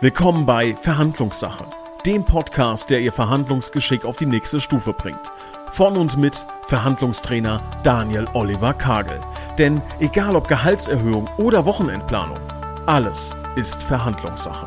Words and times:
Willkommen 0.00 0.46
bei 0.46 0.76
Verhandlungssache, 0.76 1.64
dem 2.06 2.24
Podcast, 2.24 2.88
der 2.88 3.00
Ihr 3.00 3.12
Verhandlungsgeschick 3.12 4.04
auf 4.04 4.16
die 4.16 4.26
nächste 4.26 4.60
Stufe 4.60 4.92
bringt. 4.92 5.32
Von 5.72 5.96
und 5.96 6.16
mit 6.16 6.46
Verhandlungstrainer 6.68 7.60
Daniel 7.82 8.24
Oliver 8.32 8.74
Kagel. 8.74 9.20
Denn 9.58 9.82
egal 9.98 10.36
ob 10.36 10.46
Gehaltserhöhung 10.46 11.28
oder 11.36 11.64
Wochenendplanung, 11.64 12.38
alles 12.86 13.32
ist 13.56 13.82
Verhandlungssache. 13.82 14.66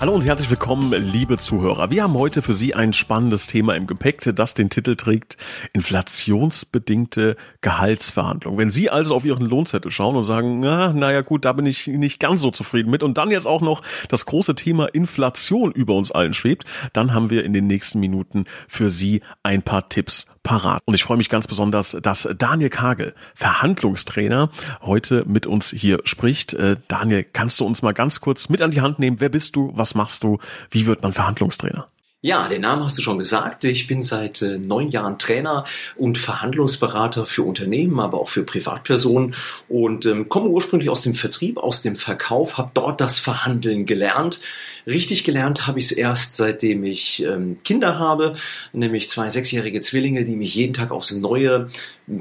Hallo 0.00 0.12
und 0.12 0.26
herzlich 0.26 0.50
willkommen, 0.50 0.92
liebe 0.92 1.38
Zuhörer. 1.38 1.88
Wir 1.88 2.02
haben 2.02 2.14
heute 2.14 2.42
für 2.42 2.54
Sie 2.54 2.74
ein 2.74 2.92
spannendes 2.92 3.46
Thema 3.46 3.74
im 3.76 3.86
Gepäck, 3.86 4.28
das 4.34 4.52
den 4.52 4.68
Titel 4.68 4.96
trägt 4.96 5.36
Inflationsbedingte 5.72 7.36
Gehaltsverhandlungen. 7.60 8.58
Wenn 8.58 8.70
Sie 8.70 8.90
also 8.90 9.14
auf 9.14 9.24
Ihren 9.24 9.46
Lohnzettel 9.46 9.92
schauen 9.92 10.16
und 10.16 10.24
sagen, 10.24 10.60
na, 10.60 10.92
naja 10.92 11.22
gut, 11.22 11.44
da 11.44 11.52
bin 11.52 11.64
ich 11.64 11.86
nicht 11.86 12.18
ganz 12.18 12.42
so 12.42 12.50
zufrieden 12.50 12.90
mit 12.90 13.02
und 13.02 13.16
dann 13.16 13.30
jetzt 13.30 13.46
auch 13.46 13.62
noch 13.62 13.82
das 14.08 14.26
große 14.26 14.56
Thema 14.56 14.86
Inflation 14.86 15.70
über 15.70 15.94
uns 15.94 16.10
allen 16.10 16.34
schwebt, 16.34 16.64
dann 16.92 17.14
haben 17.14 17.30
wir 17.30 17.44
in 17.44 17.52
den 17.52 17.68
nächsten 17.68 18.00
Minuten 18.00 18.46
für 18.66 18.90
Sie 18.90 19.22
ein 19.42 19.62
paar 19.62 19.88
Tipps 19.88 20.26
parat. 20.44 20.82
Und 20.84 20.94
ich 20.94 21.02
freue 21.02 21.16
mich 21.16 21.28
ganz 21.28 21.48
besonders, 21.48 21.96
dass 22.00 22.28
Daniel 22.38 22.70
Kagel, 22.70 23.14
Verhandlungstrainer, 23.34 24.50
heute 24.82 25.24
mit 25.26 25.48
uns 25.48 25.70
hier 25.70 25.98
spricht. 26.04 26.52
Äh, 26.52 26.76
Daniel, 26.86 27.24
kannst 27.24 27.58
du 27.58 27.66
uns 27.66 27.82
mal 27.82 27.92
ganz 27.92 28.20
kurz 28.20 28.48
mit 28.48 28.62
an 28.62 28.70
die 28.70 28.80
Hand 28.80 29.00
nehmen? 29.00 29.18
Wer 29.18 29.30
bist 29.30 29.56
du? 29.56 29.72
Was 29.74 29.96
machst 29.96 30.22
du? 30.22 30.38
Wie 30.70 30.86
wird 30.86 31.02
man 31.02 31.12
Verhandlungstrainer? 31.12 31.88
Ja, 32.26 32.48
den 32.48 32.62
Namen 32.62 32.82
hast 32.82 32.96
du 32.96 33.02
schon 33.02 33.18
gesagt. 33.18 33.64
Ich 33.64 33.86
bin 33.86 34.02
seit 34.02 34.40
äh, 34.40 34.56
neun 34.56 34.88
Jahren 34.88 35.18
Trainer 35.18 35.66
und 35.94 36.16
Verhandlungsberater 36.16 37.26
für 37.26 37.42
Unternehmen, 37.42 38.00
aber 38.00 38.18
auch 38.18 38.30
für 38.30 38.44
Privatpersonen 38.44 39.34
und 39.68 40.06
ähm, 40.06 40.30
komme 40.30 40.48
ursprünglich 40.48 40.88
aus 40.88 41.02
dem 41.02 41.14
Vertrieb, 41.14 41.58
aus 41.58 41.82
dem 41.82 41.96
Verkauf, 41.96 42.56
habe 42.56 42.70
dort 42.72 43.02
das 43.02 43.18
Verhandeln 43.18 43.84
gelernt. 43.84 44.40
Richtig 44.86 45.24
gelernt 45.24 45.66
habe 45.66 45.78
ich 45.78 45.86
es 45.86 45.92
erst, 45.92 46.36
seitdem 46.36 46.84
ich 46.84 47.22
ähm, 47.22 47.58
Kinder 47.64 47.98
habe, 47.98 48.34
nämlich 48.72 49.08
zwei 49.08 49.30
sechsjährige 49.30 49.80
Zwillinge, 49.80 50.24
die 50.24 50.36
mich 50.36 50.54
jeden 50.54 50.74
Tag 50.74 50.90
aufs 50.90 51.12
Neue 51.12 51.68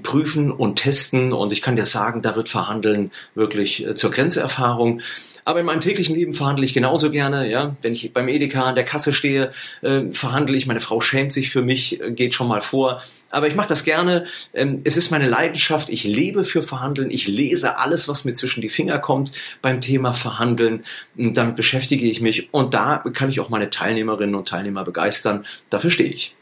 prüfen 0.01 0.51
und 0.51 0.77
testen. 0.77 1.33
Und 1.33 1.51
ich 1.51 1.61
kann 1.61 1.75
dir 1.75 1.85
sagen, 1.85 2.21
da 2.21 2.35
wird 2.35 2.49
Verhandeln 2.49 3.11
wirklich 3.35 3.85
äh, 3.85 3.95
zur 3.95 4.11
Grenzerfahrung. 4.11 5.01
Aber 5.45 5.59
in 5.59 5.65
meinem 5.65 5.81
täglichen 5.81 6.15
Leben 6.15 6.33
verhandle 6.33 6.63
ich 6.63 6.73
genauso 6.73 7.11
gerne. 7.11 7.49
Ja, 7.49 7.75
wenn 7.81 7.91
ich 7.91 8.13
beim 8.13 8.29
Edeka 8.29 8.63
an 8.63 8.75
der 8.75 8.85
Kasse 8.85 9.11
stehe, 9.11 9.51
äh, 9.81 10.03
verhandle 10.13 10.55
ich. 10.55 10.67
Meine 10.67 10.79
Frau 10.79 11.01
schämt 11.01 11.33
sich 11.33 11.49
für 11.49 11.61
mich, 11.61 11.99
äh, 11.99 12.11
geht 12.11 12.33
schon 12.33 12.47
mal 12.47 12.61
vor. 12.61 13.01
Aber 13.29 13.47
ich 13.47 13.55
mache 13.55 13.67
das 13.67 13.83
gerne. 13.83 14.25
Ähm, 14.53 14.81
es 14.85 14.95
ist 14.95 15.11
meine 15.11 15.27
Leidenschaft. 15.27 15.89
Ich 15.89 16.05
lebe 16.05 16.45
für 16.45 16.63
Verhandeln. 16.63 17.11
Ich 17.11 17.27
lese 17.27 17.77
alles, 17.77 18.07
was 18.07 18.23
mir 18.23 18.33
zwischen 18.35 18.61
die 18.61 18.69
Finger 18.69 18.99
kommt 18.99 19.33
beim 19.61 19.81
Thema 19.81 20.13
Verhandeln. 20.13 20.85
Und 21.17 21.35
damit 21.35 21.57
beschäftige 21.57 22.05
ich 22.05 22.21
mich. 22.21 22.52
Und 22.53 22.75
da 22.75 23.03
kann 23.13 23.31
ich 23.31 23.39
auch 23.39 23.49
meine 23.49 23.71
Teilnehmerinnen 23.71 24.35
und 24.35 24.47
Teilnehmer 24.47 24.83
begeistern. 24.83 25.47
Dafür 25.71 25.89
stehe 25.89 26.11
ich. 26.11 26.35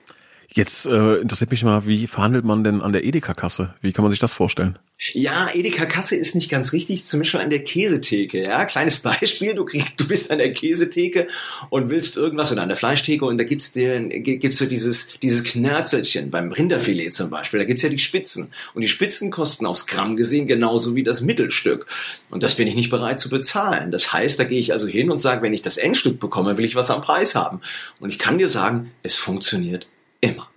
Jetzt 0.53 0.85
äh, 0.85 1.15
interessiert 1.15 1.49
mich 1.49 1.63
mal, 1.63 1.85
wie 1.85 2.07
verhandelt 2.07 2.43
man 2.43 2.65
denn 2.65 2.81
an 2.81 2.91
der 2.91 3.05
Edeka-Kasse? 3.05 3.73
Wie 3.79 3.93
kann 3.93 4.03
man 4.03 4.11
sich 4.11 4.19
das 4.19 4.33
vorstellen? 4.33 4.77
Ja, 5.13 5.49
Edeka-Kasse 5.53 6.17
ist 6.17 6.35
nicht 6.35 6.51
ganz 6.51 6.73
richtig, 6.73 7.05
zum 7.05 7.21
Beispiel 7.21 7.39
an 7.39 7.49
der 7.49 7.63
Käsetheke. 7.63 8.43
Ja, 8.43 8.65
kleines 8.65 8.99
Beispiel, 9.01 9.55
du, 9.55 9.63
kriegst, 9.63 9.93
du 9.95 10.05
bist 10.09 10.29
an 10.29 10.39
der 10.39 10.53
Käsetheke 10.53 11.27
und 11.69 11.89
willst 11.89 12.17
irgendwas 12.17 12.51
oder 12.51 12.63
an 12.63 12.67
der 12.67 12.75
Fleischtheke 12.75 13.23
und 13.23 13.37
da 13.37 13.45
gibt's 13.45 13.71
dir 13.71 13.97
gibt's 14.01 14.57
so 14.57 14.65
dieses, 14.65 15.17
dieses 15.21 15.45
Knörzelchen 15.45 16.29
beim 16.31 16.51
Rinderfilet 16.51 17.13
zum 17.13 17.29
Beispiel, 17.29 17.61
da 17.61 17.65
gibt's 17.65 17.83
ja 17.83 17.89
die 17.89 17.97
Spitzen. 17.97 18.51
Und 18.73 18.81
die 18.81 18.89
Spitzen 18.89 19.31
kosten 19.31 19.65
aufs 19.65 19.87
Gramm 19.87 20.17
gesehen 20.17 20.47
genauso 20.47 20.95
wie 20.95 21.03
das 21.03 21.21
Mittelstück. 21.21 21.87
Und 22.29 22.43
das 22.43 22.55
bin 22.55 22.67
ich 22.67 22.75
nicht 22.75 22.89
bereit 22.89 23.21
zu 23.21 23.29
bezahlen. 23.29 23.89
Das 23.91 24.11
heißt, 24.11 24.37
da 24.37 24.43
gehe 24.43 24.59
ich 24.59 24.73
also 24.73 24.85
hin 24.85 25.11
und 25.11 25.19
sage, 25.19 25.41
wenn 25.43 25.53
ich 25.53 25.61
das 25.61 25.77
Endstück 25.77 26.19
bekomme, 26.19 26.57
will 26.57 26.65
ich 26.65 26.75
was 26.75 26.91
am 26.91 27.01
Preis 27.01 27.35
haben. 27.35 27.61
Und 28.01 28.09
ich 28.09 28.19
kann 28.19 28.37
dir 28.37 28.49
sagen, 28.49 28.91
es 29.01 29.15
funktioniert 29.15 29.87
Immer. 30.21 30.47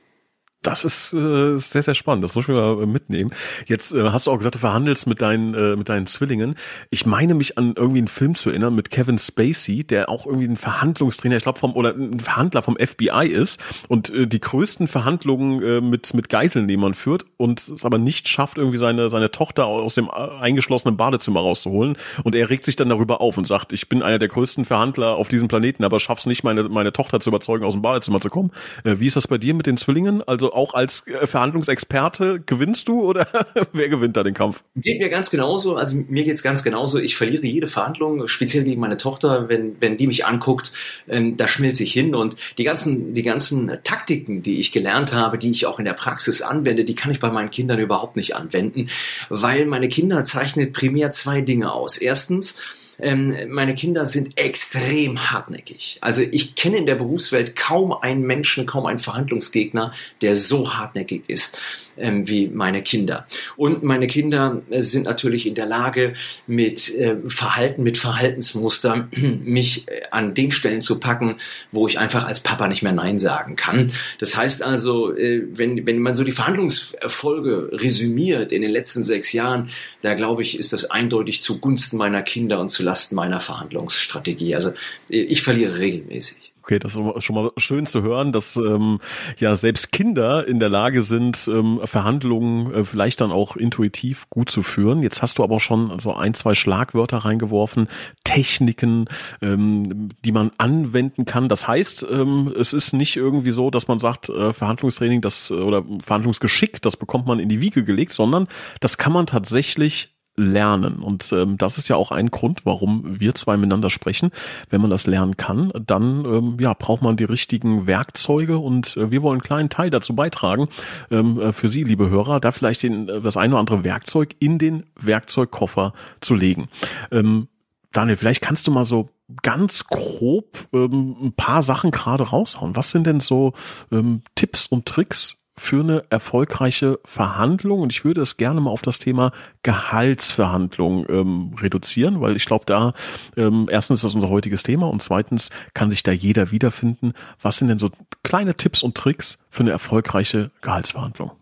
Das 0.65 0.85
ist 0.87 1.13
äh, 1.13 1.59
sehr, 1.59 1.83
sehr 1.83 1.95
spannend. 1.95 2.25
Das 2.25 2.35
muss 2.35 2.49
ich 2.49 2.49
mal 2.49 2.83
äh, 2.83 2.87
mitnehmen. 2.87 3.31
Jetzt 3.67 3.93
äh, 3.93 4.11
hast 4.11 4.27
du 4.27 4.31
auch 4.31 4.39
gesagt, 4.39 4.55
du 4.55 4.59
verhandelst 4.59 5.07
mit 5.07 5.21
deinen, 5.21 5.55
äh, 5.55 5.77
mit 5.77 5.91
deinen 5.91 6.07
Zwillingen. 6.07 6.55
Ich 6.89 7.05
meine 7.05 7.35
mich 7.35 7.59
an 7.59 7.75
irgendwie 7.77 7.99
einen 7.99 8.09
Film 8.09 8.35
zu 8.35 8.49
erinnern 8.49 8.75
mit 8.75 8.91
Kevin 8.91 9.19
Spacey, 9.19 9.85
der 9.85 10.09
auch 10.09 10.25
irgendwie 10.27 10.47
ein 10.47 10.57
Verhandlungstrainer, 10.57 11.37
ich 11.37 11.43
glaube 11.43 11.59
vom 11.59 11.75
oder 11.75 11.95
ein 11.95 12.19
Verhandler 12.19 12.63
vom 12.63 12.77
FBI 12.79 13.29
ist 13.29 13.61
und 13.89 14.09
äh, 14.09 14.27
die 14.27 14.41
größten 14.41 14.89
Verhandlungen 14.89 15.63
äh, 15.63 15.81
mit 15.83 16.15
mit 16.15 16.31
Geiselnehmern 16.31 16.95
führt 16.95 17.27
und 17.37 17.69
es 17.69 17.85
aber 17.85 17.99
nicht 17.99 18.29
schafft, 18.29 18.57
irgendwie 18.57 18.79
seine 18.79 19.11
seine 19.11 19.31
Tochter 19.31 19.67
aus 19.67 19.95
dem 19.95 20.07
äh, 20.07 20.41
eingeschlossenen 20.41 20.97
Badezimmer 20.97 21.41
rauszuholen. 21.41 21.99
Und 22.23 22.35
er 22.35 22.49
regt 22.49 22.65
sich 22.65 22.77
dann 22.77 22.89
darüber 22.89 23.21
auf 23.21 23.37
und 23.37 23.47
sagt, 23.47 23.75
ich 23.75 23.91
bin 23.91 24.03
einer 24.03 24.19
der 24.19 24.29
größten 24.29 24.65
Verhandler 24.65 25.17
auf 25.17 25.29
diesem 25.29 25.49
Planeten, 25.49 25.85
aber 25.85 26.01
schaff's 26.01 26.25
nicht, 26.25 26.43
meine 26.43 26.71
meine 26.71 26.95
Tochter 26.95 27.21
zu 27.21 27.29
überzeugen, 27.29 27.67
aus 27.67 27.75
dem 27.75 27.83
Badezimmer 27.83 28.23
zu 28.23 28.31
kommen. 28.31 28.51
Äh, 28.83 28.99
wie 28.99 29.07
ist 29.07 29.17
das 29.17 29.29
bei 29.29 29.37
dir 29.37 29.53
mit 29.53 29.67
den 29.67 29.77
Zwillingen? 29.77 30.23
Also 30.27 30.54
auch 30.55 30.75
als 30.75 31.07
äh, 31.07 31.27
Verhandlungsexperte 31.27 32.41
gewinnst 32.45 32.89
du 32.89 33.03
oder 33.03 33.27
wer 33.73 33.89
gewinnt 33.89 34.17
da 34.17 34.23
den 34.23 34.35
Kampf? 34.35 34.63
Geht 34.77 35.01
mir 35.01 35.09
ganz 35.09 35.31
genauso. 35.31 35.77
Also 35.77 35.97
mir 35.97 36.25
geht's 36.25 36.43
ganz 36.43 36.63
genauso. 36.63 36.99
Ich 36.99 37.17
verliere 37.17 37.47
jede 37.47 37.69
Verhandlung, 37.69 38.29
speziell 38.29 38.65
gegen 38.65 38.81
meine 38.81 38.97
Tochter, 38.97 39.49
wenn, 39.49 39.81
wenn 39.81 39.97
die 39.97 40.07
mich 40.07 40.27
anguckt, 40.27 40.73
ähm, 41.09 41.37
da 41.37 41.49
schmilzt 41.49 41.81
ich 41.81 41.93
hin 41.93 42.15
und 42.15 42.37
die 42.59 42.65
ganzen, 42.65 43.15
die 43.15 43.23
ganzen 43.23 43.79
Taktiken, 43.83 44.43
die 44.43 44.61
ich 44.61 44.73
gelernt 44.73 45.13
habe, 45.13 45.39
die 45.39 45.51
ich 45.51 45.67
auch 45.67 45.79
in 45.79 45.85
der 45.85 45.95
Praxis 45.95 46.43
anwende, 46.43 46.85
die 46.85 46.95
kann 46.95 47.13
ich 47.13 47.21
bei 47.21 47.31
meinen 47.31 47.51
Kindern 47.51 47.79
überhaupt 47.79 48.17
nicht 48.17 48.37
anwenden, 48.37 48.89
weil 49.29 49.67
meine 49.67 49.89
Kinder 49.89 50.25
zeichnet 50.25 50.73
primär 50.73 51.13
zwei 51.13 51.41
Dinge 51.41 51.73
aus. 51.73 51.99
Erstens, 51.99 52.61
ähm, 52.99 53.35
meine 53.49 53.75
Kinder 53.75 54.07
sind 54.07 54.39
extrem 54.39 55.31
hartnäckig. 55.31 55.99
Also 56.01 56.23
ich 56.23 56.55
kenne 56.55 56.79
in 56.79 56.87
der 56.87 56.95
Berufswelt 56.95 57.57
kaum 57.57 57.93
einen 57.93 58.23
Menschen, 58.23 58.67
kaum 58.67 58.87
einen 58.87 58.99
Verhandlungsgegner, 58.99 59.93
der 60.21 60.37
so 60.37 60.75
hartnäckig 60.75 61.25
ist 61.29 61.61
ähm, 61.97 62.29
wie 62.29 62.49
meine 62.49 62.83
Kinder. 62.83 63.27
Und 63.57 63.83
meine 63.83 64.07
Kinder 64.07 64.63
äh, 64.71 64.83
sind 64.83 65.05
natürlich 65.05 65.47
in 65.47 65.55
der 65.55 65.67
Lage, 65.67 66.15
mit 66.47 66.95
äh, 66.95 67.17
Verhalten, 67.27 67.83
mit 67.83 67.99
Verhaltensmustern 67.99 69.09
mich 69.45 69.89
äh, 69.89 70.03
an 70.11 70.35
den 70.35 70.51
Stellen 70.51 70.83
zu 70.83 71.01
packen, 71.01 71.37
wo 71.73 71.87
ich 71.89 71.99
einfach 71.99 72.27
als 72.27 72.41
Papa 72.41 72.69
nicht 72.69 72.83
mehr 72.83 72.93
Nein 72.93 73.19
sagen 73.19 73.57
kann. 73.57 73.93
Das 74.19 74.37
heißt 74.37 74.63
also, 74.63 75.15
äh, 75.17 75.47
wenn, 75.53 75.87
wenn 75.87 75.99
man 75.99 76.17
so 76.17 76.25
die 76.25 76.33
Verhandlungserfolge 76.33 77.71
resümiert 77.73 78.53
in 78.53 78.63
den 78.63 78.71
letzten 78.71 79.03
sechs 79.03 79.33
Jahren, 79.33 79.71
da 80.03 80.15
glaube 80.15 80.43
ich, 80.43 80.59
ist 80.59 80.73
das 80.73 80.91
eindeutig 80.91 81.43
zugunsten 81.43 81.97
meiner 81.97 82.23
Kinder 82.23 82.61
und 82.61 82.69
zulasten 82.69 83.17
meiner 83.17 83.41
Verhandlungsstrategie. 83.41 84.55
Also 84.55 84.71
äh, 85.11 85.21
ich 85.21 85.43
verliere 85.43 85.79
regelmäßig. 85.79 86.54
Okay, 86.65 86.79
das 86.79 86.97
ist 86.97 87.25
schon 87.25 87.37
mal 87.37 87.51
schön 87.59 87.85
zu 87.85 88.01
hören, 88.01 88.33
dass 88.33 88.57
ähm, 88.57 88.99
ja 89.37 89.55
selbst 89.55 89.93
Kinder 89.93 90.49
in 90.49 90.61
der 90.61 90.71
Lage 90.71 91.03
sind, 91.03 91.47
ähm, 91.47 91.79
Verhandlungen 91.85 92.73
äh, 92.73 92.85
vielleicht 92.85 93.21
dann 93.21 93.33
auch 93.33 93.57
intuitiv 93.57 94.31
gut 94.31 94.49
zu 94.49 94.63
führen. 94.63 95.03
Jetzt 95.03 95.21
hast 95.21 95.37
du 95.37 95.45
aber 95.45 95.61
schon 95.61 95.99
so 96.01 96.15
ein, 96.15 96.33
zwei 96.33 96.55
Schlagwörter 96.55 97.19
reingeworfen, 97.19 97.89
Techniken, 98.25 99.11
ähm, 99.43 100.09
die 100.25 100.33
man 100.33 100.53
anwenden 100.57 101.27
kann. 101.27 101.51
Das 101.51 101.69
heißt, 101.69 102.07
ähm, 102.11 102.51
es 102.59 102.73
ist 102.73 102.95
nicht 102.95 103.17
irgendwie 103.17 103.53
so, 103.53 103.69
dass 103.69 103.87
man 103.87 103.99
sagt, 103.99 104.31
äh, 104.31 104.55
Verhandlungstraining, 104.55 105.21
das 105.21 105.51
äh, 105.51 105.55
oder 105.57 105.85
Verhandlungsgeschick, 106.03 106.81
das 106.81 106.97
bekommt 106.97 107.27
man 107.27 107.41
in 107.41 107.51
die 107.51 107.61
Wiege 107.61 107.85
gelegt, 107.85 108.15
sondern 108.15 108.49
das 108.81 108.97
kann 108.97 109.13
man 109.13 109.27
tatsächlich 109.27 110.14
lernen. 110.37 110.97
Und 110.97 111.33
ähm, 111.33 111.59
das 111.59 111.79
ist 111.79 111.89
ja 111.89 111.97
auch 111.97 112.11
ein 112.11 112.31
Grund, 112.31 112.65
warum 112.65 113.21
wir 113.21 113.35
zwei 113.35 113.57
miteinander 113.57 113.91
sprechen. 113.91 114.31
Wenn 114.69 114.81
man 114.81 114.91
das 114.91 115.07
lernen 115.07 115.37
kann, 115.37 115.73
dann 115.87 116.25
ähm, 116.25 116.57
ja, 116.61 116.75
braucht 116.75 117.03
man 117.03 117.17
die 117.17 117.25
richtigen 117.25 117.87
Werkzeuge 117.87 118.59
und 118.59 118.97
äh, 118.97 119.11
wir 119.11 119.23
wollen 119.23 119.35
einen 119.35 119.43
kleinen 119.43 119.69
Teil 119.69 119.91
dazu 119.91 120.15
beitragen, 120.15 120.69
ähm, 121.11 121.41
äh, 121.41 121.53
für 121.53 121.69
Sie, 121.69 121.85
liebe 121.85 122.11
Hörer, 122.11 122.41
da 122.41 122.53
vielleicht 122.53 122.83
den, 122.83 123.09
äh, 123.09 123.21
das 123.21 123.37
eine 123.37 123.55
oder 123.55 123.61
andere 123.61 123.85
Werkzeug 123.85 124.35
in 124.41 124.59
den 124.59 124.85
Werkzeugkoffer 125.01 125.93
zu 126.21 126.35
legen. 126.35 126.69
Ähm, 127.11 127.49
Daniel, 127.93 128.17
vielleicht 128.17 128.43
kannst 128.43 128.67
du 128.67 128.73
mal 128.73 128.85
so 128.85 129.09
ganz 129.43 129.87
grob 129.87 130.67
ähm, 130.73 131.17
ein 131.23 131.33
paar 131.33 131.63
Sachen 131.63 131.91
gerade 131.91 132.25
raushauen. 132.25 132.77
Was 132.77 132.91
sind 132.91 133.07
denn 133.07 133.21
so 133.21 133.53
ähm, 133.93 134.23
Tipps 134.35 134.67
und 134.67 134.87
Tricks, 134.87 135.39
für 135.57 135.81
eine 135.81 136.05
erfolgreiche 136.11 136.99
Verhandlung 137.05 137.81
und 137.81 137.93
ich 137.93 138.05
würde 138.05 138.21
es 138.21 138.37
gerne 138.37 138.61
mal 138.61 138.71
auf 138.71 138.83
das 138.83 138.99
Thema 138.99 139.33
Gehaltsverhandlung 139.63 141.07
ähm, 141.09 141.55
reduzieren, 141.61 142.21
weil 142.21 142.37
ich 142.37 142.47
glaube, 142.47 142.65
da 142.67 142.93
ähm, 143.37 143.69
erstens 143.71 143.99
ist 143.99 144.05
das 144.05 144.15
unser 144.15 144.31
heutiges 144.31 144.65
Thema 144.65 144.89
und 144.89 145.03
zweitens 145.03 145.51
kann 145.73 145.91
sich 145.91 146.03
da 146.03 146.11
jeder 146.11 146.51
wiederfinden. 146.51 147.13
Was 147.41 147.59
sind 147.59 147.69
denn 147.69 147.79
so 147.79 147.91
kleine 148.25 148.57
Tipps 148.57 148.83
und 148.83 148.97
Tricks 148.97 149.39
für 149.49 149.63
eine 149.63 149.71
erfolgreiche 149.71 150.51
Gehaltsverhandlung? 150.61 151.33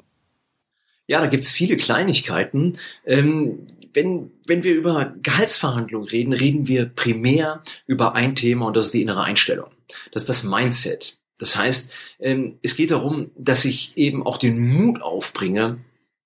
Ja, 1.06 1.20
da 1.20 1.26
gibt's 1.26 1.52
viele 1.52 1.76
Kleinigkeiten. 1.76 2.78
Ähm, 3.06 3.66
wenn, 3.94 4.30
wenn 4.46 4.62
wir 4.62 4.74
über 4.74 5.14
Gehaltsverhandlungen 5.22 6.08
reden, 6.08 6.32
reden 6.32 6.68
wir 6.68 6.86
primär 6.86 7.62
über 7.86 8.14
ein 8.14 8.36
Thema 8.36 8.66
und 8.66 8.76
das 8.76 8.86
ist 8.86 8.94
die 8.94 9.02
innere 9.02 9.22
Einstellung. 9.22 9.70
Das 10.12 10.22
ist 10.22 10.28
das 10.28 10.44
Mindset. 10.44 11.18
Das 11.38 11.56
heißt, 11.56 11.92
ähm, 12.20 12.58
es 12.62 12.76
geht 12.76 12.90
darum, 12.90 13.30
dass 13.36 13.64
ich 13.64 13.96
eben 13.96 14.24
auch 14.24 14.38
den 14.38 14.60
Mut 14.60 15.02
aufbringe, 15.02 15.78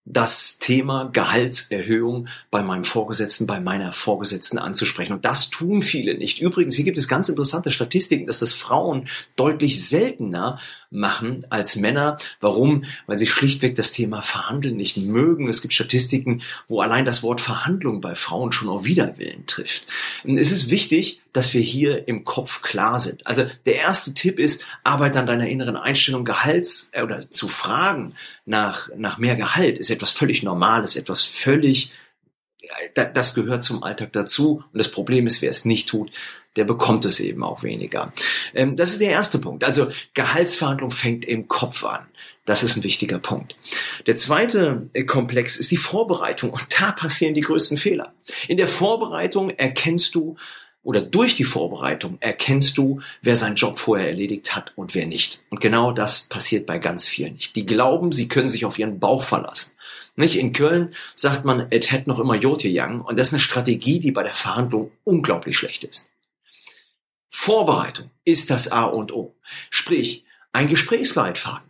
das 0.07 0.59
Thema 0.59 1.11
Gehaltserhöhung 1.13 2.29
bei 2.53 2.63
meinem 2.63 2.85
Vorgesetzten, 2.85 3.47
bei 3.47 3.59
meiner 3.59 3.93
Vorgesetzten 3.93 4.59
anzusprechen. 4.59 5.13
Und 5.13 5.25
das 5.25 5.51
tun 5.51 5.83
viele 5.83 6.17
nicht. 6.17 6.41
Übrigens, 6.41 6.77
hier 6.77 6.85
gibt 6.85 6.97
es 6.97 7.09
ganz 7.09 7.29
interessante 7.29 7.73
Statistiken, 7.73 8.27
dass 8.27 8.39
das 8.39 8.53
Frauen 8.53 9.09
deutlich 9.35 9.85
seltener 9.85 10.61
machen 10.97 11.47
als 11.51 11.77
Männer. 11.77 12.17
Warum? 12.41 12.85
Weil 13.07 13.19
sie 13.19 13.27
schlichtweg 13.27 13.77
das 13.77 13.93
Thema 13.93 14.23
Verhandeln 14.23 14.77
nicht 14.77 14.97
mögen. 14.97 15.49
Es 15.49 15.63
gibt 15.63 15.75
Statistiken, 15.75 16.43
wo 16.69 16.81
allein 16.81 17.05
das 17.05 17.23
Wort 17.23 17.41
Verhandlung 17.41 18.01
bei 18.01 18.15
Frauen 18.15 18.53
schon 18.53 18.69
auf 18.69 18.85
Widerwillen 18.85 19.47
trifft. 19.47 19.87
Es 20.25 20.51
ist 20.51 20.71
wichtig, 20.71 21.21
dass 21.33 21.53
wir 21.53 21.61
hier 21.61 22.09
im 22.09 22.25
Kopf 22.25 22.63
klar 22.63 22.99
sind. 22.99 23.27
Also 23.27 23.47
der 23.67 23.77
erste 23.77 24.15
Tipp 24.15 24.39
ist, 24.39 24.67
arbeite 24.85 25.21
an 25.21 25.27
deiner 25.27 25.49
inneren 25.49 25.77
Einstellung 25.77 26.25
Gehalts 26.25 26.91
äh, 26.93 27.03
oder 27.03 27.31
zu 27.31 27.47
fragen 27.47 28.15
nach, 28.47 28.89
nach 28.97 29.19
mehr 29.19 29.37
Gehalt 29.37 29.79
ist 29.79 29.91
etwas 29.91 30.13
völlig 30.13 30.43
Normales, 30.43 30.97
etwas 30.97 31.23
völlig, 31.23 31.93
das 32.95 33.35
gehört 33.35 33.65
zum 33.65 33.83
Alltag 33.83 34.13
dazu. 34.13 34.65
Und 34.73 34.79
das 34.79 34.91
Problem 34.91 35.27
ist, 35.27 35.43
wer 35.43 35.51
es 35.51 35.65
nicht 35.65 35.89
tut, 35.89 36.11
der 36.57 36.65
bekommt 36.65 37.05
es 37.05 37.21
eben 37.21 37.43
auch 37.43 37.63
weniger. 37.63 38.13
Ähm, 38.55 38.77
das 38.77 38.91
ist 38.91 39.01
der 39.01 39.11
erste 39.11 39.39
Punkt. 39.39 39.63
Also 39.63 39.89
Gehaltsverhandlung 40.15 40.91
fängt 40.91 41.25
im 41.25 41.49
Kopf 41.49 41.85
an. 41.85 42.07
Das 42.47 42.63
ist 42.63 42.77
ein 42.77 42.85
wichtiger 42.85 43.19
Punkt. 43.19 43.57
Der 44.07 44.17
zweite 44.17 44.89
äh, 44.93 45.05
Komplex 45.05 45.57
ist 45.57 45.71
die 45.71 45.77
Vorbereitung 45.77 46.51
und 46.51 46.67
da 46.81 46.93
passieren 46.93 47.35
die 47.35 47.41
größten 47.41 47.77
Fehler. 47.77 48.15
In 48.49 48.57
der 48.57 48.69
Vorbereitung 48.69 49.51
erkennst 49.51 50.15
du 50.15 50.37
oder 50.83 51.01
durch 51.01 51.35
die 51.35 51.45
Vorbereitung 51.45 52.17
erkennst 52.21 52.79
du, 52.79 53.01
wer 53.21 53.35
seinen 53.35 53.57
Job 53.57 53.77
vorher 53.77 54.07
erledigt 54.07 54.55
hat 54.55 54.73
und 54.77 54.95
wer 54.95 55.07
nicht. 55.07 55.43
Und 55.51 55.61
genau 55.61 55.91
das 55.91 56.29
passiert 56.29 56.65
bei 56.65 56.79
ganz 56.79 57.09
vielen 57.09 57.35
nicht. 57.35 57.57
Die 57.57 57.67
glauben, 57.67 58.13
sie 58.13 58.29
können 58.29 58.51
sich 58.51 58.65
auf 58.65 58.79
ihren 58.79 59.01
Bauch 59.01 59.25
verlassen. 59.25 59.73
Nicht? 60.17 60.37
In 60.37 60.53
Köln 60.53 60.95
sagt 61.15 61.45
man, 61.45 61.67
et 61.71 61.93
hätt 61.93 62.07
noch 62.07 62.19
immer 62.19 62.35
Jote 62.35 62.69
Young. 62.71 63.03
Und 63.03 63.19
das 63.19 63.29
ist 63.29 63.35
eine 63.35 63.41
Strategie, 63.41 64.01
die 64.01 64.13
bei 64.13 64.23
der 64.23 64.35
Verhandlung 64.35 64.91
unglaublich 65.05 65.57
schlecht 65.57 65.85
ist. 65.85 66.11
Vorbereitung 67.31 68.11
ist 68.25 68.51
das 68.51 68.73
A 68.73 68.85
und 68.85 69.13
O. 69.13 69.35
Sprich, 69.71 70.25
ein 70.53 70.69
Gesprächsleitfaden. 70.69 71.67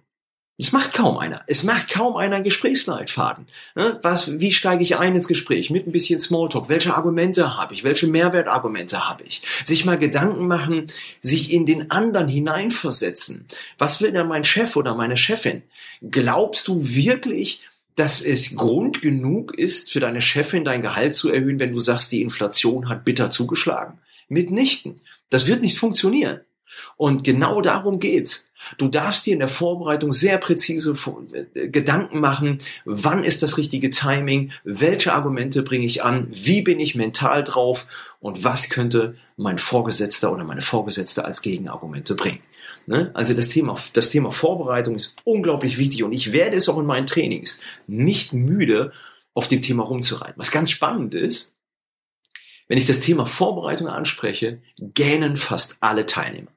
Es 0.58 0.72
macht 0.72 0.94
kaum 0.94 1.18
einer. 1.18 1.42
Es 1.48 1.64
macht 1.64 1.90
kaum 1.90 2.16
einer 2.16 2.36
einen 2.36 2.44
Gesprächsleitfaden. 2.44 3.46
Ne? 3.74 3.98
Was, 4.02 4.40
wie 4.40 4.52
steige 4.52 4.82
ich 4.82 4.96
ein 4.96 5.14
ins 5.14 5.28
Gespräch? 5.28 5.68
Mit 5.68 5.86
ein 5.86 5.92
bisschen 5.92 6.18
Smalltalk. 6.18 6.70
Welche 6.70 6.94
Argumente 6.94 7.58
habe 7.58 7.74
ich? 7.74 7.84
Welche 7.84 8.06
Mehrwertargumente 8.06 9.06
habe 9.06 9.24
ich? 9.24 9.42
Sich 9.64 9.84
mal 9.84 9.98
Gedanken 9.98 10.46
machen, 10.46 10.86
sich 11.20 11.52
in 11.52 11.66
den 11.66 11.90
anderen 11.90 12.28
hineinversetzen. 12.28 13.44
Was 13.76 14.00
will 14.00 14.12
denn 14.12 14.28
mein 14.28 14.44
Chef 14.44 14.76
oder 14.76 14.94
meine 14.94 15.18
Chefin? 15.18 15.62
Glaubst 16.10 16.68
du 16.68 16.80
wirklich, 16.82 17.60
dass 17.96 18.20
es 18.20 18.56
Grund 18.56 19.02
genug 19.02 19.58
ist, 19.58 19.90
für 19.90 20.00
deine 20.00 20.20
Chefin 20.20 20.64
dein 20.64 20.82
Gehalt 20.82 21.14
zu 21.14 21.32
erhöhen, 21.32 21.58
wenn 21.58 21.72
du 21.72 21.80
sagst, 21.80 22.12
die 22.12 22.22
Inflation 22.22 22.88
hat 22.88 23.04
bitter 23.04 23.30
zugeschlagen? 23.30 23.98
Mitnichten. 24.28 24.96
Das 25.30 25.46
wird 25.46 25.62
nicht 25.62 25.78
funktionieren. 25.78 26.40
Und 26.96 27.24
genau 27.24 27.60
darum 27.60 27.98
geht's. 27.98 28.50
Du 28.78 28.88
darfst 28.88 29.26
dir 29.26 29.32
in 29.32 29.38
der 29.38 29.48
Vorbereitung 29.48 30.12
sehr 30.12 30.38
präzise 30.38 30.94
äh, 31.54 31.68
Gedanken 31.68 32.20
machen, 32.20 32.58
wann 32.84 33.22
ist 33.22 33.42
das 33.42 33.58
richtige 33.58 33.90
Timing, 33.90 34.52
welche 34.64 35.12
Argumente 35.12 35.62
bringe 35.62 35.86
ich 35.86 36.02
an, 36.02 36.28
wie 36.30 36.62
bin 36.62 36.80
ich 36.80 36.96
mental 36.96 37.44
drauf 37.44 37.86
und 38.20 38.44
was 38.44 38.68
könnte 38.68 39.16
mein 39.36 39.58
Vorgesetzter 39.58 40.32
oder 40.32 40.44
meine 40.44 40.62
Vorgesetzte 40.62 41.24
als 41.24 41.42
Gegenargumente 41.42 42.14
bringen. 42.14 42.40
Ne? 42.86 43.10
Also 43.14 43.34
das 43.34 43.48
Thema, 43.48 43.76
das 43.92 44.10
Thema 44.10 44.30
Vorbereitung 44.30 44.94
ist 44.94 45.16
unglaublich 45.24 45.78
wichtig 45.78 46.04
und 46.04 46.12
ich 46.12 46.32
werde 46.32 46.56
es 46.56 46.68
auch 46.68 46.78
in 46.78 46.86
meinen 46.86 47.06
Trainings 47.06 47.60
nicht 47.86 48.32
müde, 48.32 48.92
auf 49.34 49.48
dem 49.48 49.60
Thema 49.60 49.84
rumzureiten. 49.84 50.38
Was 50.38 50.50
ganz 50.50 50.70
spannend 50.70 51.14
ist, 51.14 51.58
wenn 52.68 52.78
ich 52.78 52.86
das 52.86 53.00
Thema 53.00 53.26
Vorbereitung 53.26 53.86
anspreche, 53.86 54.62
gähnen 54.78 55.36
fast 55.36 55.76
alle 55.80 56.06
Teilnehmer. 56.06 56.50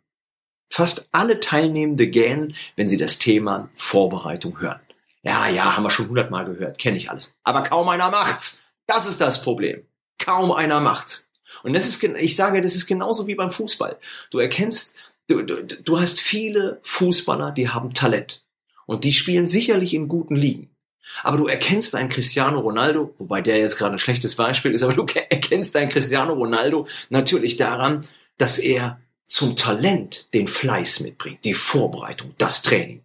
Fast 0.69 1.09
alle 1.11 1.39
Teilnehmende 1.39 2.07
gähnen, 2.07 2.55
wenn 2.77 2.87
sie 2.87 2.97
das 2.97 3.19
Thema 3.19 3.69
Vorbereitung 3.75 4.61
hören. 4.61 4.79
Ja, 5.23 5.49
ja, 5.49 5.75
haben 5.75 5.83
wir 5.83 5.89
schon 5.89 6.07
hundertmal 6.07 6.45
gehört, 6.45 6.77
kenne 6.77 6.97
ich 6.97 7.09
alles. 7.09 7.35
Aber 7.43 7.63
kaum 7.63 7.89
einer 7.89 8.09
macht's. 8.11 8.63
Das 8.87 9.05
ist 9.05 9.19
das 9.19 9.43
Problem. 9.43 9.83
Kaum 10.17 10.51
einer 10.51 10.79
macht's. 10.79 11.29
Und 11.63 11.73
das 11.73 11.87
ist, 11.87 12.01
ich 12.01 12.35
sage, 12.35 12.61
das 12.61 12.75
ist 12.75 12.87
genauso 12.87 13.27
wie 13.27 13.35
beim 13.35 13.51
Fußball. 13.51 13.97
Du 14.31 14.39
erkennst, 14.39 14.95
du, 15.29 15.43
du, 15.43 15.63
du 15.63 15.99
hast 15.99 16.19
viele 16.19 16.79
Fußballer, 16.83 17.51
die 17.51 17.69
haben 17.69 17.93
Talent. 17.93 18.43
Und 18.85 19.03
die 19.03 19.13
spielen 19.13 19.47
sicherlich 19.47 19.93
in 19.93 20.07
guten 20.07 20.35
Ligen. 20.35 20.75
Aber 21.23 21.37
du 21.37 21.47
erkennst 21.47 21.95
einen 21.95 22.09
Cristiano 22.09 22.59
Ronaldo, 22.59 23.13
wobei 23.17 23.41
der 23.41 23.57
jetzt 23.57 23.77
gerade 23.77 23.95
ein 23.95 23.99
schlechtes 23.99 24.35
Beispiel 24.35 24.73
ist, 24.73 24.83
aber 24.83 24.93
du 24.93 25.05
erkennst 25.29 25.75
einen 25.75 25.89
Cristiano 25.89 26.33
Ronaldo 26.33 26.87
natürlich 27.09 27.57
daran, 27.57 28.01
dass 28.37 28.57
er 28.57 28.99
zum 29.25 29.55
Talent 29.55 30.33
den 30.33 30.47
Fleiß 30.47 31.01
mitbringt, 31.01 31.43
die 31.45 31.53
Vorbereitung, 31.53 32.33
das 32.37 32.61
Training. 32.61 33.03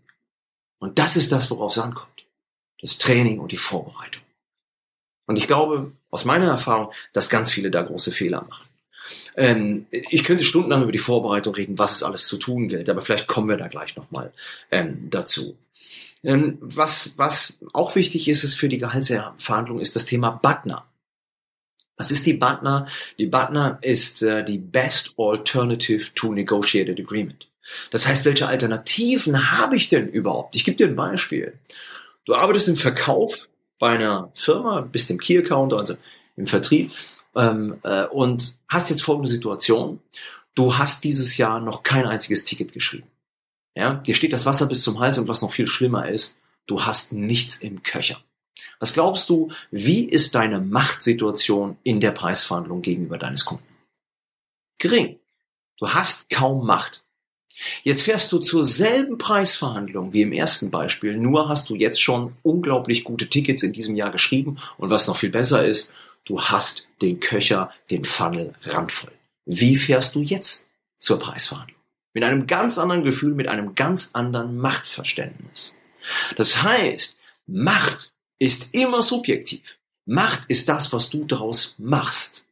Und 0.78 0.98
das 0.98 1.16
ist 1.16 1.32
das, 1.32 1.50
worauf 1.50 1.72
es 1.72 1.78
ankommt. 1.78 2.26
Das 2.80 2.98
Training 2.98 3.38
und 3.40 3.52
die 3.52 3.56
Vorbereitung. 3.56 4.22
Und 5.26 5.36
ich 5.36 5.46
glaube, 5.46 5.92
aus 6.10 6.24
meiner 6.24 6.46
Erfahrung, 6.46 6.92
dass 7.12 7.30
ganz 7.30 7.52
viele 7.52 7.70
da 7.70 7.82
große 7.82 8.12
Fehler 8.12 8.42
machen. 8.42 8.66
Ähm, 9.36 9.86
ich 9.90 10.24
könnte 10.24 10.44
stundenlang 10.44 10.82
über 10.82 10.92
die 10.92 10.98
Vorbereitung 10.98 11.54
reden, 11.54 11.78
was 11.78 11.96
es 11.96 12.02
alles 12.02 12.26
zu 12.26 12.36
tun 12.36 12.68
gilt, 12.68 12.88
aber 12.88 13.00
vielleicht 13.00 13.26
kommen 13.26 13.48
wir 13.48 13.56
da 13.56 13.68
gleich 13.68 13.96
nochmal 13.96 14.32
ähm, 14.70 15.08
dazu. 15.10 15.56
Ähm, 16.22 16.58
was, 16.60 17.18
was 17.18 17.58
auch 17.72 17.94
wichtig 17.96 18.28
ist, 18.28 18.44
ist 18.44 18.54
für 18.54 18.68
die 18.68 18.78
Gehaltsverhandlung, 18.78 19.78
ist 19.80 19.94
das 19.94 20.06
Thema 20.06 20.30
Butner. 20.30 20.86
Was 21.96 22.10
ist 22.10 22.26
die 22.26 22.34
BATNA? 22.34 22.88
Die 23.18 23.26
BATNA 23.26 23.78
ist 23.80 24.22
äh, 24.22 24.44
die 24.44 24.58
Best 24.58 25.14
Alternative 25.16 26.12
to 26.14 26.32
Negotiated 26.32 26.98
Agreement. 26.98 27.48
Das 27.90 28.08
heißt, 28.08 28.24
welche 28.24 28.48
Alternativen 28.48 29.52
habe 29.52 29.76
ich 29.76 29.88
denn 29.88 30.08
überhaupt? 30.08 30.56
Ich 30.56 30.64
gebe 30.64 30.76
dir 30.76 30.88
ein 30.88 30.96
Beispiel. 30.96 31.58
Du 32.24 32.34
arbeitest 32.34 32.68
im 32.68 32.76
Verkauf 32.76 33.36
bei 33.78 33.90
einer 33.90 34.32
Firma, 34.34 34.80
bist 34.80 35.10
im 35.10 35.18
Key 35.18 35.38
Account, 35.38 35.72
also 35.72 35.96
im 36.36 36.46
Vertrieb, 36.46 36.90
ähm, 37.36 37.78
äh, 37.82 38.04
und 38.04 38.58
hast 38.68 38.90
jetzt 38.90 39.02
folgende 39.02 39.28
Situation. 39.28 40.00
Du 40.54 40.78
hast 40.78 41.04
dieses 41.04 41.36
Jahr 41.36 41.60
noch 41.60 41.82
kein 41.82 42.06
einziges 42.06 42.44
Ticket 42.44 42.72
geschrieben. 42.72 43.08
Ja, 43.74 43.94
dir 43.94 44.14
steht 44.14 44.32
das 44.32 44.46
Wasser 44.46 44.66
bis 44.66 44.82
zum 44.82 45.00
Hals 45.00 45.18
und 45.18 45.26
was 45.26 45.42
noch 45.42 45.52
viel 45.52 45.66
schlimmer 45.66 46.08
ist, 46.08 46.38
du 46.66 46.82
hast 46.82 47.12
nichts 47.12 47.56
im 47.56 47.82
Köcher. 47.82 48.20
Was 48.78 48.92
glaubst 48.92 49.28
du, 49.28 49.50
wie 49.70 50.04
ist 50.04 50.34
deine 50.34 50.60
Machtsituation 50.60 51.76
in 51.82 52.00
der 52.00 52.12
Preisverhandlung 52.12 52.82
gegenüber 52.82 53.18
deines 53.18 53.44
Kunden? 53.44 53.64
Gering. 54.78 55.18
Du 55.78 55.88
hast 55.88 56.30
kaum 56.30 56.64
Macht. 56.66 57.04
Jetzt 57.82 58.02
fährst 58.02 58.32
du 58.32 58.38
zur 58.38 58.64
selben 58.64 59.18
Preisverhandlung 59.18 60.12
wie 60.12 60.22
im 60.22 60.32
ersten 60.32 60.70
Beispiel, 60.70 61.16
nur 61.16 61.48
hast 61.48 61.70
du 61.70 61.76
jetzt 61.76 62.00
schon 62.00 62.34
unglaublich 62.42 63.04
gute 63.04 63.28
Tickets 63.28 63.62
in 63.62 63.72
diesem 63.72 63.94
Jahr 63.94 64.10
geschrieben 64.10 64.58
und 64.76 64.90
was 64.90 65.06
noch 65.06 65.16
viel 65.16 65.30
besser 65.30 65.64
ist, 65.64 65.92
du 66.24 66.40
hast 66.40 66.86
den 67.02 67.20
Köcher, 67.20 67.70
den 67.90 68.04
Funnel 68.04 68.54
randvoll. 68.62 69.12
Wie 69.46 69.76
fährst 69.76 70.14
du 70.14 70.20
jetzt 70.20 70.68
zur 70.98 71.18
Preisverhandlung? 71.18 71.78
Mit 72.12 72.24
einem 72.24 72.46
ganz 72.46 72.78
anderen 72.78 73.04
Gefühl, 73.04 73.34
mit 73.34 73.48
einem 73.48 73.74
ganz 73.74 74.10
anderen 74.14 74.56
Machtverständnis. 74.56 75.76
Das 76.36 76.62
heißt, 76.62 77.18
Macht 77.46 78.12
ist 78.38 78.74
immer 78.74 79.02
subjektiv. 79.02 79.62
Macht 80.06 80.46
ist 80.48 80.68
das, 80.68 80.92
was 80.92 81.10
du 81.10 81.24
daraus 81.24 81.74
machst. 81.78 82.46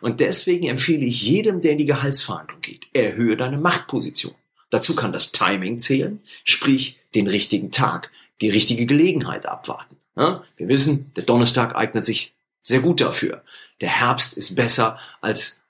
Und 0.00 0.20
deswegen 0.20 0.66
empfehle 0.66 1.04
ich 1.04 1.22
jedem, 1.22 1.60
der 1.60 1.72
in 1.72 1.78
die 1.78 1.86
Gehaltsverhandlung 1.86 2.60
geht, 2.60 2.86
erhöhe 2.92 3.36
deine 3.36 3.58
Machtposition. 3.58 4.34
Dazu 4.70 4.94
kann 4.94 5.12
das 5.12 5.32
Timing 5.32 5.80
zählen, 5.80 6.20
sprich 6.44 6.98
den 7.14 7.28
richtigen 7.28 7.70
Tag, 7.70 8.10
die 8.40 8.50
richtige 8.50 8.86
Gelegenheit 8.86 9.46
abwarten. 9.46 9.96
Wir 10.14 10.68
wissen, 10.68 11.12
der 11.14 11.24
Donnerstag 11.24 11.76
eignet 11.76 12.04
sich 12.04 12.32
sehr 12.62 12.80
gut 12.80 13.00
dafür. 13.00 13.44
Der 13.80 13.88
Herbst 13.88 14.36
ist 14.36 14.54
besser 14.54 14.98
als 15.20 15.62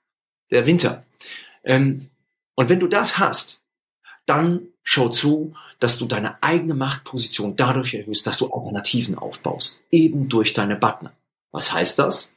der 0.51 0.67
Winter. 0.67 1.05
Ähm, 1.65 2.11
und 2.55 2.69
wenn 2.69 2.81
du 2.81 2.89
das 2.89 3.19
hast, 3.19 3.63
dann 4.27 4.69
schau 4.83 5.09
zu, 5.09 5.55
dass 5.79 5.99
du 5.99 6.07
deine 6.07 6.43
eigene 6.43 6.75
Machtposition 6.75 7.57
dadurch 7.57 7.95
erhöhst, 7.95 8.27
dass 8.27 8.39
du 8.39 8.51
Alternativen 8.53 9.17
aufbaust, 9.17 9.83
eben 9.91 10.29
durch 10.29 10.55
deine 10.55 10.77
Button. 10.77 11.11
Was 11.53 11.73
heißt 11.73 11.99
das? 11.99 12.35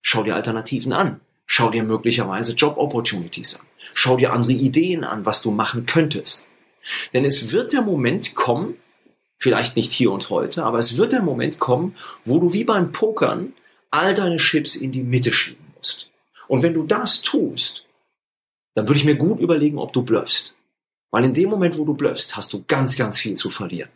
Schau 0.00 0.22
dir 0.22 0.36
Alternativen 0.36 0.92
an. 0.92 1.20
Schau 1.46 1.70
dir 1.70 1.82
möglicherweise 1.82 2.54
Job 2.54 2.76
Opportunities 2.76 3.60
an. 3.60 3.66
Schau 3.94 4.16
dir 4.16 4.32
andere 4.32 4.52
Ideen 4.52 5.04
an, 5.04 5.26
was 5.26 5.42
du 5.42 5.50
machen 5.50 5.86
könntest. 5.86 6.48
Denn 7.12 7.24
es 7.24 7.52
wird 7.52 7.72
der 7.72 7.82
Moment 7.82 8.34
kommen, 8.34 8.76
vielleicht 9.38 9.76
nicht 9.76 9.92
hier 9.92 10.10
und 10.12 10.30
heute, 10.30 10.64
aber 10.64 10.78
es 10.78 10.96
wird 10.96 11.12
der 11.12 11.22
Moment 11.22 11.58
kommen, 11.58 11.96
wo 12.24 12.38
du 12.40 12.52
wie 12.52 12.64
beim 12.64 12.92
Pokern 12.92 13.52
all 13.94 14.14
deine 14.14 14.36
Chips 14.36 14.74
in 14.74 14.90
die 14.90 15.02
Mitte 15.02 15.32
schieben 15.32 15.64
musst. 15.76 16.10
Und 16.48 16.62
wenn 16.62 16.74
du 16.74 16.82
das 16.82 17.22
tust, 17.22 17.86
dann 18.74 18.88
würde 18.88 18.98
ich 18.98 19.04
mir 19.04 19.16
gut 19.16 19.40
überlegen, 19.40 19.78
ob 19.78 19.92
du 19.92 20.02
bluffst. 20.02 20.54
Weil 21.10 21.24
in 21.24 21.34
dem 21.34 21.48
Moment, 21.48 21.78
wo 21.78 21.84
du 21.84 21.94
blöffst, 21.94 22.36
hast 22.36 22.52
du 22.52 22.64
ganz, 22.66 22.96
ganz 22.96 23.20
viel 23.20 23.36
zu 23.36 23.50
verlieren. 23.50 23.90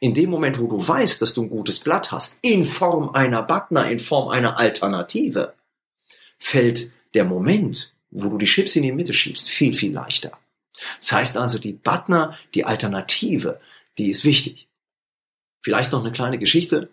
In 0.00 0.14
dem 0.14 0.30
Moment, 0.30 0.58
wo 0.58 0.66
du 0.66 0.86
weißt, 0.86 1.20
dass 1.20 1.34
du 1.34 1.42
ein 1.42 1.50
gutes 1.50 1.78
Blatt 1.80 2.10
hast, 2.10 2.42
in 2.42 2.64
Form 2.64 3.10
einer 3.10 3.42
Butner, 3.42 3.90
in 3.90 4.00
Form 4.00 4.28
einer 4.28 4.58
Alternative, 4.58 5.52
fällt 6.38 6.90
der 7.12 7.24
Moment, 7.24 7.92
wo 8.10 8.30
du 8.30 8.38
die 8.38 8.46
Chips 8.46 8.76
in 8.76 8.82
die 8.82 8.92
Mitte 8.92 9.12
schiebst, 9.12 9.48
viel, 9.48 9.74
viel 9.74 9.92
leichter. 9.92 10.38
Das 11.00 11.12
heißt 11.12 11.36
also, 11.36 11.58
die 11.58 11.72
Butner, 11.74 12.38
die 12.54 12.64
Alternative, 12.64 13.60
die 13.98 14.08
ist 14.08 14.24
wichtig. 14.24 14.68
Vielleicht 15.62 15.92
noch 15.92 16.00
eine 16.00 16.12
kleine 16.12 16.38
Geschichte. 16.38 16.88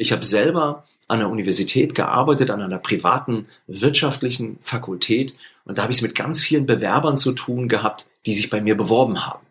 Ich 0.00 0.12
habe 0.12 0.24
selber 0.24 0.84
an 1.08 1.18
der 1.18 1.28
Universität 1.28 1.94
gearbeitet, 1.94 2.48
an 2.48 2.62
einer 2.62 2.78
privaten 2.78 3.48
wirtschaftlichen 3.66 4.58
Fakultät. 4.62 5.34
Und 5.66 5.76
da 5.76 5.82
habe 5.82 5.92
ich 5.92 5.98
es 5.98 6.02
mit 6.02 6.14
ganz 6.14 6.40
vielen 6.40 6.64
Bewerbern 6.64 7.18
zu 7.18 7.32
tun 7.32 7.68
gehabt, 7.68 8.08
die 8.24 8.32
sich 8.32 8.48
bei 8.48 8.62
mir 8.62 8.78
beworben 8.78 9.26
haben. 9.26 9.46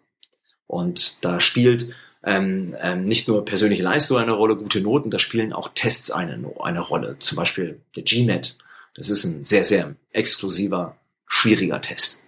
Und 0.65 1.23
da 1.23 1.39
spielt 1.39 1.89
ähm, 2.23 2.75
ähm, 2.81 3.05
nicht 3.05 3.27
nur 3.27 3.45
persönliche 3.45 3.83
Leistung 3.83 4.17
eine 4.17 4.31
Rolle, 4.31 4.55
gute 4.55 4.81
Noten, 4.81 5.11
da 5.11 5.19
spielen 5.19 5.53
auch 5.53 5.69
Tests 5.75 6.09
eine, 6.09 6.51
eine 6.59 6.79
Rolle. 6.79 7.17
Zum 7.19 7.35
Beispiel 7.35 7.79
der 7.95 8.01
GMAT. 8.01 8.57
Das 8.95 9.11
ist 9.11 9.25
ein 9.25 9.45
sehr, 9.45 9.65
sehr 9.65 9.93
exklusiver, 10.13 10.97
schwieriger 11.27 11.79
Test. 11.79 12.21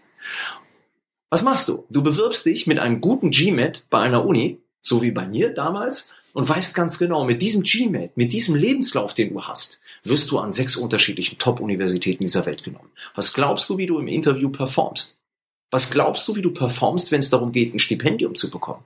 Was 1.31 1.41
machst 1.41 1.67
du? 1.69 1.85
Du 1.89 2.03
bewirbst 2.03 2.45
dich 2.45 2.67
mit 2.67 2.77
einem 2.77 3.01
guten 3.01 3.31
GMAT 3.31 3.87
bei 3.89 4.01
einer 4.01 4.23
Uni, 4.23 4.59
so 4.83 5.01
wie 5.01 5.09
bei 5.09 5.25
mir 5.25 5.55
damals, 5.55 6.13
und 6.33 6.47
weißt 6.47 6.73
ganz 6.73 6.97
genau, 6.97 7.25
mit 7.25 7.41
diesem 7.41 7.63
GMAT, 7.63 8.15
mit 8.15 8.33
diesem 8.33 8.55
Lebenslauf, 8.55 9.13
den 9.13 9.33
du 9.33 9.43
hast, 9.43 9.81
wirst 10.03 10.31
du 10.31 10.39
an 10.39 10.51
sechs 10.51 10.75
unterschiedlichen 10.75 11.37
Top-Universitäten 11.37 12.23
dieser 12.23 12.45
Welt 12.45 12.63
genommen. 12.63 12.89
Was 13.15 13.33
glaubst 13.33 13.69
du, 13.69 13.77
wie 13.77 13.87
du 13.87 13.99
im 13.99 14.07
Interview 14.07 14.49
performst? 14.49 15.19
Was 15.69 15.91
glaubst 15.91 16.27
du, 16.27 16.35
wie 16.35 16.41
du 16.41 16.51
performst, 16.51 17.11
wenn 17.11 17.19
es 17.19 17.29
darum 17.29 17.51
geht, 17.51 17.73
ein 17.73 17.79
Stipendium 17.79 18.35
zu 18.35 18.49
bekommen? 18.49 18.83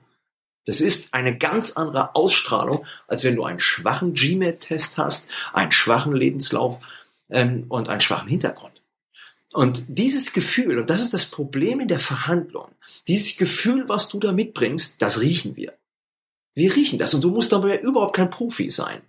Das 0.66 0.80
ist 0.80 1.14
eine 1.14 1.36
ganz 1.36 1.72
andere 1.72 2.14
Ausstrahlung, 2.16 2.84
als 3.06 3.24
wenn 3.24 3.36
du 3.36 3.44
einen 3.44 3.60
schwachen 3.60 4.14
GMAT-Test 4.14 4.98
hast, 4.98 5.28
einen 5.52 5.72
schwachen 5.72 6.14
Lebenslauf 6.14 6.78
ähm, 7.30 7.66
und 7.68 7.88
einen 7.88 8.00
schwachen 8.00 8.28
Hintergrund. 8.28 8.82
Und 9.52 9.84
dieses 9.88 10.32
Gefühl, 10.32 10.78
und 10.78 10.90
das 10.90 11.02
ist 11.02 11.14
das 11.14 11.26
Problem 11.30 11.80
in 11.80 11.88
der 11.88 12.00
Verhandlung, 12.00 12.68
dieses 13.06 13.36
Gefühl, 13.36 13.88
was 13.88 14.08
du 14.08 14.18
da 14.18 14.32
mitbringst, 14.32 15.00
das 15.00 15.20
riechen 15.20 15.56
wir. 15.56 15.72
Wir 16.56 16.74
riechen 16.74 16.98
das 16.98 17.14
und 17.14 17.22
du 17.22 17.30
musst 17.30 17.52
dabei 17.52 17.78
überhaupt 17.80 18.16
kein 18.16 18.30
Profi 18.30 18.70
sein. 18.70 19.02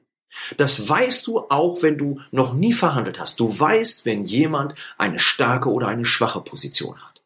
Das 0.58 0.88
weißt 0.88 1.26
du 1.26 1.40
auch, 1.50 1.82
wenn 1.82 1.98
du 1.98 2.20
noch 2.32 2.54
nie 2.54 2.74
verhandelt 2.74 3.20
hast. 3.20 3.40
Du 3.40 3.58
weißt, 3.58 4.06
wenn 4.06 4.26
jemand 4.26 4.76
eine 4.98 5.18
starke 5.18 5.72
oder 5.72 5.88
eine 5.88 6.06
schwache 6.06 6.42
Position 6.42 7.02
hat. 7.02 7.24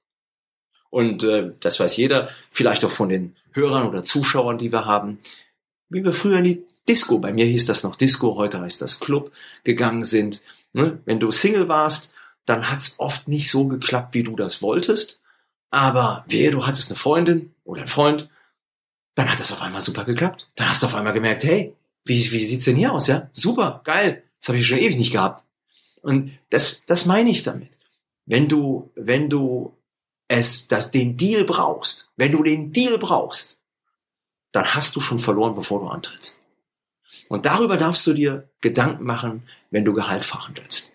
Und 0.91 1.23
äh, 1.23 1.51
das 1.59 1.79
weiß 1.79 1.97
jeder, 1.97 2.29
vielleicht 2.51 2.85
auch 2.85 2.91
von 2.91 3.09
den 3.09 3.35
Hörern 3.51 3.87
oder 3.87 4.03
Zuschauern, 4.03 4.59
die 4.59 4.71
wir 4.71 4.85
haben, 4.85 5.19
wie 5.89 6.03
wir 6.03 6.13
früher 6.13 6.37
in 6.37 6.43
die 6.43 6.65
Disco, 6.87 7.19
bei 7.19 7.33
mir 7.33 7.45
hieß 7.45 7.65
das 7.65 7.83
noch 7.83 7.95
Disco, 7.95 8.35
heute 8.35 8.61
heißt 8.61 8.81
das 8.81 8.99
Club, 8.99 9.31
gegangen 9.63 10.03
sind. 10.03 10.43
Ne? 10.73 10.99
Wenn 11.05 11.19
du 11.19 11.31
Single 11.31 11.67
warst, 11.67 12.13
dann 12.45 12.69
hat's 12.69 12.95
oft 12.99 13.27
nicht 13.27 13.49
so 13.49 13.67
geklappt, 13.67 14.13
wie 14.13 14.23
du 14.23 14.35
das 14.35 14.61
wolltest. 14.61 15.19
Aber 15.71 16.25
wehe, 16.27 16.51
du 16.51 16.65
hattest 16.67 16.91
eine 16.91 16.97
Freundin 16.97 17.53
oder 17.63 17.81
einen 17.81 17.87
Freund, 17.87 18.29
dann 19.15 19.29
hat 19.29 19.39
das 19.39 19.51
auf 19.51 19.61
einmal 19.61 19.81
super 19.81 20.05
geklappt. 20.05 20.49
Dann 20.55 20.69
hast 20.69 20.81
du 20.81 20.87
auf 20.87 20.95
einmal 20.95 21.13
gemerkt, 21.13 21.43
hey, 21.43 21.75
wie, 22.05 22.31
wie 22.31 22.43
sieht's 22.43 22.65
denn 22.65 22.77
hier 22.77 22.93
aus, 22.93 23.07
ja? 23.07 23.29
Super, 23.33 23.81
geil. 23.83 24.23
Das 24.39 24.49
habe 24.49 24.57
ich 24.57 24.67
schon 24.67 24.79
ewig 24.79 24.97
nicht 24.97 25.11
gehabt. 25.11 25.45
Und 26.01 26.31
das, 26.49 26.85
das 26.85 27.05
meine 27.05 27.29
ich 27.29 27.43
damit. 27.43 27.69
Wenn 28.25 28.47
du, 28.47 28.91
wenn 28.95 29.29
du 29.29 29.75
es, 30.27 30.67
das, 30.67 30.91
den 30.91 31.17
Deal 31.17 31.43
brauchst, 31.43 32.09
wenn 32.15 32.31
du 32.31 32.41
den 32.43 32.71
Deal 32.71 32.97
brauchst, 32.97 33.59
dann 34.51 34.73
hast 34.73 34.95
du 34.95 35.01
schon 35.01 35.19
verloren, 35.19 35.55
bevor 35.55 35.79
du 35.79 35.87
antrittst. 35.87 36.41
Und 37.27 37.45
darüber 37.45 37.77
darfst 37.77 38.07
du 38.07 38.13
dir 38.13 38.49
Gedanken 38.61 39.03
machen, 39.03 39.43
wenn 39.69 39.85
du 39.85 39.93
Gehalt 39.93 40.25
verhandelst. 40.25 40.91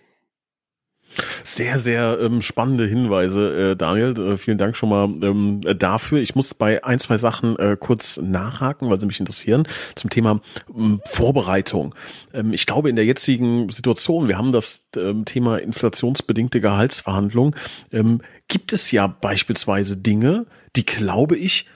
Sehr, 1.45 1.79
sehr 1.79 2.19
ähm, 2.21 2.43
spannende 2.43 2.87
Hinweise, 2.87 3.73
äh, 3.73 3.77
Daniel. 3.77 4.19
Äh, 4.19 4.37
vielen 4.37 4.59
Dank 4.59 4.77
schon 4.77 4.89
mal 4.89 5.05
ähm, 5.23 5.61
dafür. 5.79 6.19
Ich 6.21 6.35
muss 6.35 6.53
bei 6.55 6.85
ein, 6.85 6.99
zwei 6.99 7.19
Sachen 7.19 7.59
äh, 7.59 7.77
kurz 7.79 8.19
nachhaken, 8.19 8.91
weil 8.91 9.01
sie 9.01 9.07
mich 9.07 9.21
interessieren, 9.21 9.67
zum 9.95 10.11
Thema 10.11 10.41
ähm, 10.77 11.01
Vorbereitung. 11.09 11.95
Ähm, 12.35 12.53
ich 12.53 12.67
glaube, 12.67 12.91
in 12.91 12.97
der 12.97 13.05
jetzigen 13.05 13.71
Situation, 13.71 14.29
wir 14.29 14.37
haben 14.37 14.53
das 14.53 14.83
ähm, 14.97 15.25
Thema 15.25 15.59
inflationsbedingte 15.59 16.61
Gehaltsverhandlung, 16.61 17.57
ähm, 17.93 18.21
gibt 18.49 18.73
es 18.73 18.91
ja 18.91 19.07
beispielsweise 19.07 19.97
Dinge, 19.97 20.47
die, 20.77 20.85
glaube 20.85 21.37
ich, 21.37 21.67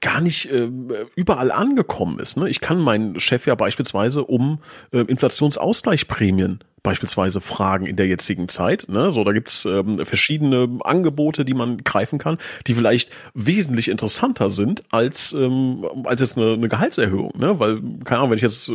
gar 0.00 0.20
nicht 0.20 0.50
äh, 0.50 0.68
überall 1.16 1.50
angekommen 1.50 2.18
ist. 2.18 2.36
Ne? 2.36 2.48
Ich 2.48 2.60
kann 2.60 2.78
meinen 2.78 3.20
Chef 3.20 3.46
ja 3.46 3.54
beispielsweise 3.54 4.24
um 4.24 4.60
äh, 4.92 5.00
Inflationsausgleichsprämien 5.00 6.60
beispielsweise 6.86 7.40
fragen 7.40 7.84
in 7.86 7.96
der 7.96 8.06
jetzigen 8.06 8.48
Zeit. 8.48 8.86
Ne? 8.88 9.10
So, 9.10 9.24
da 9.24 9.32
gibt's 9.32 9.64
ähm, 9.64 10.04
verschiedene 10.06 10.78
Angebote, 10.84 11.44
die 11.44 11.52
man 11.52 11.78
greifen 11.78 12.20
kann, 12.20 12.38
die 12.68 12.74
vielleicht 12.74 13.10
wesentlich 13.34 13.88
interessanter 13.88 14.50
sind 14.50 14.84
als 14.92 15.32
ähm, 15.32 15.84
als 16.04 16.20
jetzt 16.20 16.38
eine, 16.38 16.52
eine 16.52 16.68
Gehaltserhöhung. 16.68 17.32
Ne? 17.36 17.58
Weil 17.58 17.82
keine 18.04 18.18
Ahnung, 18.20 18.30
wenn 18.30 18.36
ich 18.36 18.42
jetzt 18.42 18.68
äh, 18.68 18.74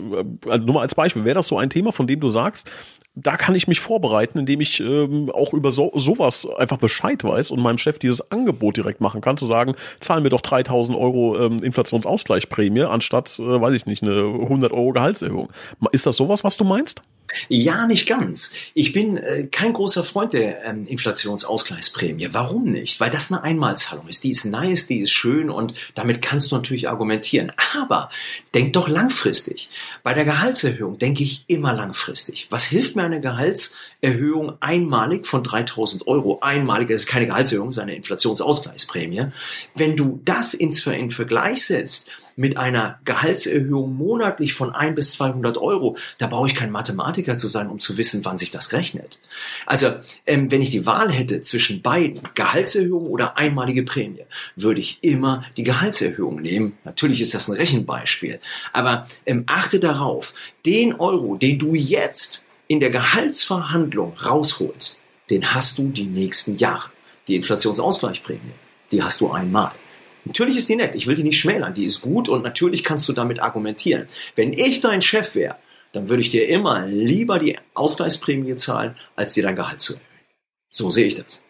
also 0.49 0.65
nur 0.65 0.75
mal 0.75 0.81
als 0.81 0.93
Beispiel, 0.93 1.23
wäre 1.23 1.35
das 1.35 1.47
so 1.47 1.57
ein 1.57 1.69
Thema, 1.69 1.93
von 1.93 2.05
dem 2.05 2.19
du 2.19 2.27
sagst, 2.27 2.69
da 3.15 3.35
kann 3.35 3.55
ich 3.55 3.67
mich 3.67 3.81
vorbereiten, 3.81 4.39
indem 4.39 4.61
ich 4.61 4.79
ähm, 4.79 5.29
auch 5.31 5.53
über 5.53 5.71
so, 5.71 5.91
sowas 5.95 6.47
einfach 6.57 6.77
Bescheid 6.77 7.23
weiß 7.23 7.51
und 7.51 7.59
meinem 7.59 7.77
Chef 7.77 7.99
dieses 7.99 8.31
Angebot 8.31 8.77
direkt 8.77 9.01
machen 9.01 9.19
kann, 9.19 9.37
zu 9.37 9.45
sagen, 9.45 9.75
zahlen 9.99 10.23
mir 10.23 10.29
doch 10.29 10.41
3000 10.41 10.97
Euro 10.97 11.37
ähm, 11.37 11.57
Inflationsausgleichsprämie 11.61 12.83
anstatt, 12.83 13.37
äh, 13.39 13.61
weiß 13.61 13.73
ich 13.73 13.85
nicht, 13.85 14.01
eine 14.01 14.21
100 14.21 14.71
Euro 14.71 14.93
Gehaltserhöhung. 14.93 15.49
Ist 15.91 16.05
das 16.05 16.15
sowas, 16.15 16.43
was 16.43 16.55
du 16.55 16.63
meinst? 16.63 17.01
Ja, 17.47 17.87
nicht 17.87 18.07
ganz. 18.07 18.53
Ich 18.73 18.93
bin 18.93 19.17
äh, 19.17 19.47
kein 19.47 19.73
großer 19.73 20.03
Freund 20.03 20.33
der 20.33 20.65
ähm, 20.65 20.83
Inflationsausgleichsprämie. 20.85 22.29
Warum 22.31 22.65
nicht? 22.65 22.99
Weil 22.99 23.09
das 23.09 23.31
eine 23.31 23.43
Einmalzahlung 23.43 24.07
ist. 24.07 24.23
Die 24.23 24.31
ist 24.31 24.45
nice, 24.45 24.87
die 24.87 24.99
ist 24.99 25.11
schön 25.11 25.49
und 25.49 25.73
damit 25.95 26.21
kannst 26.21 26.51
du 26.51 26.55
natürlich 26.55 26.89
argumentieren. 26.89 27.51
Aber 27.75 28.09
denk 28.53 28.73
doch 28.73 28.87
langfristig. 28.87 29.69
Bei 30.03 30.13
der 30.13 30.25
Gehaltserhöhung 30.25 30.97
denke 30.97 31.23
ich 31.23 31.45
immer 31.47 31.73
langfristig. 31.73 32.47
Was 32.49 32.65
hilft 32.65 32.95
mir 32.95 33.03
eine 33.03 33.21
Gehaltserhöhung 33.21 34.57
einmalig 34.59 35.27
von 35.27 35.43
3000 35.43 36.07
Euro? 36.07 36.39
Einmalig, 36.41 36.89
das 36.89 37.01
ist 37.01 37.07
keine 37.07 37.27
Gehaltserhöhung, 37.27 37.71
ist 37.71 37.79
eine 37.79 37.95
Inflationsausgleichsprämie. 37.95 39.27
Wenn 39.75 39.95
du 39.95 40.19
das 40.25 40.53
ins 40.53 40.81
in 40.85 41.11
Vergleich 41.11 41.65
setzt 41.65 42.09
mit 42.35 42.57
einer 42.57 42.99
Gehaltserhöhung 43.05 43.95
monatlich 43.95 44.53
von 44.53 44.73
ein 44.73 44.95
bis 44.95 45.13
200 45.13 45.57
Euro, 45.57 45.97
da 46.17 46.27
brauche 46.27 46.47
ich 46.47 46.55
kein 46.55 46.71
Mathematiker 46.71 47.37
zu 47.37 47.47
sein, 47.47 47.69
um 47.69 47.79
zu 47.79 47.97
wissen, 47.97 48.23
wann 48.23 48.37
sich 48.37 48.51
das 48.51 48.73
rechnet. 48.73 49.19
Also, 49.65 49.93
ähm, 50.25 50.51
wenn 50.51 50.61
ich 50.61 50.69
die 50.69 50.85
Wahl 50.85 51.11
hätte 51.11 51.41
zwischen 51.41 51.81
beiden, 51.81 52.21
Gehaltserhöhung 52.35 53.07
oder 53.07 53.37
einmalige 53.37 53.83
Prämie, 53.83 54.25
würde 54.55 54.79
ich 54.79 54.99
immer 55.01 55.45
die 55.57 55.63
Gehaltserhöhung 55.63 56.41
nehmen. 56.41 56.77
Natürlich 56.83 57.21
ist 57.21 57.33
das 57.33 57.49
ein 57.49 57.55
Rechenbeispiel, 57.55 58.39
aber 58.73 59.07
ähm, 59.25 59.43
achte 59.47 59.79
darauf, 59.79 60.33
den 60.65 60.95
Euro, 60.95 61.35
den 61.35 61.59
du 61.59 61.75
jetzt 61.75 62.45
in 62.67 62.79
der 62.79 62.89
Gehaltsverhandlung 62.89 64.13
rausholst, 64.17 65.01
den 65.29 65.53
hast 65.53 65.77
du 65.77 65.89
die 65.89 66.05
nächsten 66.05 66.57
Jahre. 66.57 66.89
Die 67.27 67.35
Inflationsausgleichsprämie, 67.35 68.53
die 68.91 69.03
hast 69.03 69.21
du 69.21 69.31
einmal. 69.31 69.71
Natürlich 70.25 70.57
ist 70.57 70.69
die 70.69 70.75
nett, 70.75 70.95
ich 70.95 71.07
will 71.07 71.15
die 71.15 71.23
nicht 71.23 71.39
schmälern, 71.39 71.73
die 71.73 71.85
ist 71.85 72.01
gut 72.01 72.29
und 72.29 72.43
natürlich 72.43 72.83
kannst 72.83 73.09
du 73.09 73.13
damit 73.13 73.39
argumentieren. 73.39 74.07
Wenn 74.35 74.53
ich 74.53 74.81
dein 74.81 75.01
Chef 75.01 75.35
wäre, 75.35 75.55
dann 75.93 76.09
würde 76.09 76.21
ich 76.21 76.29
dir 76.29 76.47
immer 76.47 76.85
lieber 76.85 77.39
die 77.39 77.57
Ausgleichsprämie 77.73 78.55
zahlen, 78.55 78.95
als 79.15 79.33
dir 79.33 79.43
dein 79.43 79.55
Gehalt 79.55 79.81
zu 79.81 79.93
erhöhen. 79.93 80.07
So 80.69 80.89
sehe 80.89 81.07
ich 81.07 81.15
das. 81.15 81.43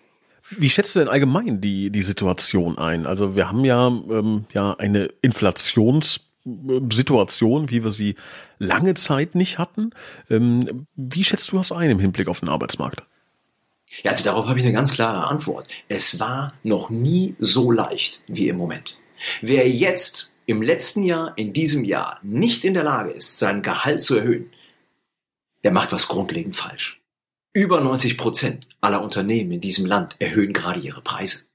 Wie 0.57 0.69
schätzt 0.69 0.95
du 0.95 0.99
denn 0.99 1.07
allgemein 1.07 1.61
die, 1.61 1.91
die 1.91 2.01
Situation 2.01 2.77
ein? 2.77 3.05
Also 3.05 3.35
wir 3.35 3.47
haben 3.47 3.63
ja, 3.63 3.87
ähm, 3.87 4.47
ja 4.53 4.73
eine 4.73 5.05
Inflationssituation, 5.21 7.69
wie 7.69 7.83
wir 7.83 7.91
sie 7.91 8.15
lange 8.57 8.95
Zeit 8.95 9.35
nicht 9.35 9.59
hatten. 9.59 9.91
Ähm, 10.29 10.87
wie 10.95 11.23
schätzt 11.23 11.51
du 11.51 11.57
das 11.57 11.71
ein 11.71 11.91
im 11.91 11.99
Hinblick 11.99 12.27
auf 12.27 12.41
den 12.41 12.49
Arbeitsmarkt? 12.49 13.03
Ja, 14.03 14.11
also 14.11 14.23
darauf 14.23 14.47
habe 14.47 14.59
ich 14.59 14.65
eine 14.65 14.73
ganz 14.73 14.93
klare 14.93 15.27
Antwort. 15.27 15.67
Es 15.89 16.19
war 16.19 16.53
noch 16.63 16.89
nie 16.89 17.35
so 17.39 17.71
leicht 17.71 18.23
wie 18.27 18.47
im 18.47 18.57
Moment. 18.57 18.97
Wer 19.41 19.69
jetzt 19.69 20.31
im 20.45 20.61
letzten 20.61 21.03
Jahr, 21.03 21.37
in 21.37 21.53
diesem 21.53 21.83
Jahr 21.83 22.19
nicht 22.23 22.65
in 22.65 22.73
der 22.73 22.83
Lage 22.83 23.11
ist, 23.11 23.37
sein 23.37 23.61
Gehalt 23.61 24.01
zu 24.01 24.15
erhöhen, 24.15 24.51
der 25.63 25.71
macht 25.71 25.91
was 25.91 26.07
grundlegend 26.07 26.55
falsch. 26.55 27.01
Über 27.53 27.81
90 27.81 28.17
Prozent 28.17 28.67
aller 28.79 29.03
Unternehmen 29.03 29.51
in 29.51 29.61
diesem 29.61 29.85
Land 29.85 30.15
erhöhen 30.19 30.53
gerade 30.53 30.79
ihre 30.79 31.01
Preise. 31.01 31.45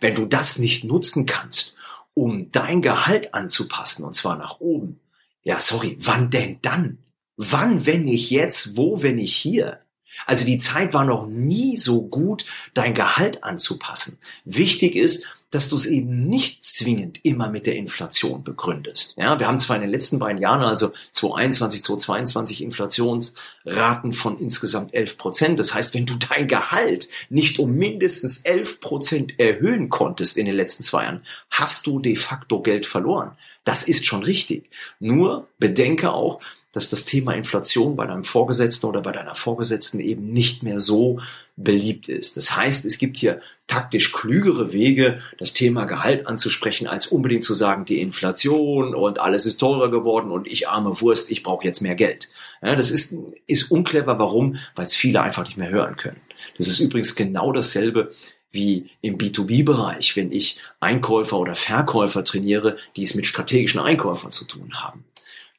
Wenn 0.00 0.14
du 0.14 0.26
das 0.26 0.58
nicht 0.58 0.84
nutzen 0.84 1.24
kannst, 1.24 1.76
um 2.14 2.50
dein 2.50 2.82
Gehalt 2.82 3.32
anzupassen, 3.32 4.04
und 4.04 4.14
zwar 4.14 4.36
nach 4.36 4.60
oben, 4.60 5.00
ja, 5.42 5.60
sorry, 5.60 5.96
wann 6.00 6.30
denn 6.30 6.58
dann? 6.62 6.98
Wann, 7.36 7.86
wenn 7.86 8.04
nicht 8.04 8.30
jetzt? 8.30 8.76
Wo, 8.76 9.02
wenn 9.02 9.16
nicht 9.16 9.36
hier? 9.36 9.85
Also 10.24 10.44
die 10.44 10.58
Zeit 10.58 10.94
war 10.94 11.04
noch 11.04 11.26
nie 11.26 11.76
so 11.76 12.02
gut, 12.02 12.46
dein 12.74 12.94
Gehalt 12.94 13.44
anzupassen. 13.44 14.18
Wichtig 14.44 14.96
ist, 14.96 15.26
dass 15.50 15.68
du 15.68 15.76
es 15.76 15.86
eben 15.86 16.26
nicht 16.26 16.64
zwingend 16.64 17.24
immer 17.24 17.50
mit 17.50 17.66
der 17.66 17.76
Inflation 17.76 18.42
begründest. 18.42 19.14
Ja, 19.16 19.38
wir 19.38 19.46
haben 19.46 19.58
zwar 19.58 19.76
in 19.76 19.82
den 19.82 19.90
letzten 19.90 20.18
beiden 20.18 20.40
Jahren, 20.40 20.62
also 20.62 20.92
2021, 21.12 21.82
2022 21.82 22.62
Inflationsraten 22.62 24.12
von 24.12 24.38
insgesamt 24.38 24.92
11 24.92 25.16
Prozent. 25.16 25.58
Das 25.58 25.74
heißt, 25.74 25.94
wenn 25.94 26.06
du 26.06 26.14
dein 26.16 26.48
Gehalt 26.48 27.08
nicht 27.30 27.58
um 27.58 27.72
mindestens 27.72 28.42
11 28.42 28.80
Prozent 28.80 29.38
erhöhen 29.38 29.88
konntest 29.88 30.36
in 30.36 30.46
den 30.46 30.56
letzten 30.56 30.82
zwei 30.82 31.04
Jahren, 31.04 31.24
hast 31.48 31.86
du 31.86 32.00
de 32.00 32.16
facto 32.16 32.60
Geld 32.60 32.84
verloren. 32.84 33.32
Das 33.64 33.82
ist 33.84 34.04
schon 34.04 34.24
richtig. 34.24 34.70
Nur 35.00 35.48
bedenke 35.58 36.12
auch, 36.12 36.40
dass 36.76 36.90
das 36.90 37.06
Thema 37.06 37.32
Inflation 37.32 37.96
bei 37.96 38.06
deinem 38.06 38.24
Vorgesetzten 38.24 38.86
oder 38.86 39.00
bei 39.00 39.12
deiner 39.12 39.34
Vorgesetzten 39.34 39.98
eben 39.98 40.32
nicht 40.32 40.62
mehr 40.62 40.78
so 40.78 41.20
beliebt 41.56 42.10
ist. 42.10 42.36
Das 42.36 42.54
heißt, 42.54 42.84
es 42.84 42.98
gibt 42.98 43.16
hier 43.16 43.40
taktisch 43.66 44.12
klügere 44.12 44.74
Wege, 44.74 45.22
das 45.38 45.54
Thema 45.54 45.86
Gehalt 45.86 46.26
anzusprechen, 46.26 46.86
als 46.86 47.06
unbedingt 47.06 47.44
zu 47.44 47.54
sagen, 47.54 47.86
die 47.86 48.00
Inflation 48.00 48.94
und 48.94 49.20
alles 49.20 49.46
ist 49.46 49.56
teurer 49.56 49.90
geworden 49.90 50.30
und 50.30 50.46
ich 50.48 50.68
arme 50.68 51.00
Wurst, 51.00 51.30
ich 51.30 51.42
brauche 51.42 51.64
jetzt 51.64 51.80
mehr 51.80 51.94
Geld. 51.94 52.28
Ja, 52.62 52.76
das 52.76 52.90
ist, 52.90 53.16
ist 53.46 53.70
unclever. 53.70 54.18
Warum? 54.18 54.58
Weil 54.74 54.86
es 54.86 54.94
viele 54.94 55.22
einfach 55.22 55.44
nicht 55.44 55.56
mehr 55.56 55.70
hören 55.70 55.96
können. 55.96 56.20
Das 56.58 56.68
ist 56.68 56.80
übrigens 56.80 57.16
genau 57.16 57.52
dasselbe 57.52 58.10
wie 58.52 58.90
im 59.00 59.18
B2B-Bereich, 59.18 60.16
wenn 60.16 60.30
ich 60.32 60.58
Einkäufer 60.80 61.38
oder 61.38 61.54
Verkäufer 61.54 62.22
trainiere, 62.24 62.76
die 62.96 63.02
es 63.02 63.14
mit 63.14 63.26
strategischen 63.26 63.80
Einkäufern 63.80 64.30
zu 64.30 64.44
tun 64.44 64.74
haben 64.74 65.04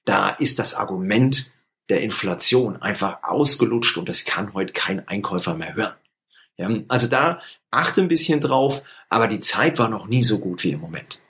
da 0.07 0.29
ist 0.29 0.59
das 0.59 0.73
Argument 0.73 1.51
der 1.89 2.01
Inflation 2.01 2.81
einfach 2.81 3.23
ausgelutscht 3.23 3.97
und 3.97 4.09
das 4.09 4.25
kann 4.25 4.53
heute 4.53 4.73
kein 4.73 5.07
Einkäufer 5.07 5.53
mehr 5.53 5.75
hören. 5.75 5.93
Ja, 6.57 6.69
also 6.87 7.07
da 7.07 7.41
achte 7.71 8.01
ein 8.01 8.07
bisschen 8.07 8.41
drauf, 8.41 8.83
aber 9.09 9.27
die 9.27 9.39
Zeit 9.39 9.77
war 9.79 9.89
noch 9.89 10.07
nie 10.07 10.23
so 10.23 10.39
gut 10.39 10.63
wie 10.63 10.71
im 10.71 10.79
Moment. 10.79 11.21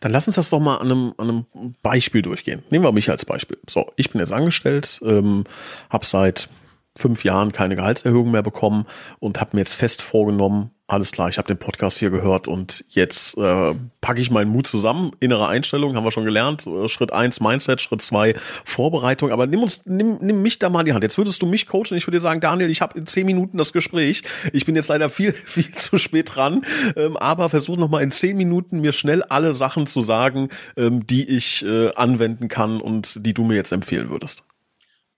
Dann 0.00 0.12
lass 0.12 0.26
uns 0.26 0.36
das 0.36 0.50
doch 0.50 0.60
mal 0.60 0.76
an 0.76 0.90
einem, 0.90 1.14
an 1.16 1.28
einem 1.28 1.74
Beispiel 1.82 2.22
durchgehen. 2.22 2.62
Nehmen 2.70 2.84
wir 2.84 2.92
mich 2.92 3.10
als 3.10 3.24
Beispiel. 3.24 3.58
So, 3.68 3.92
ich 3.96 4.10
bin 4.10 4.20
jetzt 4.20 4.32
angestellt, 4.32 5.00
ähm, 5.02 5.44
habe 5.90 6.06
seit 6.06 6.48
fünf 6.96 7.24
Jahren 7.24 7.52
keine 7.52 7.76
Gehaltserhöhung 7.76 8.30
mehr 8.30 8.42
bekommen 8.42 8.86
und 9.20 9.40
habe 9.40 9.56
mir 9.56 9.60
jetzt 9.60 9.74
fest 9.74 10.02
vorgenommen, 10.02 10.70
alles 10.90 11.12
klar, 11.12 11.28
ich 11.28 11.36
habe 11.36 11.46
den 11.46 11.58
Podcast 11.58 11.98
hier 11.98 12.08
gehört 12.08 12.48
und 12.48 12.82
jetzt 12.88 13.36
äh, 13.36 13.74
packe 14.00 14.22
ich 14.22 14.30
meinen 14.30 14.50
Mut 14.50 14.66
zusammen. 14.66 15.10
Innere 15.20 15.46
Einstellung 15.46 15.94
haben 15.94 16.04
wir 16.04 16.10
schon 16.10 16.24
gelernt. 16.24 16.66
Äh, 16.66 16.88
Schritt 16.88 17.12
eins 17.12 17.40
Mindset, 17.40 17.82
Schritt 17.82 18.00
zwei 18.00 18.34
Vorbereitung. 18.64 19.30
Aber 19.30 19.46
nimm 19.46 19.62
uns, 19.62 19.84
nimm, 19.84 20.16
nimm 20.22 20.40
mich 20.40 20.58
da 20.58 20.70
mal 20.70 20.80
in 20.80 20.86
die 20.86 20.92
Hand. 20.94 21.04
Jetzt 21.04 21.18
würdest 21.18 21.42
du 21.42 21.46
mich 21.46 21.66
coachen. 21.66 21.94
Ich 21.94 22.06
würde 22.06 22.16
dir 22.16 22.22
sagen, 22.22 22.40
Daniel, 22.40 22.70
ich 22.70 22.80
habe 22.80 22.98
in 22.98 23.06
zehn 23.06 23.26
Minuten 23.26 23.58
das 23.58 23.74
Gespräch. 23.74 24.22
Ich 24.54 24.64
bin 24.64 24.76
jetzt 24.76 24.88
leider 24.88 25.10
viel, 25.10 25.32
viel 25.44 25.70
zu 25.74 25.98
spät 25.98 26.34
dran. 26.34 26.64
Ähm, 26.96 27.18
aber 27.18 27.50
versuch 27.50 27.76
noch 27.76 27.90
mal 27.90 28.02
in 28.02 28.10
zehn 28.10 28.38
Minuten 28.38 28.80
mir 28.80 28.94
schnell 28.94 29.22
alle 29.22 29.52
Sachen 29.52 29.86
zu 29.86 30.00
sagen, 30.00 30.48
ähm, 30.78 31.06
die 31.06 31.28
ich 31.28 31.66
äh, 31.66 31.92
anwenden 31.96 32.48
kann 32.48 32.80
und 32.80 33.26
die 33.26 33.34
du 33.34 33.44
mir 33.44 33.56
jetzt 33.56 33.72
empfehlen 33.72 34.08
würdest. 34.08 34.42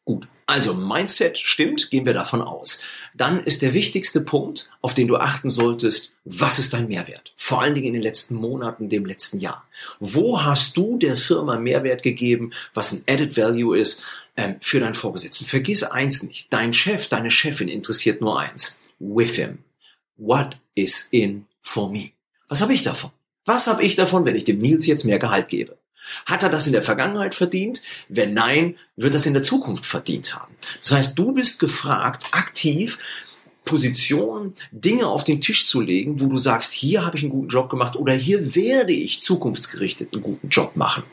Gut. 0.04 0.26
Also 0.50 0.74
Mindset 0.74 1.38
stimmt, 1.38 1.92
gehen 1.92 2.04
wir 2.06 2.12
davon 2.12 2.42
aus. 2.42 2.82
Dann 3.14 3.44
ist 3.44 3.62
der 3.62 3.72
wichtigste 3.72 4.20
Punkt, 4.20 4.68
auf 4.80 4.94
den 4.94 5.06
du 5.06 5.16
achten 5.16 5.48
solltest, 5.48 6.16
was 6.24 6.58
ist 6.58 6.72
dein 6.72 6.88
Mehrwert? 6.88 7.32
Vor 7.36 7.62
allen 7.62 7.76
Dingen 7.76 7.86
in 7.86 7.92
den 7.92 8.02
letzten 8.02 8.34
Monaten, 8.34 8.88
dem 8.88 9.06
letzten 9.06 9.38
Jahr. 9.38 9.64
Wo 10.00 10.42
hast 10.42 10.76
du 10.76 10.98
der 10.98 11.16
Firma 11.16 11.56
Mehrwert 11.56 12.02
gegeben, 12.02 12.50
was 12.74 12.90
ein 12.90 13.04
Added 13.08 13.36
Value 13.36 13.78
ist 13.78 14.02
ähm, 14.36 14.56
für 14.60 14.80
deinen 14.80 14.96
Vorgesetzten? 14.96 15.44
Vergiss 15.44 15.84
eins 15.84 16.24
nicht, 16.24 16.52
dein 16.52 16.74
Chef, 16.74 17.06
deine 17.06 17.30
Chefin 17.30 17.68
interessiert 17.68 18.20
nur 18.20 18.40
eins. 18.40 18.80
With 18.98 19.36
him. 19.36 19.58
What 20.16 20.58
is 20.74 21.06
in 21.12 21.46
for 21.62 21.92
me? 21.92 22.10
Was 22.48 22.60
habe 22.60 22.74
ich 22.74 22.82
davon? 22.82 23.12
Was 23.44 23.68
habe 23.68 23.84
ich 23.84 23.94
davon, 23.94 24.24
wenn 24.24 24.34
ich 24.34 24.42
dem 24.42 24.58
Nils 24.58 24.84
jetzt 24.84 25.04
mehr 25.04 25.20
Gehalt 25.20 25.48
gebe? 25.48 25.78
Hat 26.26 26.42
er 26.42 26.48
das 26.48 26.66
in 26.66 26.72
der 26.72 26.82
Vergangenheit 26.82 27.34
verdient? 27.34 27.82
Wenn 28.08 28.34
nein, 28.34 28.76
wird 28.96 29.14
das 29.14 29.26
in 29.26 29.34
der 29.34 29.42
Zukunft 29.42 29.86
verdient 29.86 30.34
haben. 30.34 30.54
Das 30.82 30.92
heißt, 30.92 31.18
du 31.18 31.32
bist 31.32 31.60
gefragt, 31.60 32.24
aktiv 32.32 32.98
Positionen, 33.64 34.54
Dinge 34.72 35.06
auf 35.06 35.24
den 35.24 35.40
Tisch 35.40 35.66
zu 35.66 35.80
legen, 35.80 36.20
wo 36.20 36.28
du 36.28 36.38
sagst, 36.38 36.72
hier 36.72 37.04
habe 37.04 37.16
ich 37.16 37.22
einen 37.22 37.30
guten 37.30 37.48
Job 37.48 37.70
gemacht 37.70 37.94
oder 37.94 38.12
hier 38.12 38.54
werde 38.54 38.92
ich 38.92 39.22
zukunftsgerichtet 39.22 40.12
einen 40.12 40.22
guten 40.22 40.48
Job 40.48 40.76
machen. 40.76 41.04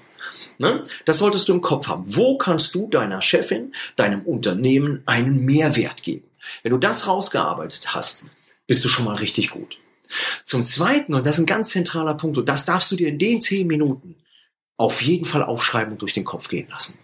Ne? 0.57 0.83
Das 1.05 1.19
solltest 1.19 1.47
du 1.47 1.53
im 1.53 1.61
Kopf 1.61 1.87
haben. 1.87 2.03
Wo 2.07 2.37
kannst 2.37 2.73
du 2.73 2.87
deiner 2.87 3.21
Chefin, 3.21 3.73
deinem 3.95 4.21
Unternehmen 4.21 5.03
einen 5.05 5.45
Mehrwert 5.45 6.03
geben? 6.03 6.25
Wenn 6.63 6.71
du 6.71 6.77
das 6.77 7.07
rausgearbeitet 7.07 7.93
hast, 7.93 8.25
bist 8.65 8.83
du 8.83 8.89
schon 8.89 9.05
mal 9.05 9.15
richtig 9.15 9.51
gut. 9.51 9.77
Zum 10.45 10.65
Zweiten, 10.65 11.13
und 11.13 11.25
das 11.25 11.35
ist 11.35 11.43
ein 11.43 11.47
ganz 11.47 11.69
zentraler 11.69 12.13
Punkt, 12.13 12.37
und 12.37 12.49
das 12.49 12.65
darfst 12.65 12.91
du 12.91 12.95
dir 12.95 13.09
in 13.09 13.19
den 13.19 13.41
zehn 13.41 13.67
Minuten 13.67 14.15
auf 14.77 15.01
jeden 15.01 15.25
Fall 15.25 15.43
aufschreiben 15.43 15.93
und 15.93 16.01
durch 16.01 16.13
den 16.13 16.25
Kopf 16.25 16.47
gehen 16.47 16.69
lassen. 16.69 16.99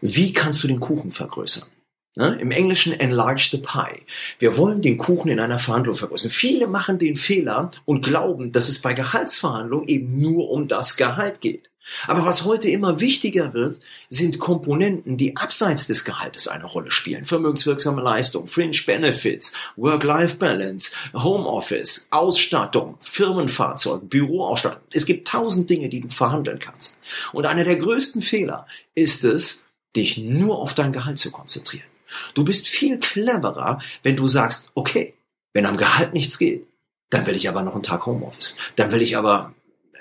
Wie 0.00 0.32
kannst 0.32 0.62
du 0.62 0.68
den 0.68 0.80
Kuchen 0.80 1.12
vergrößern? 1.12 1.68
Ne? 2.16 2.38
Im 2.40 2.52
Englischen 2.52 2.92
enlarge 2.92 3.48
the 3.50 3.58
pie. 3.58 4.02
Wir 4.38 4.56
wollen 4.56 4.82
den 4.82 4.98
Kuchen 4.98 5.30
in 5.30 5.40
einer 5.40 5.58
Verhandlung 5.58 5.96
vergrößern. 5.96 6.30
Viele 6.30 6.68
machen 6.68 6.98
den 6.98 7.16
Fehler 7.16 7.72
und 7.86 8.04
glauben, 8.04 8.52
dass 8.52 8.68
es 8.68 8.80
bei 8.80 8.94
Gehaltsverhandlungen 8.94 9.88
eben 9.88 10.20
nur 10.20 10.50
um 10.50 10.68
das 10.68 10.96
Gehalt 10.96 11.40
geht. 11.40 11.70
Aber 12.06 12.24
was 12.24 12.44
heute 12.44 12.68
immer 12.68 13.00
wichtiger 13.00 13.52
wird, 13.52 13.80
sind 14.08 14.38
Komponenten, 14.38 15.16
die 15.16 15.36
abseits 15.36 15.86
des 15.86 16.04
Gehaltes 16.04 16.48
eine 16.48 16.64
Rolle 16.64 16.90
spielen. 16.90 17.24
Vermögenswirksame 17.24 18.02
Leistung, 18.02 18.46
Fringe 18.46 18.76
Benefits, 18.86 19.54
Work-Life-Balance, 19.76 20.96
Homeoffice, 21.12 22.08
Ausstattung, 22.10 22.96
Firmenfahrzeug, 23.00 24.08
Büroausstattung. 24.08 24.82
Es 24.92 25.06
gibt 25.06 25.28
tausend 25.28 25.68
Dinge, 25.68 25.88
die 25.88 26.00
du 26.00 26.08
verhandeln 26.08 26.58
kannst. 26.58 26.98
Und 27.32 27.46
einer 27.46 27.64
der 27.64 27.76
größten 27.76 28.22
Fehler 28.22 28.66
ist 28.94 29.24
es, 29.24 29.66
dich 29.94 30.18
nur 30.18 30.58
auf 30.58 30.74
dein 30.74 30.92
Gehalt 30.92 31.18
zu 31.18 31.30
konzentrieren. 31.30 31.86
Du 32.34 32.44
bist 32.44 32.68
viel 32.68 32.98
cleverer, 32.98 33.80
wenn 34.02 34.16
du 34.16 34.26
sagst, 34.26 34.70
okay, 34.74 35.14
wenn 35.52 35.66
am 35.66 35.76
Gehalt 35.76 36.14
nichts 36.14 36.38
geht, 36.38 36.66
dann 37.10 37.26
will 37.26 37.36
ich 37.36 37.48
aber 37.48 37.62
noch 37.62 37.74
einen 37.74 37.82
Tag 37.82 38.06
Homeoffice. 38.06 38.58
Dann 38.76 38.90
will 38.90 39.02
ich 39.02 39.16
aber 39.16 39.54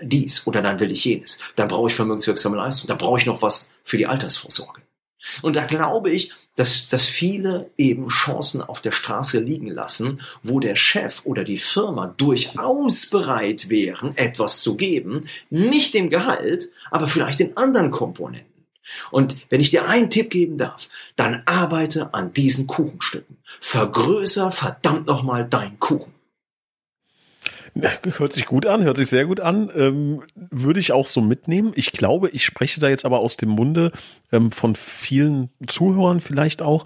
dies 0.03 0.45
oder 0.47 0.61
dann 0.61 0.79
will 0.79 0.91
ich 0.91 1.05
jenes. 1.05 1.39
Dann 1.55 1.67
brauche 1.67 1.87
ich 1.87 1.95
vermögenswirksame 1.95 2.57
Leistung. 2.57 2.87
Da 2.87 2.95
brauche 2.95 3.19
ich 3.19 3.25
noch 3.25 3.41
was 3.41 3.71
für 3.83 3.97
die 3.97 4.07
Altersvorsorge. 4.07 4.81
Und 5.41 5.55
da 5.55 5.63
glaube 5.63 6.11
ich, 6.11 6.31
dass, 6.55 6.89
dass 6.89 7.05
viele 7.05 7.71
eben 7.77 8.09
Chancen 8.09 8.61
auf 8.61 8.81
der 8.81 8.91
Straße 8.91 9.39
liegen 9.39 9.69
lassen, 9.69 10.21
wo 10.43 10.59
der 10.59 10.75
Chef 10.75 11.21
oder 11.25 11.43
die 11.43 11.57
Firma 11.57 12.13
durchaus 12.17 13.09
bereit 13.09 13.69
wären, 13.69 14.15
etwas 14.17 14.61
zu 14.61 14.75
geben, 14.75 15.27
nicht 15.49 15.95
im 15.95 16.09
Gehalt, 16.09 16.69
aber 16.91 17.07
vielleicht 17.07 17.39
in 17.39 17.55
anderen 17.55 17.91
Komponenten. 17.91 18.51
Und 19.11 19.37
wenn 19.49 19.61
ich 19.61 19.69
dir 19.69 19.87
einen 19.87 20.09
Tipp 20.09 20.29
geben 20.29 20.57
darf, 20.57 20.89
dann 21.15 21.41
arbeite 21.45 22.13
an 22.13 22.33
diesen 22.33 22.67
Kuchenstücken. 22.67 23.37
Vergrößer 23.59 24.51
verdammt 24.51 25.07
nochmal 25.07 25.47
deinen 25.47 25.79
Kuchen. 25.79 26.13
Hört 28.17 28.33
sich 28.33 28.45
gut 28.45 28.65
an, 28.65 28.83
hört 28.83 28.97
sich 28.97 29.09
sehr 29.09 29.25
gut 29.25 29.39
an. 29.39 29.71
Ähm, 29.75 30.21
würde 30.35 30.79
ich 30.79 30.91
auch 30.91 31.07
so 31.07 31.21
mitnehmen. 31.21 31.73
Ich 31.75 31.91
glaube, 31.91 32.29
ich 32.29 32.45
spreche 32.45 32.79
da 32.79 32.87
jetzt 32.87 33.05
aber 33.05 33.19
aus 33.19 33.37
dem 33.37 33.49
Munde 33.49 33.91
ähm, 34.31 34.51
von 34.51 34.75
vielen 34.75 35.49
Zuhörern 35.65 36.21
vielleicht 36.21 36.61
auch. 36.61 36.85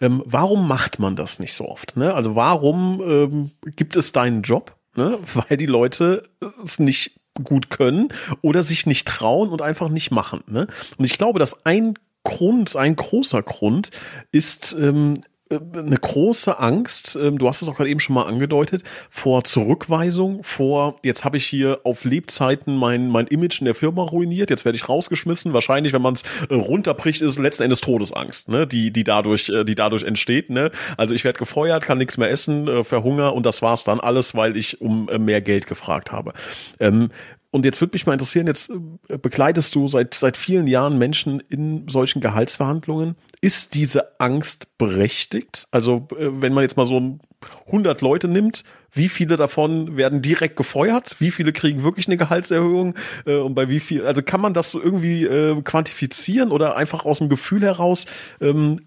Ähm, 0.00 0.22
warum 0.26 0.66
macht 0.66 0.98
man 0.98 1.14
das 1.14 1.38
nicht 1.38 1.54
so 1.54 1.68
oft? 1.68 1.96
Ne? 1.96 2.14
Also 2.14 2.34
warum 2.34 3.00
ähm, 3.06 3.50
gibt 3.76 3.96
es 3.96 4.12
deinen 4.12 4.42
Job? 4.42 4.76
Ne? 4.96 5.18
Weil 5.34 5.56
die 5.56 5.66
Leute 5.66 6.28
es 6.64 6.78
nicht 6.78 7.20
gut 7.42 7.70
können 7.70 8.08
oder 8.42 8.62
sich 8.62 8.86
nicht 8.86 9.06
trauen 9.06 9.50
und 9.50 9.62
einfach 9.62 9.88
nicht 9.88 10.10
machen. 10.10 10.42
Ne? 10.48 10.66
Und 10.96 11.04
ich 11.04 11.18
glaube, 11.18 11.38
dass 11.38 11.64
ein 11.64 11.94
Grund, 12.24 12.74
ein 12.74 12.96
großer 12.96 13.42
Grund 13.42 13.90
ist 14.32 14.74
ähm, 14.78 15.14
eine 15.50 15.96
große 15.96 16.58
Angst, 16.58 17.18
ähm, 17.20 17.38
du 17.38 17.46
hast 17.46 17.60
es 17.60 17.68
auch 17.68 17.76
gerade 17.76 17.90
eben 17.90 18.00
schon 18.00 18.14
mal 18.14 18.24
angedeutet, 18.24 18.82
vor 19.10 19.44
Zurückweisung, 19.44 20.42
vor, 20.42 20.96
jetzt 21.02 21.24
habe 21.24 21.36
ich 21.36 21.44
hier 21.44 21.80
auf 21.84 22.04
Lebzeiten 22.04 22.76
mein, 22.76 23.08
mein 23.08 23.26
Image 23.26 23.60
in 23.60 23.66
der 23.66 23.74
Firma 23.74 24.02
ruiniert, 24.02 24.48
jetzt 24.48 24.64
werde 24.64 24.76
ich 24.76 24.88
rausgeschmissen. 24.88 25.52
Wahrscheinlich, 25.52 25.92
wenn 25.92 26.02
man 26.02 26.14
es 26.14 26.22
äh, 26.48 26.54
runterbricht, 26.54 27.20
ist 27.20 27.38
letzten 27.38 27.64
Endes 27.64 27.82
Todesangst, 27.82 28.48
ne? 28.48 28.66
die, 28.66 28.90
die, 28.90 29.04
dadurch, 29.04 29.50
äh, 29.50 29.64
die 29.64 29.74
dadurch 29.74 30.04
entsteht. 30.04 30.48
Ne? 30.48 30.70
Also 30.96 31.14
ich 31.14 31.24
werde 31.24 31.38
gefeuert, 31.38 31.84
kann 31.84 31.98
nichts 31.98 32.16
mehr 32.16 32.30
essen, 32.30 32.66
äh, 32.66 32.82
verhunger 32.82 33.34
und 33.34 33.44
das 33.44 33.60
war's 33.60 33.84
dann 33.84 34.00
alles, 34.00 34.34
weil 34.34 34.56
ich 34.56 34.80
um 34.80 35.10
mehr 35.18 35.42
Geld 35.42 35.66
gefragt 35.66 36.10
habe. 36.10 36.32
Ähm, 36.80 37.10
und 37.54 37.64
jetzt 37.64 37.80
würde 37.80 37.92
mich 37.94 38.04
mal 38.04 38.14
interessieren, 38.14 38.48
jetzt 38.48 38.72
begleitest 39.06 39.76
du 39.76 39.86
seit, 39.86 40.14
seit 40.14 40.36
vielen 40.36 40.66
Jahren 40.66 40.98
Menschen 40.98 41.38
in 41.38 41.86
solchen 41.86 42.20
Gehaltsverhandlungen. 42.20 43.14
Ist 43.40 43.74
diese 43.74 44.18
Angst 44.18 44.76
berechtigt? 44.76 45.68
Also, 45.70 46.08
äh, 46.18 46.30
wenn 46.32 46.52
man 46.52 46.62
jetzt 46.62 46.76
mal 46.76 46.84
so 46.84 47.20
100 47.66 48.00
Leute 48.00 48.26
nimmt, 48.26 48.64
wie 48.90 49.08
viele 49.08 49.36
davon 49.36 49.96
werden 49.96 50.20
direkt 50.20 50.56
gefeuert? 50.56 51.14
Wie 51.20 51.30
viele 51.30 51.52
kriegen 51.52 51.84
wirklich 51.84 52.08
eine 52.08 52.16
Gehaltserhöhung? 52.16 52.96
Äh, 53.24 53.36
und 53.36 53.54
bei 53.54 53.68
wie 53.68 53.78
viel, 53.78 54.04
also 54.04 54.20
kann 54.20 54.40
man 54.40 54.52
das 54.52 54.74
irgendwie 54.74 55.24
äh, 55.24 55.62
quantifizieren 55.62 56.50
oder 56.50 56.76
einfach 56.76 57.04
aus 57.04 57.18
dem 57.18 57.28
Gefühl 57.28 57.62
heraus? 57.62 58.06
Ähm, 58.40 58.80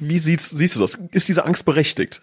wie 0.00 0.18
siehst, 0.18 0.58
siehst 0.58 0.74
du 0.74 0.80
das? 0.80 0.96
Ist 1.12 1.28
diese 1.28 1.44
Angst 1.44 1.64
berechtigt? 1.64 2.20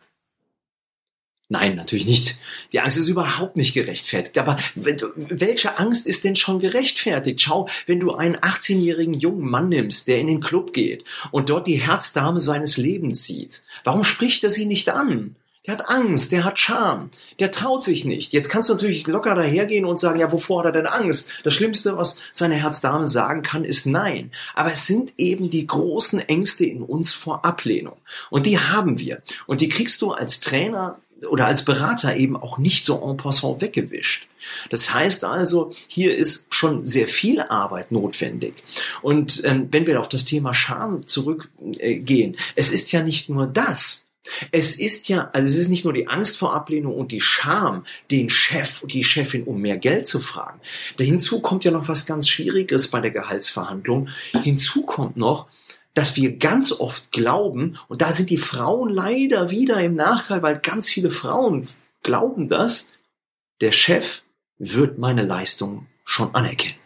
Nein, 1.51 1.75
natürlich 1.75 2.05
nicht. 2.05 2.39
Die 2.71 2.79
Angst 2.79 2.97
ist 2.97 3.07
überhaupt 3.07 3.57
nicht 3.57 3.73
gerechtfertigt. 3.73 4.37
Aber 4.37 4.57
welche 4.75 5.79
Angst 5.79 6.05
ist 6.05 6.23
denn 6.23 6.35
schon 6.35 6.59
gerechtfertigt? 6.59 7.41
Schau, 7.41 7.67
wenn 7.87 7.99
du 7.99 8.13
einen 8.13 8.37
18-jährigen 8.37 9.15
jungen 9.15 9.49
Mann 9.49 9.67
nimmst, 9.67 10.07
der 10.07 10.19
in 10.19 10.27
den 10.27 10.41
Club 10.41 10.73
geht 10.73 11.05
und 11.31 11.49
dort 11.49 11.65
die 11.65 11.81
Herzdame 11.81 12.39
seines 12.39 12.77
Lebens 12.77 13.25
sieht, 13.25 13.63
warum 13.83 14.03
spricht 14.03 14.43
er 14.43 14.51
sie 14.51 14.67
nicht 14.67 14.89
an? 14.89 15.35
Der 15.65 15.73
hat 15.73 15.89
Angst, 15.89 16.31
der 16.31 16.45
hat 16.45 16.57
Scham, 16.57 17.09
der 17.39 17.51
traut 17.51 17.83
sich 17.83 18.05
nicht. 18.05 18.31
Jetzt 18.31 18.49
kannst 18.49 18.69
du 18.69 18.73
natürlich 18.73 19.05
locker 19.07 19.35
dahergehen 19.35 19.85
und 19.85 19.99
sagen, 19.99 20.19
ja, 20.19 20.31
wovor 20.31 20.59
hat 20.59 20.67
er 20.67 20.71
denn 20.71 20.85
Angst? 20.85 21.31
Das 21.43 21.53
Schlimmste, 21.53 21.97
was 21.97 22.21
seine 22.31 22.55
Herzdame 22.55 23.07
sagen 23.07 23.41
kann, 23.41 23.65
ist 23.65 23.85
nein. 23.85 24.31
Aber 24.53 24.71
es 24.71 24.87
sind 24.87 25.13
eben 25.17 25.49
die 25.49 25.67
großen 25.67 26.19
Ängste 26.19 26.65
in 26.65 26.81
uns 26.81 27.11
vor 27.11 27.43
Ablehnung. 27.43 27.97
Und 28.29 28.45
die 28.45 28.59
haben 28.59 28.99
wir. 28.99 29.21
Und 29.47 29.61
die 29.61 29.69
kriegst 29.69 30.01
du 30.01 30.11
als 30.11 30.39
Trainer 30.39 30.99
oder 31.29 31.47
als 31.47 31.65
Berater 31.65 32.15
eben 32.15 32.35
auch 32.35 32.57
nicht 32.57 32.85
so 32.85 33.01
en 33.01 33.17
passant 33.17 33.61
weggewischt. 33.61 34.27
Das 34.69 34.93
heißt 34.93 35.25
also, 35.25 35.71
hier 35.87 36.15
ist 36.17 36.53
schon 36.53 36.85
sehr 36.85 37.07
viel 37.07 37.41
Arbeit 37.41 37.91
notwendig. 37.91 38.55
Und 39.01 39.43
ähm, 39.45 39.67
wenn 39.71 39.85
wir 39.85 39.99
auf 39.99 40.09
das 40.09 40.25
Thema 40.25 40.53
Scham 40.53 41.07
zurückgehen, 41.07 42.33
äh, 42.33 42.37
es 42.55 42.71
ist 42.71 42.91
ja 42.91 43.03
nicht 43.03 43.29
nur 43.29 43.47
das. 43.47 44.09
Es 44.51 44.77
ist 44.77 45.09
ja, 45.09 45.29
also 45.33 45.47
es 45.47 45.55
ist 45.55 45.69
nicht 45.69 45.85
nur 45.85 45.93
die 45.93 46.07
Angst 46.07 46.37
vor 46.37 46.53
Ablehnung 46.53 46.95
und 46.95 47.11
die 47.11 47.21
Scham, 47.21 47.85
den 48.11 48.29
Chef 48.29 48.83
und 48.83 48.93
die 48.93 49.03
Chefin 49.03 49.43
um 49.43 49.59
mehr 49.61 49.77
Geld 49.77 50.05
zu 50.05 50.19
fragen. 50.19 50.59
Da 50.97 51.03
hinzu 51.03 51.41
kommt 51.41 51.65
ja 51.65 51.71
noch 51.71 51.87
was 51.87 52.05
ganz 52.05 52.27
Schwieriges 52.27 52.89
bei 52.89 52.99
der 52.99 53.11
Gehaltsverhandlung. 53.11 54.09
Hinzu 54.43 54.83
kommt 54.83 55.17
noch, 55.17 55.47
dass 55.99 56.15
wir 56.15 56.37
ganz 56.37 56.71
oft 56.71 57.11
glauben, 57.11 57.77
und 57.89 58.01
da 58.01 58.13
sind 58.13 58.29
die 58.29 58.37
Frauen 58.37 58.87
leider 58.87 59.49
wieder 59.49 59.83
im 59.83 59.95
Nachteil, 59.95 60.41
weil 60.41 60.57
ganz 60.57 60.89
viele 60.89 61.11
Frauen 61.11 61.67
glauben 62.03 62.47
das, 62.47 62.93
der 63.59 63.73
Chef 63.73 64.21
wird 64.57 64.97
meine 64.97 65.23
Leistung 65.23 65.87
schon 66.05 66.33
anerkennen. 66.33 66.77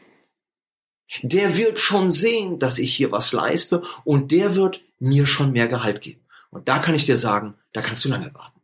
Der 1.22 1.58
wird 1.58 1.80
schon 1.80 2.10
sehen, 2.10 2.58
dass 2.58 2.80
ich 2.80 2.92
hier 2.96 3.12
was 3.12 3.34
leiste 3.34 3.84
und 4.04 4.32
der 4.32 4.56
wird 4.56 4.82
mir 4.98 5.28
schon 5.28 5.52
mehr 5.52 5.68
Gehalt 5.68 6.02
geben. 6.02 6.22
Und 6.50 6.68
da 6.68 6.80
kann 6.80 6.96
ich 6.96 7.06
dir 7.06 7.16
sagen, 7.16 7.54
da 7.72 7.84
kannst 7.84 8.04
du 8.06 8.10
lange 8.10 8.34
warten. 8.34 8.62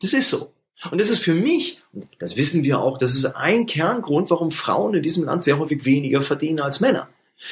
Das 0.00 0.12
ist 0.12 0.30
so. 0.30 0.52
Und 0.92 1.00
das 1.00 1.10
ist 1.10 1.24
für 1.24 1.34
mich, 1.34 1.82
das 2.20 2.36
wissen 2.36 2.62
wir 2.62 2.78
auch, 2.78 2.96
das 2.96 3.16
ist 3.16 3.24
ein 3.24 3.66
Kerngrund, 3.66 4.30
warum 4.30 4.52
Frauen 4.52 4.94
in 4.94 5.02
diesem 5.02 5.24
Land 5.24 5.42
sehr 5.42 5.58
häufig 5.58 5.84
weniger 5.84 6.22
verdienen 6.22 6.60
als 6.60 6.78
Männer. 6.78 7.08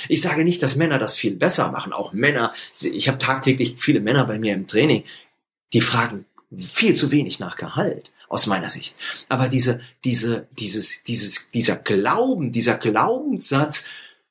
Ich 0.09 0.23
sage 0.23 0.45
nicht, 0.45 0.62
dass 0.62 0.77
Männer 0.77 0.99
das 0.99 1.16
viel 1.16 1.37
besser 1.37 1.71
machen. 1.71 1.92
Auch 1.92 2.12
Männer, 2.12 2.55
ich 2.81 3.09
habe 3.09 3.18
tagtäglich 3.18 3.77
viele 3.79 4.01
Männer 4.01 4.25
bei 4.25 4.38
mir 4.38 4.55
im 4.55 4.66
Training, 4.66 5.05
die 5.73 5.81
fragen 5.81 6.27
viel 6.59 6.95
zu 6.95 7.11
wenig 7.11 7.38
nach 7.38 7.57
Gehalt 7.57 8.12
aus 8.29 8.47
meiner 8.47 8.71
Sicht. 8.71 8.97
Aber 9.29 9.49
diese, 9.49 9.81
diese, 10.05 10.49
dieses, 10.59 11.05
dieses, 11.05 11.51
dieser 11.51 11.77
Glauben, 11.77 12.53
dieser 12.53 12.77
Glaubenssatz, 12.77 13.87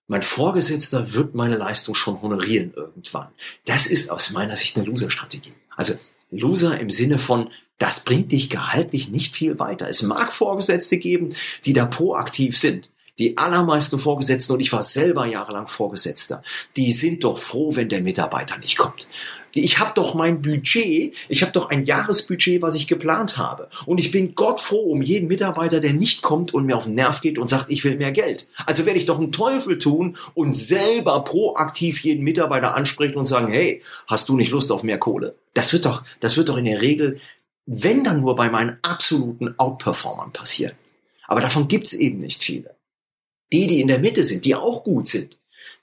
mein 0.08 0.24
Vorgesetzter 0.24 1.14
wird 1.14 1.36
meine 1.36 1.56
Leistung 1.56 1.96
schon 1.96 2.22
honorieren 2.22 2.74
irgendwann. 2.76 3.30
Das 3.66 3.88
ist 3.88 4.10
aus 4.10 4.32
meiner 4.32 4.56
Sicht 4.56 4.76
eine 4.76 4.86
Loser-Strategie. 4.88 5.54
Also 5.76 5.94
Loser 6.32 6.80
im 6.80 6.90
Sinne 6.90 7.20
von, 7.20 7.50
das 7.78 8.04
bringt 8.04 8.32
dich 8.32 8.50
gehaltlich 8.50 9.10
nicht 9.10 9.36
viel 9.36 9.60
weiter. 9.60 9.88
Es 9.88 10.02
mag 10.02 10.34
Vorgesetzte 10.34 10.98
geben, 10.98 11.36
die 11.66 11.74
da 11.74 11.86
proaktiv 11.86 12.58
sind. 12.58 12.90
Die 13.22 13.38
allermeisten 13.38 14.00
Vorgesetzten, 14.00 14.54
und 14.54 14.62
ich 14.62 14.74
war 14.74 14.82
selber 14.82 15.28
jahrelang 15.28 15.68
Vorgesetzter, 15.68 16.42
die 16.76 16.92
sind 16.92 17.24
doch 17.24 17.38
froh, 17.38 17.76
wenn 17.76 17.88
der 17.88 18.02
Mitarbeiter 18.02 18.58
nicht 18.58 18.80
kommt. 18.80 19.08
Ich 19.54 19.78
habe 19.78 19.92
doch 19.94 20.16
mein 20.16 20.42
Budget, 20.42 21.14
ich 21.30 21.44
habe 21.44 21.52
doch 21.52 21.70
ein 21.70 21.86
Jahresbudget, 21.86 22.64
was 22.64 22.74
ich 22.74 22.88
geplant 22.88 23.38
habe. 23.38 23.70
Und 23.86 24.00
ich 24.00 24.10
bin 24.10 24.34
Gott 24.34 24.60
froh 24.60 24.92
um 24.92 25.04
jeden 25.04 25.28
Mitarbeiter, 25.28 25.80
der 25.82 25.94
nicht 25.94 26.24
kommt 26.24 26.52
und 26.56 26.66
mir 26.66 26.76
auf 26.76 26.86
den 26.86 26.96
Nerv 26.96 27.22
geht 27.22 27.38
und 27.38 27.48
sagt, 27.48 27.68
ich 27.70 27.84
will 27.84 27.96
mehr 27.96 28.12
Geld. 28.12 28.50
Also 28.66 28.88
werde 28.88 28.98
ich 28.98 29.06
doch 29.06 29.20
einen 29.20 29.32
Teufel 29.32 29.78
tun 29.78 30.18
und 30.34 30.56
selber 30.56 31.24
proaktiv 31.24 32.04
jeden 32.04 32.24
Mitarbeiter 32.24 32.74
ansprechen 32.74 33.18
und 33.18 33.28
sagen, 33.28 33.54
hey, 33.54 33.84
hast 34.08 34.30
du 34.30 34.36
nicht 34.36 34.50
Lust 34.50 34.72
auf 34.72 34.82
mehr 34.82 34.98
Kohle? 34.98 35.36
Das 35.54 35.72
wird 35.74 35.86
doch, 35.86 36.04
das 36.22 36.38
wird 36.38 36.50
doch 36.50 36.58
in 36.58 36.66
der 36.66 36.82
Regel, 36.82 37.20
wenn 37.68 38.04
dann 38.04 38.22
nur 38.22 38.36
bei 38.36 38.50
meinen 38.50 38.80
absoluten 38.82 39.54
Outperformern 39.60 40.32
passieren. 40.32 40.74
Aber 41.28 41.42
davon 41.42 41.68
gibt's 41.68 41.94
eben 41.94 42.18
nicht 42.18 42.44
viele. 42.44 42.76
Die, 43.52 43.68
die 43.68 43.82
in 43.82 43.88
der 43.88 44.00
Mitte 44.00 44.24
sind, 44.24 44.46
die 44.46 44.56
auch 44.56 44.84
gut 44.84 45.08
sind, 45.08 45.38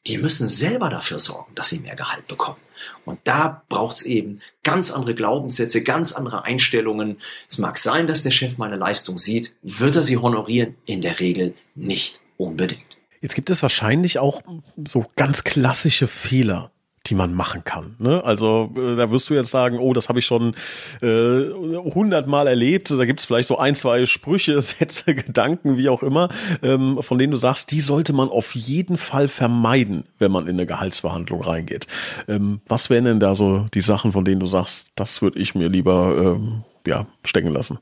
die 0.06 0.18
müssen 0.18 0.48
selber 0.48 0.88
dafür 0.88 1.18
sorgen, 1.18 1.54
dass 1.54 1.70
sie 1.70 1.80
mehr 1.80 1.96
Gehalt 1.96 2.26
bekommen. 2.26 2.58
Und 3.04 3.18
da 3.24 3.62
braucht's 3.68 4.02
eben 4.02 4.40
ganz 4.62 4.90
andere 4.90 5.14
Glaubenssätze, 5.14 5.82
ganz 5.82 6.12
andere 6.12 6.44
Einstellungen. 6.44 7.20
Es 7.48 7.58
mag 7.58 7.78
sein, 7.78 8.06
dass 8.06 8.22
der 8.22 8.30
Chef 8.30 8.56
meine 8.56 8.76
Leistung 8.76 9.18
sieht. 9.18 9.54
Wird 9.62 9.96
er 9.96 10.02
sie 10.02 10.16
honorieren? 10.16 10.76
In 10.86 11.00
der 11.00 11.20
Regel 11.20 11.54
nicht 11.74 12.20
unbedingt. 12.36 12.98
Jetzt 13.20 13.34
gibt 13.34 13.50
es 13.50 13.62
wahrscheinlich 13.62 14.18
auch 14.18 14.42
so 14.86 15.06
ganz 15.16 15.42
klassische 15.42 16.06
Fehler, 16.06 16.70
die 17.06 17.14
man 17.14 17.34
machen 17.34 17.64
kann. 17.64 17.94
Ne? 17.98 18.22
Also 18.24 18.72
äh, 18.76 18.96
da 18.96 19.10
wirst 19.10 19.30
du 19.30 19.34
jetzt 19.34 19.50
sagen, 19.50 19.78
oh, 19.78 19.92
das 19.92 20.08
habe 20.08 20.18
ich 20.18 20.26
schon 20.26 20.54
äh, 21.00 21.06
hundertmal 21.06 22.46
äh, 22.46 22.50
erlebt. 22.50 22.90
Da 22.90 23.04
gibt 23.04 23.20
es 23.20 23.26
vielleicht 23.26 23.48
so 23.48 23.58
ein, 23.58 23.74
zwei 23.74 24.06
Sprüche, 24.06 24.60
Sätze, 24.62 25.14
Gedanken, 25.14 25.76
wie 25.76 25.88
auch 25.88 26.02
immer, 26.02 26.28
ähm, 26.62 26.98
von 27.00 27.18
denen 27.18 27.30
du 27.30 27.36
sagst, 27.36 27.70
die 27.70 27.80
sollte 27.80 28.12
man 28.12 28.28
auf 28.28 28.54
jeden 28.54 28.98
Fall 28.98 29.28
vermeiden, 29.28 30.04
wenn 30.18 30.32
man 30.32 30.44
in 30.44 30.54
eine 30.54 30.66
Gehaltsverhandlung 30.66 31.42
reingeht. 31.42 31.86
Ähm, 32.26 32.60
was 32.66 32.90
wären 32.90 33.04
denn 33.04 33.20
da 33.20 33.34
so 33.34 33.66
die 33.74 33.80
Sachen, 33.80 34.12
von 34.12 34.24
denen 34.24 34.40
du 34.40 34.46
sagst, 34.46 34.88
das 34.94 35.22
würde 35.22 35.38
ich 35.38 35.54
mir 35.54 35.68
lieber 35.68 36.36
ähm, 36.36 36.64
ja, 36.86 37.06
stecken 37.24 37.52
lassen? 37.52 37.78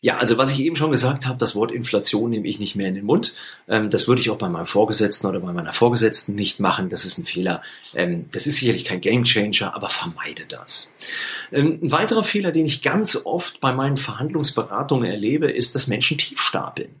Ja, 0.00 0.18
also 0.18 0.38
was 0.38 0.52
ich 0.52 0.60
eben 0.60 0.76
schon 0.76 0.92
gesagt 0.92 1.26
habe, 1.26 1.38
das 1.38 1.56
Wort 1.56 1.72
Inflation 1.72 2.30
nehme 2.30 2.46
ich 2.46 2.60
nicht 2.60 2.76
mehr 2.76 2.88
in 2.88 2.94
den 2.94 3.04
Mund. 3.04 3.34
Ähm, 3.68 3.90
das 3.90 4.06
würde 4.06 4.20
ich 4.20 4.30
auch 4.30 4.38
bei 4.38 4.48
meinem 4.48 4.66
Vorgesetzten 4.66 5.26
oder 5.26 5.40
bei 5.40 5.52
meiner 5.52 5.72
Vorgesetzten 5.72 6.36
nicht 6.36 6.60
machen. 6.60 6.88
Das 6.88 7.04
ist 7.04 7.18
ein 7.18 7.24
Fehler. 7.24 7.62
Ähm, 7.94 8.26
das 8.30 8.46
ist 8.46 8.56
sicherlich 8.56 8.84
kein 8.84 9.00
Gamechanger, 9.00 9.74
aber 9.74 9.88
vermeide 9.88 10.46
das. 10.46 10.92
Ähm, 11.50 11.80
ein 11.82 11.90
weiterer 11.90 12.22
Fehler, 12.22 12.52
den 12.52 12.66
ich 12.66 12.82
ganz 12.82 13.20
oft 13.24 13.58
bei 13.60 13.72
meinen 13.72 13.96
Verhandlungsberatungen 13.96 15.10
erlebe, 15.10 15.50
ist, 15.50 15.74
dass 15.74 15.88
Menschen 15.88 16.18
tief 16.18 16.40
stapeln. 16.40 17.00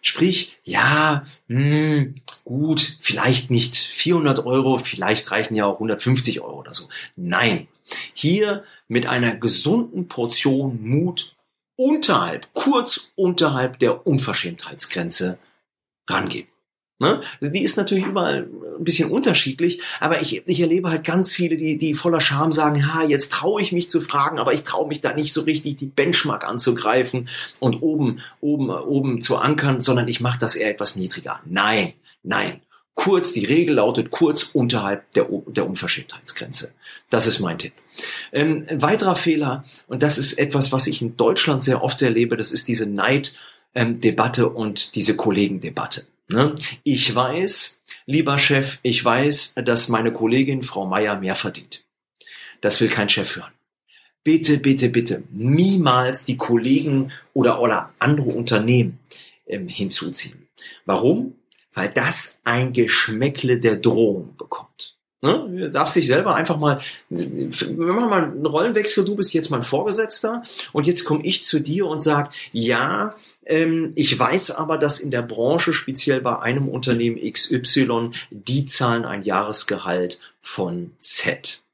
Sprich, 0.00 0.56
ja, 0.62 1.24
mh, 1.48 1.60
hm, 1.60 2.14
gut, 2.44 2.98
vielleicht 3.00 3.50
nicht 3.50 3.76
400 3.76 4.46
Euro, 4.46 4.78
vielleicht 4.78 5.32
reichen 5.32 5.56
ja 5.56 5.66
auch 5.66 5.74
150 5.74 6.40
Euro 6.40 6.60
oder 6.60 6.72
so. 6.72 6.88
Nein, 7.16 7.66
hier 8.14 8.62
mit 8.86 9.06
einer 9.06 9.34
gesunden 9.34 10.06
Portion 10.06 10.78
Mut 10.82 11.34
unterhalb, 11.78 12.52
kurz 12.54 13.12
unterhalb 13.14 13.78
der 13.78 14.06
Unverschämtheitsgrenze 14.06 15.38
rangehen. 16.10 16.48
Ne? 17.00 17.22
Die 17.40 17.62
ist 17.62 17.76
natürlich 17.76 18.04
überall 18.04 18.48
ein 18.76 18.82
bisschen 18.82 19.12
unterschiedlich, 19.12 19.80
aber 20.00 20.20
ich, 20.20 20.42
ich 20.48 20.60
erlebe 20.60 20.90
halt 20.90 21.04
ganz 21.04 21.32
viele, 21.32 21.56
die, 21.56 21.78
die 21.78 21.94
voller 21.94 22.20
Scham 22.20 22.50
sagen, 22.50 22.74
ja, 22.80 23.04
jetzt 23.04 23.32
traue 23.32 23.62
ich 23.62 23.70
mich 23.70 23.88
zu 23.88 24.00
fragen, 24.00 24.40
aber 24.40 24.52
ich 24.52 24.64
traue 24.64 24.88
mich 24.88 25.00
da 25.00 25.12
nicht 25.12 25.32
so 25.32 25.42
richtig, 25.42 25.76
die 25.76 25.86
Benchmark 25.86 26.44
anzugreifen 26.44 27.28
und 27.60 27.80
oben, 27.82 28.20
oben, 28.40 28.70
oben 28.70 29.20
zu 29.22 29.36
ankern, 29.36 29.80
sondern 29.80 30.08
ich 30.08 30.20
mache 30.20 30.40
das 30.40 30.56
eher 30.56 30.70
etwas 30.70 30.96
niedriger. 30.96 31.40
Nein, 31.44 31.92
nein. 32.24 32.60
Kurz, 32.94 33.32
die 33.32 33.44
Regel 33.44 33.76
lautet 33.76 34.10
kurz 34.10 34.42
unterhalb 34.42 35.08
der, 35.12 35.28
der 35.46 35.68
Unverschämtheitsgrenze. 35.68 36.74
Das 37.10 37.26
ist 37.26 37.40
mein 37.40 37.58
Tipp. 37.58 37.72
Ähm, 38.32 38.66
ein 38.68 38.82
weiterer 38.82 39.16
Fehler, 39.16 39.64
und 39.86 40.02
das 40.02 40.18
ist 40.18 40.34
etwas, 40.34 40.72
was 40.72 40.86
ich 40.86 41.00
in 41.00 41.16
Deutschland 41.16 41.62
sehr 41.62 41.82
oft 41.82 42.02
erlebe, 42.02 42.36
das 42.36 42.52
ist 42.52 42.68
diese 42.68 42.86
Neiddebatte 42.86 44.42
ähm, 44.42 44.54
und 44.54 44.94
diese 44.94 45.16
Kollegendebatte. 45.16 46.06
Ne? 46.28 46.54
Ich 46.82 47.14
weiß, 47.14 47.82
lieber 48.06 48.38
Chef, 48.38 48.78
ich 48.82 49.02
weiß, 49.02 49.54
dass 49.64 49.88
meine 49.88 50.12
Kollegin 50.12 50.62
Frau 50.62 50.86
Meier 50.86 51.18
mehr 51.18 51.34
verdient. 51.34 51.84
Das 52.60 52.80
will 52.80 52.88
kein 52.88 53.08
Chef 53.08 53.36
hören. 53.36 53.52
Bitte, 54.24 54.58
bitte, 54.58 54.90
bitte, 54.90 55.22
niemals 55.30 56.26
die 56.26 56.36
Kollegen 56.36 57.12
oder, 57.32 57.60
oder 57.62 57.94
andere 57.98 58.28
Unternehmen 58.28 58.98
ähm, 59.46 59.68
hinzuziehen. 59.68 60.48
Warum? 60.84 61.34
weil 61.78 61.90
das 61.90 62.40
ein 62.42 62.72
Geschmäckle 62.72 63.60
der 63.60 63.76
Drohung 63.76 64.36
bekommt. 64.36 64.97
Ne? 65.20 65.48
Du 65.50 65.70
darfst 65.70 65.96
dich 65.96 66.06
selber 66.06 66.36
einfach 66.36 66.58
mal, 66.58 66.80
wir 67.08 67.92
machen 67.92 68.10
mal 68.10 68.24
einen 68.24 68.46
Rollenwechsel, 68.46 69.04
du 69.04 69.16
bist 69.16 69.34
jetzt 69.34 69.50
mein 69.50 69.64
Vorgesetzter 69.64 70.42
und 70.72 70.86
jetzt 70.86 71.04
komme 71.04 71.24
ich 71.24 71.42
zu 71.42 71.58
dir 71.58 71.86
und 71.86 72.00
sag, 72.00 72.32
ja, 72.52 73.14
ähm, 73.44 73.92
ich 73.96 74.16
weiß 74.16 74.52
aber, 74.52 74.78
dass 74.78 75.00
in 75.00 75.10
der 75.10 75.22
Branche, 75.22 75.72
speziell 75.72 76.20
bei 76.20 76.38
einem 76.38 76.68
Unternehmen 76.68 77.18
XY, 77.20 78.10
die 78.30 78.66
zahlen 78.66 79.04
ein 79.04 79.22
Jahresgehalt 79.22 80.20
von 80.40 80.92
Z. 81.00 81.64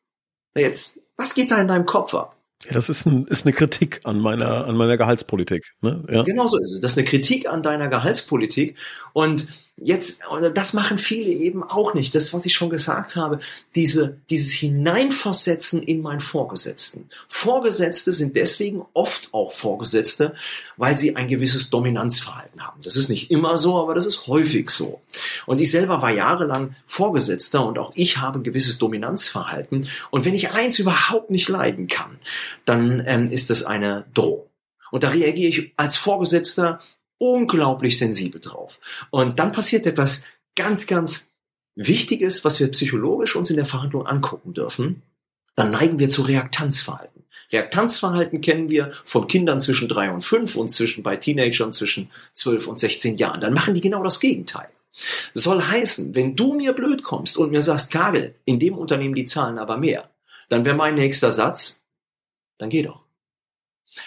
Jetzt, 0.56 1.00
was 1.16 1.34
geht 1.34 1.50
da 1.50 1.60
in 1.60 1.68
deinem 1.68 1.84
Kopf 1.84 2.14
ab? 2.14 2.36
Ja, 2.64 2.72
das 2.72 2.88
ist, 2.88 3.04
ein, 3.04 3.26
ist 3.26 3.44
eine 3.44 3.52
Kritik 3.52 4.00
an 4.04 4.20
meiner, 4.20 4.66
an 4.66 4.76
meiner 4.76 4.96
Gehaltspolitik. 4.96 5.74
Ne? 5.82 6.02
Ja. 6.10 6.22
Genau 6.22 6.46
so 6.46 6.58
ist 6.58 6.72
es. 6.72 6.80
Das 6.80 6.92
ist 6.92 6.98
eine 6.98 7.06
Kritik 7.06 7.46
an 7.46 7.62
deiner 7.62 7.88
Gehaltspolitik. 7.88 8.78
Und 9.12 9.48
Jetzt, 9.76 10.22
das 10.54 10.72
machen 10.72 10.98
viele 10.98 11.32
eben 11.32 11.64
auch 11.64 11.94
nicht. 11.94 12.14
Das, 12.14 12.32
was 12.32 12.46
ich 12.46 12.54
schon 12.54 12.70
gesagt 12.70 13.16
habe, 13.16 13.40
diese, 13.74 14.18
dieses 14.30 14.52
Hineinversetzen 14.52 15.82
in 15.82 16.00
meinen 16.00 16.20
Vorgesetzten. 16.20 17.10
Vorgesetzte 17.28 18.12
sind 18.12 18.36
deswegen 18.36 18.86
oft 18.92 19.34
auch 19.34 19.52
Vorgesetzte, 19.52 20.36
weil 20.76 20.96
sie 20.96 21.16
ein 21.16 21.26
gewisses 21.26 21.70
Dominanzverhalten 21.70 22.64
haben. 22.64 22.80
Das 22.84 22.94
ist 22.94 23.08
nicht 23.08 23.32
immer 23.32 23.58
so, 23.58 23.76
aber 23.76 23.94
das 23.94 24.06
ist 24.06 24.28
häufig 24.28 24.70
so. 24.70 25.00
Und 25.44 25.60
ich 25.60 25.72
selber 25.72 26.00
war 26.00 26.12
jahrelang 26.12 26.76
Vorgesetzter 26.86 27.66
und 27.66 27.76
auch 27.80 27.90
ich 27.96 28.18
habe 28.18 28.38
ein 28.38 28.44
gewisses 28.44 28.78
Dominanzverhalten. 28.78 29.88
Und 30.12 30.24
wenn 30.24 30.34
ich 30.34 30.52
eins 30.52 30.78
überhaupt 30.78 31.30
nicht 31.30 31.48
leiden 31.48 31.88
kann, 31.88 32.20
dann 32.64 33.02
ähm, 33.06 33.24
ist 33.24 33.50
das 33.50 33.64
eine 33.64 34.04
Drohung. 34.14 34.46
Und 34.92 35.02
da 35.02 35.08
reagiere 35.08 35.48
ich 35.48 35.72
als 35.76 35.96
Vorgesetzter 35.96 36.78
unglaublich 37.32 37.98
sensibel 37.98 38.40
drauf. 38.40 38.80
Und 39.10 39.38
dann 39.38 39.52
passiert 39.52 39.86
etwas 39.86 40.24
ganz, 40.56 40.86
ganz 40.86 41.30
Wichtiges, 41.74 42.44
was 42.44 42.60
wir 42.60 42.68
psychologisch 42.68 43.34
uns 43.36 43.50
in 43.50 43.56
der 43.56 43.66
Verhandlung 43.66 44.06
angucken 44.06 44.54
dürfen. 44.54 45.02
Dann 45.56 45.70
neigen 45.70 45.98
wir 45.98 46.10
zu 46.10 46.22
Reaktanzverhalten. 46.22 47.24
Reaktanzverhalten 47.52 48.40
kennen 48.40 48.70
wir 48.70 48.92
von 49.04 49.26
Kindern 49.26 49.60
zwischen 49.60 49.88
drei 49.88 50.10
und 50.10 50.24
fünf 50.24 50.56
und 50.56 50.68
zwischen 50.70 51.02
bei 51.02 51.16
Teenagern 51.16 51.72
zwischen 51.72 52.10
zwölf 52.32 52.66
und 52.66 52.78
16 52.78 53.16
Jahren. 53.16 53.40
Dann 53.40 53.54
machen 53.54 53.74
die 53.74 53.80
genau 53.80 54.02
das 54.02 54.20
Gegenteil. 54.20 54.68
Soll 55.34 55.62
heißen, 55.62 56.14
wenn 56.14 56.36
du 56.36 56.54
mir 56.54 56.72
blöd 56.72 57.02
kommst 57.02 57.36
und 57.36 57.50
mir 57.50 57.62
sagst, 57.62 57.90
Kagel, 57.90 58.34
in 58.44 58.60
dem 58.60 58.78
Unternehmen 58.78 59.14
die 59.14 59.24
zahlen 59.24 59.58
aber 59.58 59.76
mehr, 59.76 60.10
dann 60.48 60.64
wäre 60.64 60.76
mein 60.76 60.94
nächster 60.94 61.32
Satz, 61.32 61.84
dann 62.58 62.70
geh 62.70 62.82
doch. 62.82 63.03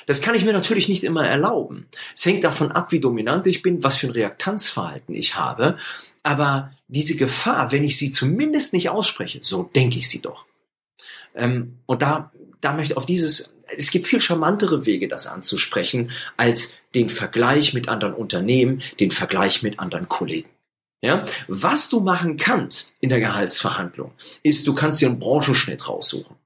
Das 0.06 0.22
kann 0.22 0.36
ich 0.36 0.46
mir 0.46 0.54
natürlich 0.54 0.90
nicht 0.90 1.04
immer 1.04 1.28
erlauben. 1.28 1.88
Es 2.14 2.26
hängt 2.26 2.44
davon 2.44 2.72
ab, 2.72 2.92
wie 2.92 3.00
dominant 3.00 3.48
ich 3.48 3.62
bin, 3.62 3.84
was 3.84 3.98
für 3.98 4.08
ein 4.08 4.12
Reaktanzverhalten 4.12 5.16
ich 5.16 5.36
habe. 5.36 5.78
Aber 6.24 6.72
diese 6.88 7.16
Gefahr, 7.16 7.72
wenn 7.72 7.84
ich 7.84 7.98
sie 7.98 8.12
zumindest 8.12 8.74
nicht 8.74 8.90
ausspreche, 8.90 9.40
so 9.44 9.64
denke 9.64 10.00
ich 10.00 10.10
sie 10.10 10.22
doch. 10.22 10.46
Ähm, 11.36 11.78
und 11.86 12.02
da, 12.02 12.32
da 12.62 12.74
möchte 12.74 12.98
auf 12.98 13.06
dieses, 13.06 13.54
es 13.78 13.92
gibt 13.92 14.08
viel 14.08 14.22
charmantere 14.22 14.86
Wege, 14.86 15.08
das 15.08 15.28
anzusprechen, 15.28 16.12
als 16.36 16.80
den 16.96 17.10
Vergleich 17.10 17.74
mit 17.74 17.90
anderen 17.90 18.14
Unternehmen, 18.14 18.82
den 19.00 19.12
Vergleich 19.12 19.64
mit 19.64 19.80
anderen 19.80 20.10
Kollegen. 20.10 20.50
Ja, 21.02 21.26
was 21.48 21.90
du 21.90 22.00
machen 22.00 22.38
kannst 22.38 22.96
in 23.00 23.10
der 23.10 23.20
Gehaltsverhandlung, 23.20 24.14
ist, 24.42 24.66
du 24.68 24.74
kannst 24.74 25.00
dir 25.00 25.10
einen 25.10 25.20
Branchenschnitt 25.20 25.88
raussuchen. 25.88 26.37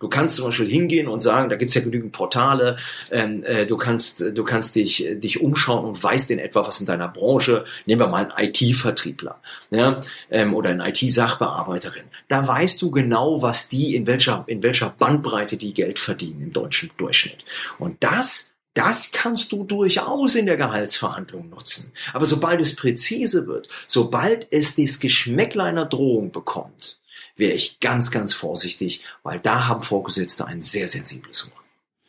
Du 0.00 0.08
kannst 0.08 0.36
zum 0.36 0.46
Beispiel 0.46 0.68
hingehen 0.68 1.08
und 1.08 1.22
sagen, 1.22 1.48
da 1.48 1.56
gibt's 1.56 1.74
ja 1.74 1.80
genügend 1.80 2.12
Portale, 2.12 2.76
ähm, 3.10 3.42
äh, 3.44 3.66
du 3.66 3.76
kannst, 3.76 4.20
du 4.20 4.44
kannst 4.44 4.76
dich, 4.76 5.06
dich 5.10 5.40
umschauen 5.40 5.84
und 5.84 6.02
weißt 6.02 6.30
in 6.30 6.38
etwa, 6.38 6.66
was 6.66 6.80
in 6.80 6.86
deiner 6.86 7.08
Branche, 7.08 7.64
nehmen 7.86 8.00
wir 8.00 8.08
mal 8.08 8.30
einen 8.30 8.48
IT-Vertriebler 8.48 9.40
ja, 9.70 10.00
ähm, 10.30 10.54
oder 10.54 10.70
eine 10.70 10.88
IT-Sachbearbeiterin. 10.88 12.04
Da 12.28 12.46
weißt 12.46 12.80
du 12.82 12.90
genau, 12.90 13.42
was 13.42 13.68
die, 13.68 13.94
in 13.94 14.06
welcher, 14.06 14.44
in 14.46 14.62
welcher 14.62 14.90
Bandbreite 14.90 15.56
die 15.56 15.74
Geld 15.74 15.98
verdienen 15.98 16.42
im 16.42 16.52
deutschen 16.52 16.90
Durchschnitt. 16.96 17.38
Und 17.78 18.02
das 18.04 18.54
das 18.74 19.10
kannst 19.10 19.50
du 19.50 19.64
durchaus 19.64 20.36
in 20.36 20.46
der 20.46 20.56
Gehaltsverhandlung 20.56 21.48
nutzen. 21.48 21.92
Aber 22.12 22.26
sobald 22.26 22.60
es 22.60 22.76
präzise 22.76 23.48
wird, 23.48 23.68
sobald 23.88 24.46
es 24.52 24.76
das 24.76 25.00
Geschmäckleiner 25.00 25.84
Drohung 25.84 26.30
bekommt, 26.30 27.00
wäre 27.38 27.54
ich 27.54 27.80
ganz, 27.80 28.10
ganz 28.10 28.34
vorsichtig, 28.34 29.02
weil 29.22 29.40
da 29.40 29.68
haben 29.68 29.82
Vorgesetzte 29.82 30.46
ein 30.46 30.62
sehr 30.62 30.88
sensibles 30.88 31.46
Ohr. 31.46 31.52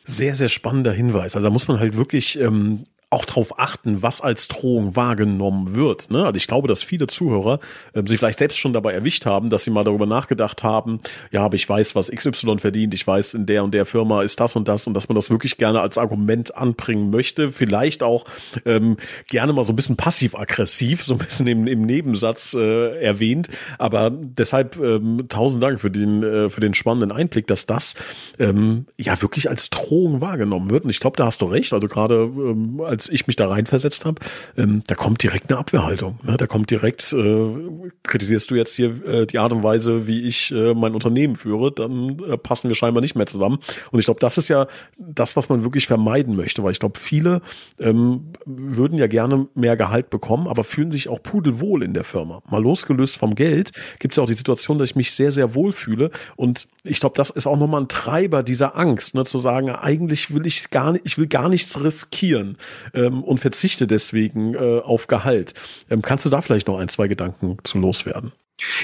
Sehr, 0.06 0.36
sehr 0.36 0.50
spannender 0.50 0.92
Hinweis. 0.92 1.36
Also 1.36 1.48
da 1.48 1.52
muss 1.52 1.68
man 1.68 1.80
halt 1.80 1.96
wirklich 1.96 2.40
ähm, 2.40 2.84
auch 3.12 3.26
darauf 3.26 3.60
achten, 3.60 4.04
was 4.04 4.22
als 4.22 4.48
Drohung 4.48 4.96
wahrgenommen 4.96 5.76
wird. 5.76 6.12
Ne? 6.12 6.26
Also 6.26 6.38
ich 6.38 6.48
glaube, 6.48 6.68
dass 6.68 6.84
viele 6.84 7.08
Zuhörer 7.08 7.60
äh, 7.94 8.04
sich 8.06 8.20
vielleicht 8.20 8.40
selbst 8.40 8.58
schon 8.58 8.74
dabei 8.74 8.94
erwischt 8.94 9.26
haben, 9.26 9.50
dass 9.50 9.64
sie 9.64 9.72
mal 9.72 9.84
darüber 9.84 10.06
nachgedacht 10.06 10.64
haben, 10.64 11.00
ja, 11.32 11.44
aber 11.44 11.56
ich 11.56 11.68
weiß, 11.68 11.96
was 11.96 12.12
XY 12.12 12.60
verdient, 12.60 12.94
ich 12.94 13.06
weiß, 13.06 13.34
in 13.34 13.46
der 13.46 13.64
und 13.64 13.74
der 13.74 13.86
Firma 13.86 14.22
ist 14.22 14.40
das 14.40 14.56
und 14.56 14.68
das 14.68 14.86
und 14.86 14.94
dass 14.94 15.10
man 15.10 15.16
das 15.16 15.30
wirklich 15.30 15.58
gerne 15.58 15.82
als 15.82 15.98
Argument 15.98 16.56
anbringen 16.56 17.10
möchte, 17.10 17.52
vielleicht 17.52 18.04
auch 18.04 18.26
ähm, 18.66 18.98
gerne 19.28 19.54
mal 19.54 19.64
so 19.64 19.74
ein 19.74 19.76
bisschen 19.76 19.98
passiv-aggressiv, 19.98 21.04
so 21.04 21.14
ein 21.14 21.20
bisschen 21.20 21.48
im, 21.48 21.66
im 21.66 21.82
Nebensatz 21.82 22.54
äh, 22.54 23.02
erwähnt. 23.02 23.48
Aber 23.78 24.12
deshalb 24.12 24.78
ähm, 24.78 25.26
tausend 25.30 25.64
Dank 25.64 25.80
für 25.80 25.90
den, 25.90 26.24
äh, 26.24 26.50
für 26.50 26.62
den 26.62 26.74
spannenden 26.74 27.12
Einblick, 27.12 27.48
dass 27.48 27.66
das 27.66 27.96
ähm, 28.38 28.86
ja 28.98 29.20
wirklich 29.22 29.50
als 29.50 29.70
Drohung 29.70 30.22
wahrgenommen 30.22 30.70
wird. 30.70 30.84
Und 30.84 30.90
ich 30.90 31.00
glaube, 31.00 31.18
da 31.18 31.26
hast 31.26 31.42
du 31.42 31.46
recht. 31.46 31.74
Also 31.74 31.88
gerade 31.88 32.16
ähm, 32.16 32.82
als 32.82 32.99
ich 33.08 33.28
mich 33.28 33.36
da 33.36 33.48
reinversetzt 33.48 34.06
habe, 34.06 34.20
ähm, 34.58 34.84
da 34.88 34.96
kommt 34.96 35.24
direkt 35.24 35.50
eine 35.50 35.60
Abwehrhaltung. 35.60 36.20
Ne? 36.24 36.36
Da 36.38 36.48
kommt 36.48 36.72
direkt, 36.72 37.14
äh, 37.14 37.56
kritisierst 38.04 38.52
du 38.52 38.56
jetzt 38.56 38.74
hier 38.76 39.06
äh, 39.06 39.26
die 39.26 39.38
Art 39.40 39.54
und 39.54 39.64
Weise, 39.64 40.08
wie 40.08 40.22
ich 40.24 40.52
äh, 40.52 40.74
mein 40.74 40.94
Unternehmen 40.94 41.36
führe, 41.36 41.72
dann 41.72 42.20
äh, 42.20 42.38
passen 42.38 42.70
wir 42.70 42.76
scheinbar 42.76 43.02
nicht 43.02 43.16
mehr 43.16 43.28
zusammen. 43.28 43.60
Und 43.92 44.00
ich 44.00 44.06
glaube, 44.06 44.20
das 44.20 44.38
ist 44.38 44.50
ja 44.50 44.68
das, 44.98 45.36
was 45.36 45.50
man 45.50 45.64
wirklich 45.64 45.88
vermeiden 45.88 46.36
möchte, 46.36 46.64
weil 46.64 46.72
ich 46.72 46.80
glaube, 46.80 47.00
viele 47.00 47.42
ähm, 47.80 48.34
würden 48.46 48.98
ja 48.98 49.08
gerne 49.08 49.48
mehr 49.56 49.78
Gehalt 49.78 50.10
bekommen, 50.10 50.48
aber 50.48 50.64
fühlen 50.64 50.92
sich 50.92 51.08
auch 51.08 51.22
pudelwohl 51.22 51.84
in 51.84 51.94
der 51.94 52.04
Firma. 52.04 52.42
Mal 52.50 52.62
losgelöst 52.62 53.18
vom 53.18 53.36
Geld 53.36 53.72
gibt 54.00 54.14
es 54.14 54.18
ja 54.18 54.24
auch 54.24 54.28
die 54.28 54.34
Situation, 54.34 54.78
dass 54.78 54.90
ich 54.90 54.96
mich 54.96 55.12
sehr, 55.12 55.32
sehr 55.32 55.54
wohl 55.54 55.72
fühle. 55.72 56.12
Und 56.36 56.68
ich 56.84 57.00
glaube, 57.00 57.16
das 57.16 57.30
ist 57.30 57.48
auch 57.48 57.58
nochmal 57.58 57.82
ein 57.82 57.88
Treiber 57.88 58.44
dieser 58.44 58.76
Angst, 58.76 59.16
ne, 59.16 59.26
zu 59.26 59.40
sagen, 59.40 59.70
eigentlich 59.70 60.34
will 60.34 60.46
ich 60.46 60.70
gar 60.70 60.94
nicht, 60.94 61.06
ich 61.06 61.18
will 61.18 61.28
gar 61.28 61.50
nichts 61.50 61.84
riskieren 61.84 62.58
ähm, 62.94 63.24
und 63.24 63.40
verzichte 63.40 63.88
deswegen 63.88 64.56
äh, 64.56 64.80
auf 64.80 65.08
Gehalt. 65.08 65.54
Ähm, 65.90 66.02
kannst 66.02 66.26
du 66.26 66.30
da 66.30 66.42
vielleicht 66.42 66.68
noch 66.68 66.80
ein, 66.80 66.90
zwei 66.90 67.08
Gedanken 67.08 67.58
zu 67.64 67.80
loswerden? 67.80 68.32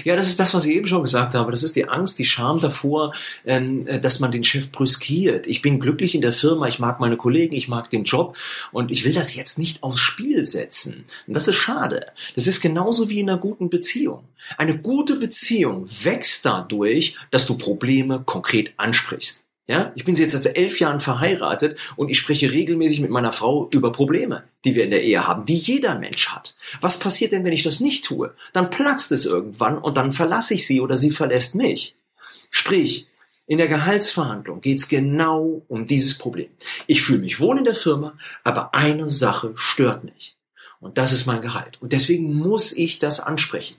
Ja, 0.04 0.16
das 0.16 0.30
ist 0.30 0.40
das, 0.40 0.54
was 0.54 0.66
ich 0.66 0.76
eben 0.76 0.88
schon 0.88 1.04
gesagt 1.04 1.36
habe. 1.36 1.52
Das 1.52 1.64
ist 1.64 1.76
die 1.76 1.88
Angst, 1.88 2.18
die 2.20 2.26
Scham 2.26 2.60
davor, 2.60 3.14
ähm, 3.46 3.86
äh, 3.88 4.00
dass 4.00 4.20
man 4.20 4.32
den 4.32 4.44
Chef 4.44 4.72
brüskiert. 4.72 5.48
Ich 5.48 5.62
bin 5.62 5.80
glücklich 5.80 6.16
in 6.16 6.22
der 6.22 6.34
Firma, 6.34 6.68
ich 6.68 6.80
mag 6.80 7.00
meine 7.00 7.18
Kollegen, 7.18 7.56
ich 7.56 7.68
mag 7.68 7.90
den 7.90 8.04
Job 8.04 8.38
und 8.72 8.92
ich 8.92 9.06
will 9.06 9.14
das 9.14 9.36
jetzt 9.36 9.60
nicht 9.60 9.84
aufs 9.84 10.00
Spiel 10.00 10.46
setzen. 10.46 11.06
Und 11.28 11.36
das 11.36 11.48
ist 11.48 11.58
schade. 11.58 12.08
Das 12.36 12.48
ist 12.48 12.62
genauso 12.62 13.10
wie 13.10 13.20
in 13.20 13.30
einer 13.30 13.40
guten 13.40 13.70
Beziehung. 13.70 14.24
Eine 14.58 14.78
gute 14.78 15.16
Beziehung 15.16 15.90
wächst 16.04 16.46
dadurch, 16.46 17.18
dass 17.32 17.46
du 17.46 17.58
Probleme 17.58 18.22
konkret 18.26 18.74
ansprichst. 18.78 19.45
Ja, 19.68 19.92
ich 19.96 20.06
bin 20.06 20.16
jetzt 20.16 20.34
seit 20.34 20.58
elf 20.58 20.80
Jahren 20.80 21.00
verheiratet 21.00 21.80
und 21.96 22.10
ich 22.10 22.20
spreche 22.20 22.52
regelmäßig 22.52 23.02
mit 23.02 23.10
meiner 23.10 23.32
Frau 23.32 23.68
über 23.72 23.92
Probleme, 23.92 24.44
die 24.64 24.76
wir 24.76 24.84
in 24.84 24.92
der 24.92 25.04
Ehe 25.04 25.28
haben, 25.28 25.46
die 25.46 25.58
jeder 25.58 25.98
Mensch 25.98 26.30
hat. 26.30 26.56
Was 26.82 27.00
passiert 27.00 27.32
denn, 27.32 27.44
wenn 27.44 27.54
ich 27.54 27.64
das 27.64 27.80
nicht 27.80 28.06
tue? 28.06 28.36
Dann 28.54 28.70
platzt 28.70 29.12
es 29.12 29.26
irgendwann 29.26 29.80
und 29.80 29.98
dann 29.98 30.14
verlasse 30.14 30.54
ich 30.54 30.68
sie 30.68 30.82
oder 30.82 30.98
sie 30.98 31.10
verlässt 31.10 31.56
mich. 31.56 31.96
Sprich, 32.52 33.08
in 33.48 33.58
der 33.58 33.68
Gehaltsverhandlung 33.68 34.62
geht 34.62 34.80
es 34.80 34.88
genau 34.88 35.64
um 35.68 35.88
dieses 35.88 36.18
Problem. 36.18 36.50
Ich 36.86 37.02
fühle 37.02 37.20
mich 37.20 37.40
wohl 37.40 37.58
in 37.58 37.66
der 37.66 37.76
Firma, 37.76 38.18
aber 38.44 38.76
eine 38.76 39.10
Sache 39.10 39.54
stört 39.56 40.04
mich. 40.04 40.36
Und 40.80 41.00
das 41.00 41.12
ist 41.12 41.26
mein 41.26 41.42
Gehalt. 41.42 41.82
Und 41.82 41.92
deswegen 41.92 42.36
muss 42.36 42.72
ich 42.72 43.00
das 43.00 43.20
ansprechen. 43.20 43.78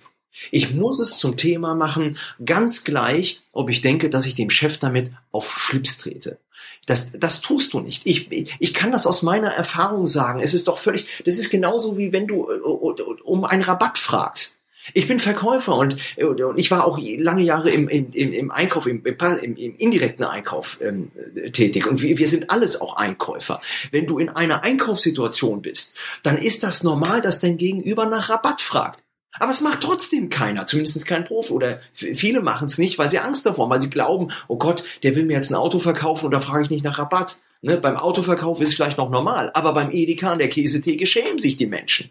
Ich 0.50 0.72
muss 0.72 1.00
es 1.00 1.18
zum 1.18 1.36
Thema 1.36 1.74
machen, 1.74 2.18
ganz 2.44 2.84
gleich, 2.84 3.40
ob 3.52 3.70
ich 3.70 3.80
denke, 3.80 4.10
dass 4.10 4.26
ich 4.26 4.34
dem 4.34 4.50
Chef 4.50 4.78
damit 4.78 5.10
auf 5.32 5.58
Schlips 5.58 5.98
trete. 5.98 6.38
Das, 6.86 7.18
das 7.18 7.40
tust 7.40 7.72
du 7.72 7.80
nicht. 7.80 8.02
Ich, 8.04 8.30
ich 8.58 8.74
kann 8.74 8.92
das 8.92 9.06
aus 9.06 9.22
meiner 9.22 9.48
Erfahrung 9.48 10.06
sagen. 10.06 10.40
Es 10.40 10.54
ist 10.54 10.68
doch 10.68 10.78
völlig, 10.78 11.22
das 11.24 11.38
ist 11.38 11.50
genauso 11.50 11.98
wie 11.98 12.12
wenn 12.12 12.26
du 12.26 12.48
äh, 12.48 13.02
um 13.24 13.44
einen 13.44 13.62
Rabatt 13.62 13.98
fragst. 13.98 14.62
Ich 14.94 15.08
bin 15.08 15.18
Verkäufer 15.18 15.76
und, 15.76 15.96
und 16.16 16.58
ich 16.58 16.70
war 16.70 16.86
auch 16.86 16.96
lange 17.00 17.42
Jahre 17.42 17.70
im, 17.70 17.88
im, 17.88 18.12
im 18.12 18.50
Einkauf, 18.52 18.86
im, 18.86 19.04
im, 19.04 19.56
im 19.56 19.76
indirekten 19.76 20.24
Einkauf 20.24 20.78
ähm, 20.80 21.10
tätig. 21.52 21.88
Und 21.88 22.02
wir, 22.02 22.18
wir 22.18 22.28
sind 22.28 22.50
alles 22.50 22.80
auch 22.80 22.96
Einkäufer. 22.96 23.60
Wenn 23.90 24.06
du 24.06 24.18
in 24.18 24.28
einer 24.28 24.62
Einkaufssituation 24.62 25.60
bist, 25.60 25.96
dann 26.22 26.38
ist 26.38 26.62
das 26.62 26.84
normal, 26.84 27.20
dass 27.20 27.40
dein 27.40 27.56
Gegenüber 27.56 28.06
nach 28.06 28.28
Rabatt 28.28 28.62
fragt. 28.62 29.02
Aber 29.38 29.50
es 29.50 29.60
macht 29.60 29.80
trotzdem 29.80 30.28
keiner, 30.28 30.66
zumindest 30.66 31.06
kein 31.06 31.24
Profi. 31.24 31.52
Oder 31.52 31.80
viele 31.92 32.40
machen 32.40 32.66
es 32.66 32.78
nicht, 32.78 32.98
weil 32.98 33.10
sie 33.10 33.18
Angst 33.18 33.46
davor 33.46 33.64
haben, 33.64 33.72
weil 33.72 33.80
sie 33.80 33.90
glauben, 33.90 34.32
oh 34.48 34.56
Gott, 34.56 34.84
der 35.02 35.14
will 35.14 35.24
mir 35.24 35.34
jetzt 35.34 35.50
ein 35.50 35.56
Auto 35.56 35.78
verkaufen 35.78 36.26
und 36.26 36.32
da 36.32 36.40
frage 36.40 36.64
ich 36.64 36.70
nicht 36.70 36.84
nach 36.84 36.98
Rabatt. 36.98 37.40
Ne? 37.62 37.78
Beim 37.78 37.96
Autoverkauf 37.96 38.60
ist 38.60 38.68
es 38.68 38.74
vielleicht 38.74 38.98
noch 38.98 39.10
normal, 39.10 39.50
aber 39.54 39.72
beim 39.72 39.90
Edeka 39.90 40.32
und 40.32 40.38
der 40.38 40.48
Käsetheke 40.48 41.06
schämen 41.06 41.38
sich 41.38 41.56
die 41.56 41.66
Menschen. 41.66 42.10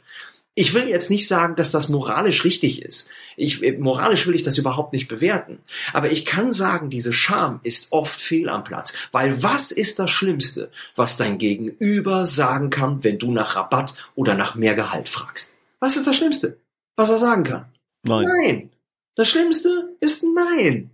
Ich 0.58 0.74
will 0.74 0.88
jetzt 0.88 1.10
nicht 1.10 1.28
sagen, 1.28 1.58
dass 1.58 1.72
das 1.72 1.90
moralisch 1.90 2.46
richtig 2.46 2.82
ist. 2.82 3.12
Ich, 3.36 3.62
äh, 3.62 3.74
moralisch 3.74 4.26
will 4.26 4.36
ich 4.36 4.44
das 4.44 4.58
überhaupt 4.58 4.94
nicht 4.94 5.10
bewerten. 5.10 5.60
Aber 5.92 6.12
ich 6.12 6.26
kann 6.26 6.54
sagen, 6.54 6.90
diese 6.90 7.12
Scham 7.12 7.60
ist 7.64 7.92
oft 7.92 8.20
fehl 8.20 8.48
am 8.48 8.64
Platz. 8.64 8.94
Weil 9.12 9.44
was 9.44 9.72
ist 9.72 10.00
das 10.00 10.12
Schlimmste, 10.12 10.72
was 10.96 11.18
dein 11.18 11.38
Gegenüber 11.38 12.26
sagen 12.26 12.70
kann, 12.70 13.04
wenn 13.04 13.20
du 13.20 13.32
nach 13.32 13.58
Rabatt 13.58 13.96
oder 14.16 14.36
nach 14.36 14.56
mehr 14.56 14.76
Gehalt 14.76 15.10
fragst? 15.10 15.56
Was 15.82 15.98
ist 15.98 16.08
das 16.08 16.16
Schlimmste? 16.16 16.58
Was 16.96 17.10
er 17.10 17.18
sagen 17.18 17.44
kann. 17.44 17.66
Nein. 18.04 18.26
Nein. 18.26 18.70
Das 19.16 19.30
Schlimmste 19.30 19.96
ist 20.00 20.24
Nein. 20.24 20.92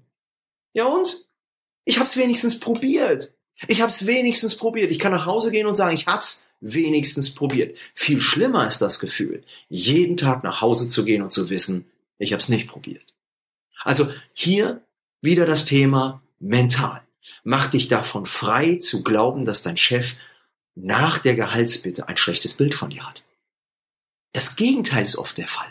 Ja 0.73 0.85
und? 0.85 1.25
Ich 1.85 1.99
hab's 1.99 2.17
wenigstens 2.17 2.59
probiert. 2.59 3.33
Ich 3.67 3.81
habe 3.81 3.91
es 3.91 4.05
wenigstens 4.05 4.55
probiert. 4.55 4.91
Ich 4.91 4.99
kann 4.99 5.11
nach 5.11 5.25
Hause 5.25 5.51
gehen 5.51 5.67
und 5.67 5.75
sagen, 5.75 5.95
ich 5.95 6.07
hab's 6.07 6.47
wenigstens 6.61 7.33
probiert. 7.33 7.77
Viel 7.95 8.21
schlimmer 8.21 8.67
ist 8.67 8.81
das 8.81 8.99
Gefühl, 8.99 9.43
jeden 9.69 10.17
Tag 10.17 10.43
nach 10.43 10.61
Hause 10.61 10.87
zu 10.87 11.03
gehen 11.05 11.21
und 11.21 11.31
zu 11.31 11.49
wissen, 11.49 11.85
ich 12.17 12.33
habe 12.33 12.41
es 12.41 12.49
nicht 12.49 12.67
probiert. 12.67 13.13
Also 13.83 14.11
hier 14.33 14.81
wieder 15.21 15.45
das 15.45 15.65
Thema 15.65 16.21
mental. 16.39 17.01
Mach 17.43 17.67
dich 17.67 17.87
davon 17.87 18.25
frei 18.25 18.75
zu 18.75 19.03
glauben, 19.03 19.45
dass 19.45 19.63
dein 19.63 19.77
Chef 19.77 20.15
nach 20.75 21.17
der 21.17 21.35
Gehaltsbitte 21.35 22.07
ein 22.07 22.17
schlechtes 22.17 22.53
Bild 22.55 22.75
von 22.75 22.91
dir 22.91 23.07
hat. 23.07 23.23
Das 24.33 24.55
Gegenteil 24.55 25.03
ist 25.03 25.17
oft 25.17 25.37
der 25.37 25.47
Fall. 25.47 25.67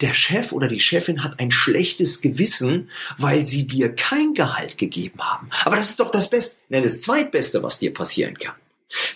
Der 0.00 0.14
Chef 0.14 0.52
oder 0.52 0.68
die 0.68 0.78
Chefin 0.78 1.24
hat 1.24 1.40
ein 1.40 1.50
schlechtes 1.50 2.20
Gewissen, 2.20 2.90
weil 3.18 3.44
sie 3.44 3.66
dir 3.66 3.94
kein 3.94 4.34
Gehalt 4.34 4.78
gegeben 4.78 5.20
haben. 5.20 5.50
Aber 5.64 5.76
das 5.76 5.90
ist 5.90 6.00
doch 6.00 6.12
das 6.12 6.30
Beste, 6.30 6.60
nein, 6.68 6.84
das 6.84 7.00
Zweitbeste, 7.00 7.62
was 7.62 7.80
dir 7.80 7.92
passieren 7.92 8.38
kann. 8.38 8.54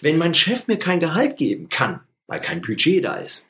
Wenn 0.00 0.18
mein 0.18 0.34
Chef 0.34 0.66
mir 0.66 0.78
kein 0.78 0.98
Gehalt 0.98 1.37
geben 1.37 1.68
kann, 1.68 2.00
weil 2.26 2.40
kein 2.40 2.61
Budget 2.61 3.04
da 3.04 3.16
ist, 3.16 3.48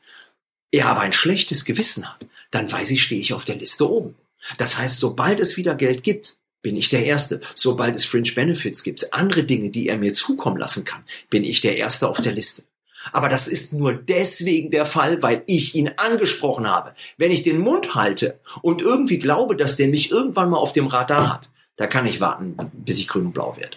er 0.71 0.87
aber 0.87 1.01
ein 1.01 1.13
schlechtes 1.13 1.65
Gewissen 1.65 2.07
hat, 2.07 2.27
dann 2.51 2.71
weiß 2.71 2.91
ich, 2.91 3.03
stehe 3.03 3.21
ich 3.21 3.33
auf 3.33 3.47
der 3.47 3.57
Liste 3.57 3.91
oben. 3.91 4.17
Das 4.59 4.77
heißt, 4.77 4.99
sobald 4.99 5.41
es 5.41 5.57
wieder 5.57 5.75
Geld 5.75 6.03
gibt, 6.03 6.37
bin 6.61 6.77
ich 6.77 6.89
der 6.89 7.05
Erste. 7.05 7.41
Sobald 7.55 7.97
es 7.97 8.05
Fringe 8.05 8.31
Benefits 8.33 8.83
gibt, 8.83 9.13
andere 9.15 9.45
Dinge, 9.45 9.71
die 9.71 9.89
er 9.89 9.97
mir 9.97 10.13
zukommen 10.13 10.59
lassen 10.59 10.85
kann, 10.85 11.05
bin 11.31 11.45
ich 11.45 11.61
der 11.61 11.77
Erste 11.77 12.09
auf 12.09 12.21
der 12.21 12.33
Liste. 12.33 12.65
Aber 13.13 13.29
das 13.29 13.49
ist 13.49 13.73
nur 13.73 13.95
deswegen 13.95 14.71
der 14.71 14.87
Fall, 14.87 15.23
weil 15.23 15.43
ich 15.47 15.75
ihn 15.75 15.91
angesprochen 15.97 16.69
habe. 16.69 16.95
Wenn 17.17 17.31
ich 17.31 17.43
den 17.43 17.61
Mund 17.61 17.95
halte 17.95 18.41
und 18.63 18.83
irgendwie 18.83 19.19
glaube, 19.19 19.57
dass 19.57 19.77
der 19.77 19.89
mich 19.89 20.11
irgendwann 20.11 20.51
mal 20.51 20.59
auf 20.59 20.73
dem 20.73 20.87
Radar 20.87 21.33
hat, 21.33 21.51
da 21.77 21.87
kann 21.87 22.07
ich 22.07 22.21
warten, 22.21 22.57
bis 22.73 22.99
ich 22.99 23.09
grün 23.09 23.27
und 23.27 23.33
blau 23.33 23.57
werde. 23.57 23.77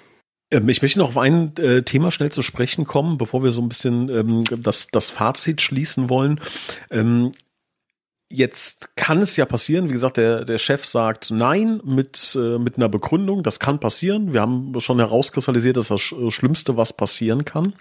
Ähm, 0.50 0.68
ich 0.70 0.82
möchte 0.82 1.00
noch 1.00 1.10
auf 1.10 1.18
ein 1.18 1.56
äh, 1.58 1.84
Thema 1.84 2.12
schnell 2.12 2.32
zu 2.32 2.42
sprechen 2.42 2.86
kommen, 2.86 3.18
bevor 3.18 3.44
wir 3.44 3.52
so 3.52 3.62
ein 3.62 3.70
bisschen 3.70 4.10
ähm, 4.10 4.44
das, 4.64 4.88
das 4.88 5.10
Fazit 5.10 5.62
schließen 5.62 6.10
wollen. 6.10 6.40
Ähm, 6.90 7.32
Jetzt 8.34 8.96
kann 8.96 9.22
es 9.22 9.36
ja 9.36 9.46
passieren, 9.46 9.90
wie 9.90 9.94
gesagt, 9.94 10.16
der, 10.16 10.46
der 10.46 10.58
Chef 10.58 10.86
sagt 10.86 11.32
nein 11.32 11.82
mit, 11.84 12.38
äh, 12.40 12.58
mit 12.58 12.78
einer 12.78 12.88
Begründung. 12.88 13.44
Das 13.44 13.60
kann 13.60 13.80
passieren. 13.80 14.34
Wir 14.34 14.40
haben 14.40 14.74
schon 14.80 15.00
herauskristallisiert, 15.00 15.76
dass 15.76 15.90
das 15.90 16.00
Schlimmste, 16.00 16.78
was 16.78 16.94
passieren 16.94 17.44
kann. 17.44 17.74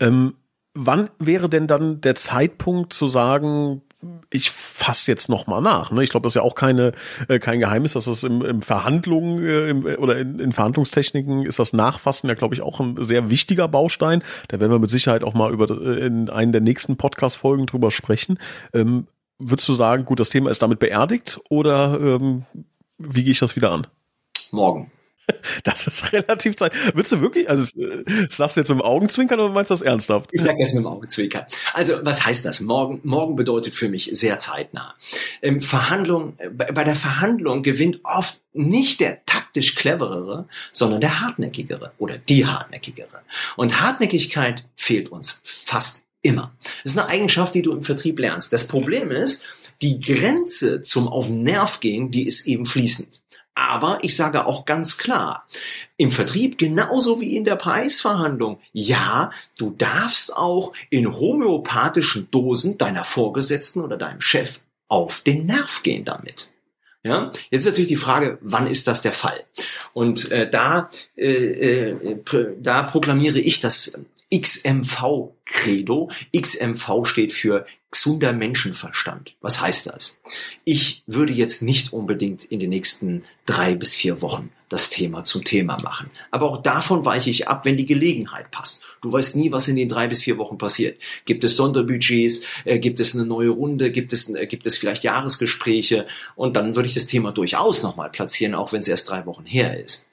Ähm, 0.00 0.34
wann 0.74 1.10
wäre 1.18 1.48
denn 1.48 1.66
dann 1.66 2.00
der 2.00 2.14
Zeitpunkt 2.14 2.92
zu 2.92 3.06
sagen, 3.06 3.82
ich 4.30 4.50
fasse 4.50 5.10
jetzt 5.10 5.28
noch 5.28 5.46
mal 5.46 5.60
nach. 5.60 5.92
Ne? 5.92 6.02
Ich 6.02 6.10
glaube, 6.10 6.24
das 6.24 6.32
ist 6.32 6.36
ja 6.36 6.42
auch 6.42 6.54
keine 6.54 6.92
äh, 7.28 7.38
kein 7.38 7.60
Geheimnis, 7.60 7.92
dass 7.92 8.06
das 8.06 8.24
im, 8.24 8.42
im 8.42 8.60
Verhandlungen 8.60 9.44
äh, 9.44 9.68
im, 9.68 9.84
oder 9.84 10.18
in, 10.18 10.40
in 10.40 10.52
Verhandlungstechniken 10.52 11.44
ist 11.46 11.58
das 11.58 11.72
Nachfassen 11.72 12.28
ja, 12.28 12.34
glaube 12.34 12.54
ich, 12.54 12.62
auch 12.62 12.80
ein 12.80 12.96
sehr 13.02 13.30
wichtiger 13.30 13.68
Baustein. 13.68 14.22
Da 14.48 14.58
werden 14.58 14.72
wir 14.72 14.78
mit 14.78 14.90
Sicherheit 14.90 15.22
auch 15.22 15.34
mal 15.34 15.52
über 15.52 15.70
äh, 15.70 16.04
in 16.06 16.30
einen 16.30 16.52
der 16.52 16.60
nächsten 16.60 16.96
Podcast-Folgen 16.96 17.66
drüber 17.66 17.90
sprechen. 17.90 18.38
Ähm, 18.72 19.06
würdest 19.38 19.68
du 19.68 19.72
sagen, 19.72 20.04
gut, 20.04 20.18
das 20.18 20.30
Thema 20.30 20.50
ist 20.50 20.62
damit 20.62 20.80
beerdigt 20.80 21.40
oder 21.48 21.98
ähm, 22.00 22.44
wie 22.98 23.22
gehe 23.22 23.32
ich 23.32 23.38
das 23.38 23.54
wieder 23.54 23.70
an? 23.70 23.86
Morgen. 24.50 24.90
Das 25.64 25.86
ist 25.86 26.12
relativ 26.12 26.56
Zeit. 26.56 26.72
Würdest 26.94 27.12
du 27.12 27.20
wirklich, 27.20 27.48
also 27.48 27.64
sagst 28.28 28.56
du 28.56 28.60
jetzt 28.60 28.68
mit 28.68 28.78
dem 28.78 28.82
Augenzwinkern 28.82 29.38
oder 29.40 29.52
meinst 29.52 29.70
du 29.70 29.74
das 29.74 29.82
ernsthaft? 29.82 30.30
Ich 30.32 30.42
sag 30.42 30.58
jetzt 30.58 30.74
mit 30.74 30.84
dem 30.84 30.86
Augenzwinkern. 30.86 31.44
Also 31.72 31.94
was 32.02 32.24
heißt 32.24 32.44
das? 32.44 32.60
Morgen, 32.60 33.00
morgen 33.04 33.36
bedeutet 33.36 33.74
für 33.74 33.88
mich 33.88 34.10
sehr 34.12 34.38
zeitnah. 34.38 34.94
Ähm, 35.40 35.60
Verhandlung, 35.60 36.36
bei 36.56 36.84
der 36.84 36.96
Verhandlung 36.96 37.62
gewinnt 37.62 38.00
oft 38.04 38.40
nicht 38.52 39.00
der 39.00 39.24
taktisch 39.24 39.74
cleverere, 39.74 40.46
sondern 40.72 41.00
der 41.00 41.20
hartnäckigere 41.20 41.92
oder 41.98 42.18
die 42.18 42.46
hartnäckigere. 42.46 43.22
Und 43.56 43.80
Hartnäckigkeit 43.80 44.64
fehlt 44.76 45.10
uns 45.10 45.42
fast 45.44 46.04
immer. 46.22 46.54
Das 46.82 46.92
ist 46.92 46.98
eine 46.98 47.08
Eigenschaft, 47.08 47.54
die 47.54 47.62
du 47.62 47.72
im 47.72 47.82
Vertrieb 47.82 48.18
lernst. 48.18 48.52
Das 48.52 48.68
Problem 48.68 49.10
ist, 49.10 49.44
die 49.80 50.00
Grenze 50.00 50.82
zum 50.82 51.08
auf 51.08 51.28
Nerv 51.30 51.80
gehen, 51.80 52.10
die 52.10 52.26
ist 52.26 52.46
eben 52.46 52.66
fließend. 52.66 53.21
Aber 53.54 53.98
ich 54.02 54.16
sage 54.16 54.46
auch 54.46 54.64
ganz 54.64 54.96
klar, 54.96 55.46
im 55.98 56.10
Vertrieb 56.10 56.56
genauso 56.56 57.20
wie 57.20 57.36
in 57.36 57.44
der 57.44 57.56
Preisverhandlung, 57.56 58.58
ja, 58.72 59.30
du 59.58 59.70
darfst 59.70 60.34
auch 60.34 60.72
in 60.88 61.12
homöopathischen 61.12 62.30
Dosen 62.30 62.78
deiner 62.78 63.04
Vorgesetzten 63.04 63.82
oder 63.82 63.98
deinem 63.98 64.22
Chef 64.22 64.60
auf 64.88 65.20
den 65.20 65.46
Nerv 65.46 65.82
gehen 65.82 66.04
damit. 66.04 66.52
Ja, 67.04 67.32
jetzt 67.50 67.62
ist 67.62 67.66
natürlich 67.66 67.88
die 67.88 67.96
Frage, 67.96 68.38
wann 68.42 68.68
ist 68.68 68.86
das 68.86 69.02
der 69.02 69.12
Fall? 69.12 69.42
Und 69.92 70.30
äh, 70.30 70.48
da, 70.48 70.88
äh, 71.16 71.90
äh, 71.90 72.16
da 72.60 72.84
proklamiere 72.84 73.40
ich 73.40 73.58
das 73.58 73.98
XMV-Credo. 74.32 76.10
XMV 76.34 77.04
steht 77.04 77.32
für 77.32 77.66
gesunder 77.92 78.32
Menschenverstand. 78.32 79.34
Was 79.40 79.60
heißt 79.60 79.86
das? 79.86 80.18
Ich 80.64 81.04
würde 81.06 81.32
jetzt 81.32 81.62
nicht 81.62 81.92
unbedingt 81.92 82.42
in 82.44 82.58
den 82.58 82.70
nächsten 82.70 83.22
drei 83.46 83.74
bis 83.76 83.94
vier 83.94 84.20
Wochen 84.22 84.50
das 84.70 84.88
Thema 84.88 85.24
zum 85.24 85.44
Thema 85.44 85.76
machen. 85.82 86.10
Aber 86.30 86.50
auch 86.50 86.62
davon 86.62 87.04
weiche 87.04 87.28
ich 87.28 87.46
ab, 87.46 87.66
wenn 87.66 87.76
die 87.76 87.86
Gelegenheit 87.86 88.50
passt. 88.50 88.82
Du 89.02 89.12
weißt 89.12 89.36
nie, 89.36 89.52
was 89.52 89.68
in 89.68 89.76
den 89.76 89.90
drei 89.90 90.08
bis 90.08 90.22
vier 90.22 90.38
Wochen 90.38 90.56
passiert. 90.56 90.98
Gibt 91.26 91.44
es 91.44 91.56
Sonderbudgets? 91.56 92.46
Äh, 92.64 92.78
gibt 92.78 92.98
es 92.98 93.14
eine 93.14 93.26
neue 93.26 93.50
Runde? 93.50 93.92
Gibt 93.92 94.14
es, 94.14 94.34
äh, 94.34 94.46
gibt 94.46 94.66
es 94.66 94.78
vielleicht 94.78 95.04
Jahresgespräche? 95.04 96.06
Und 96.34 96.56
dann 96.56 96.74
würde 96.74 96.88
ich 96.88 96.94
das 96.94 97.06
Thema 97.06 97.32
durchaus 97.32 97.82
nochmal 97.82 98.10
platzieren, 98.10 98.54
auch 98.54 98.72
wenn 98.72 98.80
es 98.80 98.88
erst 98.88 99.10
drei 99.10 99.26
Wochen 99.26 99.44
her 99.44 99.78
ist. 99.78 100.08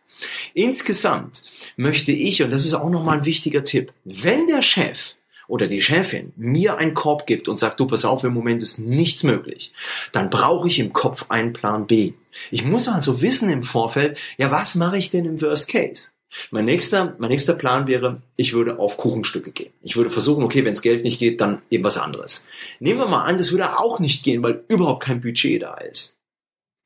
Insgesamt 0.53 1.43
möchte 1.77 2.11
ich, 2.11 2.43
und 2.43 2.51
das 2.51 2.65
ist 2.65 2.73
auch 2.73 2.89
nochmal 2.89 3.19
ein 3.19 3.25
wichtiger 3.25 3.63
Tipp, 3.63 3.93
wenn 4.03 4.47
der 4.47 4.61
Chef 4.61 5.15
oder 5.49 5.67
die 5.67 5.81
Chefin 5.81 6.31
mir 6.37 6.77
einen 6.77 6.93
Korb 6.93 7.25
gibt 7.27 7.49
und 7.49 7.59
sagt, 7.59 7.79
du 7.79 7.87
pass 7.87 8.05
auf, 8.05 8.23
im 8.23 8.33
Moment 8.33 8.61
ist 8.61 8.77
nichts 8.77 9.23
möglich, 9.23 9.73
dann 10.11 10.29
brauche 10.29 10.67
ich 10.67 10.79
im 10.79 10.93
Kopf 10.93 11.25
einen 11.29 11.53
Plan 11.53 11.87
B. 11.87 12.13
Ich 12.51 12.63
muss 12.63 12.87
also 12.87 13.21
wissen 13.21 13.49
im 13.49 13.63
Vorfeld, 13.63 14.17
ja, 14.37 14.51
was 14.51 14.75
mache 14.75 14.97
ich 14.97 15.09
denn 15.09 15.25
im 15.25 15.41
Worst 15.41 15.67
Case? 15.67 16.11
Mein 16.51 16.65
nächster, 16.65 17.15
mein 17.17 17.31
nächster 17.31 17.55
Plan 17.55 17.87
wäre, 17.87 18.21
ich 18.35 18.53
würde 18.53 18.77
auf 18.77 18.97
Kuchenstücke 18.97 19.51
gehen. 19.51 19.73
Ich 19.81 19.97
würde 19.97 20.11
versuchen, 20.11 20.43
okay, 20.43 20.63
wenn 20.63 20.73
es 20.73 20.83
Geld 20.83 21.03
nicht 21.03 21.19
geht, 21.19 21.41
dann 21.41 21.63
eben 21.71 21.83
was 21.83 21.97
anderes. 21.97 22.45
Nehmen 22.79 22.99
wir 22.99 23.07
mal 23.07 23.23
an, 23.23 23.37
das 23.37 23.51
würde 23.51 23.79
auch 23.79 23.99
nicht 23.99 24.23
gehen, 24.23 24.43
weil 24.43 24.63
überhaupt 24.67 25.03
kein 25.03 25.21
Budget 25.21 25.63
da 25.63 25.73
ist. 25.77 26.19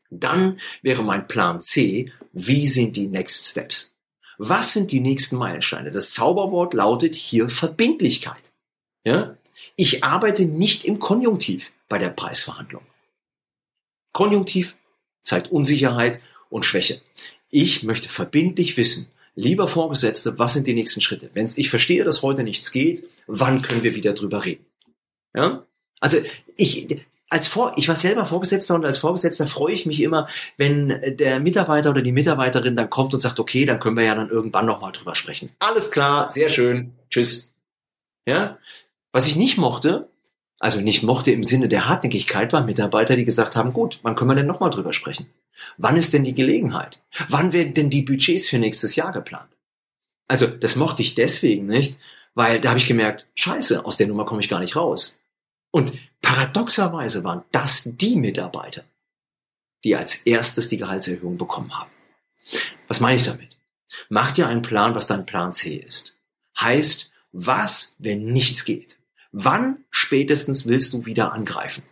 Dann 0.09 0.61
wäre 0.81 1.03
mein 1.03 1.27
Plan 1.27 1.61
C, 1.61 2.13
wie 2.31 2.67
sind 2.67 2.95
die 2.95 3.07
Next 3.07 3.49
Steps? 3.49 3.97
Was 4.37 4.71
sind 4.71 4.91
die 4.93 5.01
nächsten 5.01 5.35
Meilensteine? 5.35 5.91
Das 5.91 6.11
Zauberwort 6.11 6.73
lautet 6.73 7.13
hier 7.13 7.49
Verbindlichkeit. 7.49 8.52
Ja? 9.03 9.37
Ich 9.75 10.03
arbeite 10.03 10.45
nicht 10.45 10.85
im 10.85 10.99
Konjunktiv 10.99 11.71
bei 11.89 11.97
der 11.97 12.09
Preisverhandlung. 12.09 12.83
Konjunktiv 14.13 14.75
zeigt 15.23 15.51
Unsicherheit 15.51 16.21
und 16.49 16.65
Schwäche. 16.65 17.01
Ich 17.49 17.83
möchte 17.83 18.09
verbindlich 18.09 18.77
wissen, 18.77 19.11
lieber 19.35 19.67
Vorgesetzte, 19.67 20.37
was 20.37 20.53
sind 20.53 20.67
die 20.67 20.73
nächsten 20.73 21.01
Schritte? 21.01 21.29
Wenn 21.33 21.51
ich 21.55 21.69
verstehe, 21.69 22.03
dass 22.03 22.21
heute 22.21 22.43
nichts 22.43 22.71
geht, 22.71 23.03
wann 23.27 23.61
können 23.61 23.83
wir 23.83 23.95
wieder 23.95 24.13
drüber 24.13 24.45
reden? 24.45 24.65
Ja? 25.35 25.65
Also 25.99 26.17
ich, 26.57 27.01
als 27.29 27.47
Vor 27.47 27.73
ich 27.77 27.87
war 27.87 27.95
selber 27.95 28.25
Vorgesetzter 28.25 28.75
und 28.75 28.85
als 28.85 28.99
Vorgesetzter 28.99 29.47
freue 29.47 29.73
ich 29.73 29.85
mich 29.85 30.01
immer, 30.01 30.27
wenn 30.57 31.17
der 31.17 31.39
Mitarbeiter 31.39 31.89
oder 31.89 32.01
die 32.01 32.11
Mitarbeiterin 32.11 32.75
dann 32.75 32.89
kommt 32.89 33.13
und 33.13 33.21
sagt, 33.21 33.39
okay, 33.39 33.65
dann 33.65 33.79
können 33.79 33.97
wir 33.97 34.03
ja 34.03 34.15
dann 34.15 34.29
irgendwann 34.29 34.65
nochmal 34.65 34.91
drüber 34.91 35.15
sprechen. 35.15 35.49
Alles 35.59 35.89
klar, 35.89 36.29
sehr 36.29 36.49
schön, 36.49 36.93
tschüss. 37.09 37.55
Ja, 38.25 38.59
was 39.13 39.27
ich 39.27 39.37
nicht 39.37 39.57
mochte, 39.57 40.09
also 40.59 40.81
nicht 40.81 41.03
mochte 41.03 41.31
im 41.31 41.43
Sinne 41.43 41.69
der 41.69 41.87
Hartnäckigkeit, 41.87 42.51
waren 42.51 42.65
Mitarbeiter, 42.65 43.15
die 43.15 43.25
gesagt 43.25 43.55
haben, 43.55 43.71
gut, 43.71 43.99
wann 44.01 44.15
können 44.15 44.31
wir 44.31 44.35
denn 44.35 44.47
nochmal 44.47 44.69
drüber 44.69 44.91
sprechen? 44.91 45.27
Wann 45.77 45.95
ist 45.95 46.13
denn 46.13 46.23
die 46.23 46.35
Gelegenheit? 46.35 46.99
Wann 47.29 47.53
werden 47.53 47.73
denn 47.73 47.89
die 47.89 48.01
Budgets 48.01 48.49
für 48.49 48.59
nächstes 48.59 48.95
Jahr 48.95 49.11
geplant? 49.13 49.49
Also 50.27 50.47
das 50.47 50.75
mochte 50.75 51.01
ich 51.01 51.15
deswegen 51.15 51.67
nicht, 51.67 51.99
weil 52.33 52.59
da 52.59 52.69
habe 52.69 52.79
ich 52.79 52.87
gemerkt, 52.87 53.27
scheiße, 53.35 53.85
aus 53.85 53.97
der 53.97 54.07
Nummer 54.07 54.25
komme 54.25 54.41
ich 54.41 54.49
gar 54.49 54.59
nicht 54.59 54.75
raus. 54.75 55.21
Und 55.71 55.93
paradoxerweise 56.21 57.23
waren 57.23 57.43
das 57.51 57.83
die 57.85 58.15
Mitarbeiter, 58.15 58.83
die 59.83 59.95
als 59.95 60.23
erstes 60.23 60.69
die 60.69 60.77
Gehaltserhöhung 60.77 61.37
bekommen 61.37 61.77
haben. 61.77 61.91
Was 62.87 62.99
meine 62.99 63.17
ich 63.17 63.25
damit? 63.25 63.57
Mach 64.09 64.31
dir 64.31 64.47
einen 64.47 64.63
Plan, 64.63 64.95
was 64.95 65.07
dein 65.07 65.25
Plan 65.25 65.53
C 65.53 65.75
ist. 65.75 66.15
Heißt, 66.59 67.11
was, 67.31 67.95
wenn 67.99 68.25
nichts 68.25 68.65
geht? 68.65 68.97
Wann 69.33 69.83
spätestens 69.89 70.67
willst 70.67 70.93
du 70.93 71.05
wieder 71.05 71.33
angreifen? 71.33 71.83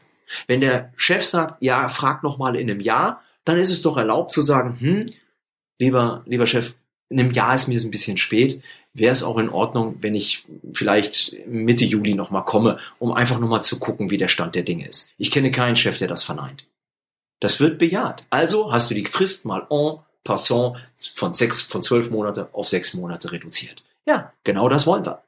Wenn 0.47 0.61
der 0.61 0.93
Chef 0.95 1.25
sagt, 1.25 1.61
ja, 1.61 1.89
frag 1.89 2.23
noch 2.23 2.37
mal 2.37 2.55
in 2.55 2.69
einem 2.69 2.79
Jahr, 2.79 3.21
dann 3.43 3.57
ist 3.57 3.71
es 3.71 3.81
doch 3.81 3.97
erlaubt 3.97 4.31
zu 4.31 4.41
sagen, 4.41 4.79
hm, 4.79 5.13
lieber, 5.79 6.23
lieber 6.25 6.45
Chef, 6.45 6.75
in 7.09 7.19
einem 7.19 7.31
Jahr 7.31 7.55
ist 7.55 7.67
mir 7.67 7.75
es 7.75 7.83
ein 7.83 7.91
bisschen 7.91 8.17
spät. 8.17 8.61
Wäre 8.93 9.11
es 9.11 9.23
auch 9.23 9.37
in 9.37 9.49
Ordnung, 9.49 9.97
wenn 10.01 10.15
ich 10.15 10.45
vielleicht 10.73 11.35
Mitte 11.47 11.83
Juli 11.83 12.13
nochmal 12.13 12.45
komme, 12.45 12.79
um 12.99 13.11
einfach 13.11 13.39
nochmal 13.39 13.63
zu 13.63 13.79
gucken, 13.79 14.09
wie 14.11 14.17
der 14.17 14.29
Stand 14.29 14.55
der 14.55 14.63
Dinge 14.63 14.87
ist. 14.87 15.09
Ich 15.17 15.31
kenne 15.31 15.51
keinen 15.51 15.75
Chef, 15.75 15.97
der 15.97 16.07
das 16.07 16.23
verneint. 16.23 16.65
Das 17.41 17.59
wird 17.59 17.79
bejaht. 17.79 18.23
Also 18.29 18.71
hast 18.71 18.91
du 18.91 18.95
die 18.95 19.05
Frist 19.07 19.45
mal 19.45 19.65
en 19.69 19.97
passant 20.23 20.77
von 21.15 21.33
sechs, 21.33 21.61
von 21.61 21.81
zwölf 21.81 22.11
Monate 22.11 22.49
auf 22.53 22.69
sechs 22.69 22.93
Monate 22.93 23.31
reduziert. 23.31 23.83
Ja, 24.05 24.31
genau 24.43 24.69
das 24.69 24.85
wollen 24.85 25.05
wir. 25.05 25.23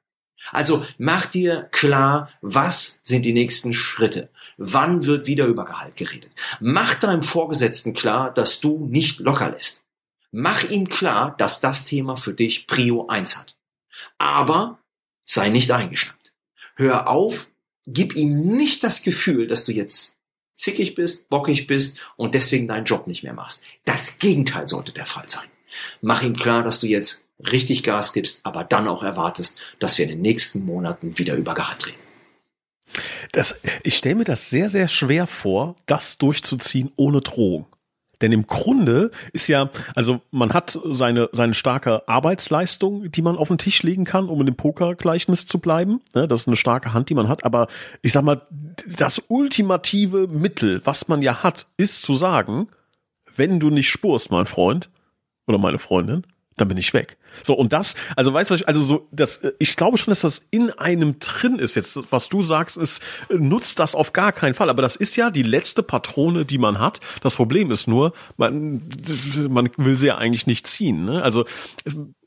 Also 0.51 0.85
mach 0.97 1.25
dir 1.25 1.69
klar, 1.71 2.29
was 2.41 3.01
sind 3.03 3.23
die 3.23 3.33
nächsten 3.33 3.73
Schritte? 3.73 4.29
Wann 4.57 5.05
wird 5.05 5.25
wieder 5.25 5.45
über 5.45 5.65
Gehalt 5.65 5.95
geredet? 5.95 6.31
Mach 6.59 6.93
deinem 6.95 7.23
Vorgesetzten 7.23 7.93
klar, 7.93 8.33
dass 8.33 8.59
du 8.59 8.85
nicht 8.87 9.19
locker 9.19 9.51
lässt. 9.51 9.85
Mach 10.31 10.63
ihm 10.63 10.89
klar, 10.89 11.35
dass 11.37 11.61
das 11.61 11.85
Thema 11.85 12.15
für 12.15 12.33
dich 12.33 12.67
Prio 12.67 13.07
1 13.07 13.37
hat. 13.37 13.55
Aber 14.17 14.79
sei 15.25 15.49
nicht 15.49 15.71
eingeschränkt. 15.71 16.33
Hör 16.75 17.07
auf, 17.07 17.49
gib 17.85 18.15
ihm 18.15 18.57
nicht 18.57 18.83
das 18.83 19.03
Gefühl, 19.03 19.47
dass 19.47 19.65
du 19.65 19.71
jetzt 19.71 20.17
zickig 20.55 20.95
bist, 20.95 21.29
bockig 21.29 21.67
bist 21.67 21.99
und 22.15 22.35
deswegen 22.35 22.67
deinen 22.67 22.85
Job 22.85 23.07
nicht 23.07 23.23
mehr 23.23 23.33
machst. 23.33 23.63
Das 23.85 24.19
Gegenteil 24.19 24.67
sollte 24.67 24.91
der 24.91 25.05
Fall 25.05 25.27
sein. 25.27 25.47
Mach 26.01 26.21
ihm 26.21 26.35
klar, 26.35 26.63
dass 26.63 26.79
du 26.79 26.87
jetzt 26.87 27.27
richtig 27.51 27.83
Gas 27.83 28.13
gibst, 28.13 28.45
aber 28.45 28.63
dann 28.63 28.87
auch 28.87 29.03
erwartest, 29.03 29.59
dass 29.79 29.97
wir 29.97 30.05
in 30.05 30.11
den 30.11 30.21
nächsten 30.21 30.65
Monaten 30.65 31.17
wieder 31.17 31.35
über 31.35 31.53
Gehalt 31.53 31.87
reden. 31.87 31.97
Das, 33.31 33.55
ich 33.83 33.97
stelle 33.97 34.15
mir 34.15 34.23
das 34.23 34.49
sehr, 34.49 34.69
sehr 34.69 34.87
schwer 34.87 35.27
vor, 35.27 35.75
das 35.85 36.17
durchzuziehen 36.17 36.91
ohne 36.95 37.21
Drohung. 37.21 37.65
Denn 38.21 38.31
im 38.31 38.47
Grunde 38.47 39.11
ist 39.33 39.49
ja, 39.49 39.69
also 39.95 40.21
man 40.31 40.53
hat 40.53 40.79
seine, 40.91 41.29
seine 41.33 41.53
starke 41.53 42.07
Arbeitsleistung, 42.07 43.11
die 43.11 43.21
man 43.21 43.35
auf 43.35 43.49
den 43.49 43.57
Tisch 43.57 43.83
legen 43.83 44.05
kann, 44.05 44.29
um 44.29 44.39
in 44.39 44.45
dem 44.45 44.55
Pokergleichnis 44.55 45.45
zu 45.45 45.59
bleiben. 45.59 45.99
Das 46.13 46.41
ist 46.41 46.47
eine 46.47 46.55
starke 46.55 46.93
Hand, 46.93 47.09
die 47.09 47.15
man 47.15 47.27
hat. 47.27 47.43
Aber 47.43 47.67
ich 48.01 48.13
sag 48.13 48.23
mal, 48.23 48.41
das 48.85 49.21
ultimative 49.27 50.27
Mittel, 50.27 50.81
was 50.85 51.09
man 51.09 51.21
ja 51.21 51.43
hat, 51.43 51.67
ist 51.75 52.03
zu 52.03 52.15
sagen, 52.15 52.69
wenn 53.35 53.59
du 53.59 53.69
nicht 53.69 53.89
spurst, 53.89 54.31
mein 54.31 54.45
Freund 54.45 54.89
oder 55.45 55.57
meine 55.57 55.79
Freundin, 55.79 56.23
dann 56.55 56.69
bin 56.69 56.77
ich 56.77 56.93
weg. 56.93 57.17
So, 57.43 57.53
und 57.53 57.73
das, 57.73 57.95
also 58.15 58.33
weißt 58.33 58.51
du, 58.51 58.67
also 58.67 58.81
so, 58.81 59.07
das, 59.11 59.41
ich 59.59 59.75
glaube 59.75 59.97
schon, 59.97 60.11
dass 60.11 60.21
das 60.21 60.45
in 60.51 60.69
einem 60.71 61.19
drin 61.19 61.59
ist. 61.59 61.75
Jetzt, 61.75 61.97
was 62.11 62.29
du 62.29 62.41
sagst, 62.41 62.77
ist, 62.77 63.01
nutzt 63.29 63.79
das 63.79 63.95
auf 63.95 64.13
gar 64.13 64.31
keinen 64.31 64.53
Fall. 64.53 64.69
Aber 64.69 64.81
das 64.81 64.95
ist 64.95 65.15
ja 65.15 65.31
die 65.31 65.43
letzte 65.43 65.83
Patrone, 65.83 66.45
die 66.45 66.57
man 66.57 66.79
hat. 66.79 66.99
Das 67.21 67.35
Problem 67.35 67.71
ist 67.71 67.87
nur, 67.87 68.13
man, 68.37 68.81
man 69.49 69.69
will 69.77 69.97
sie 69.97 70.07
ja 70.07 70.17
eigentlich 70.17 70.47
nicht 70.47 70.67
ziehen. 70.67 71.05
Ne? 71.05 71.23
Also 71.23 71.45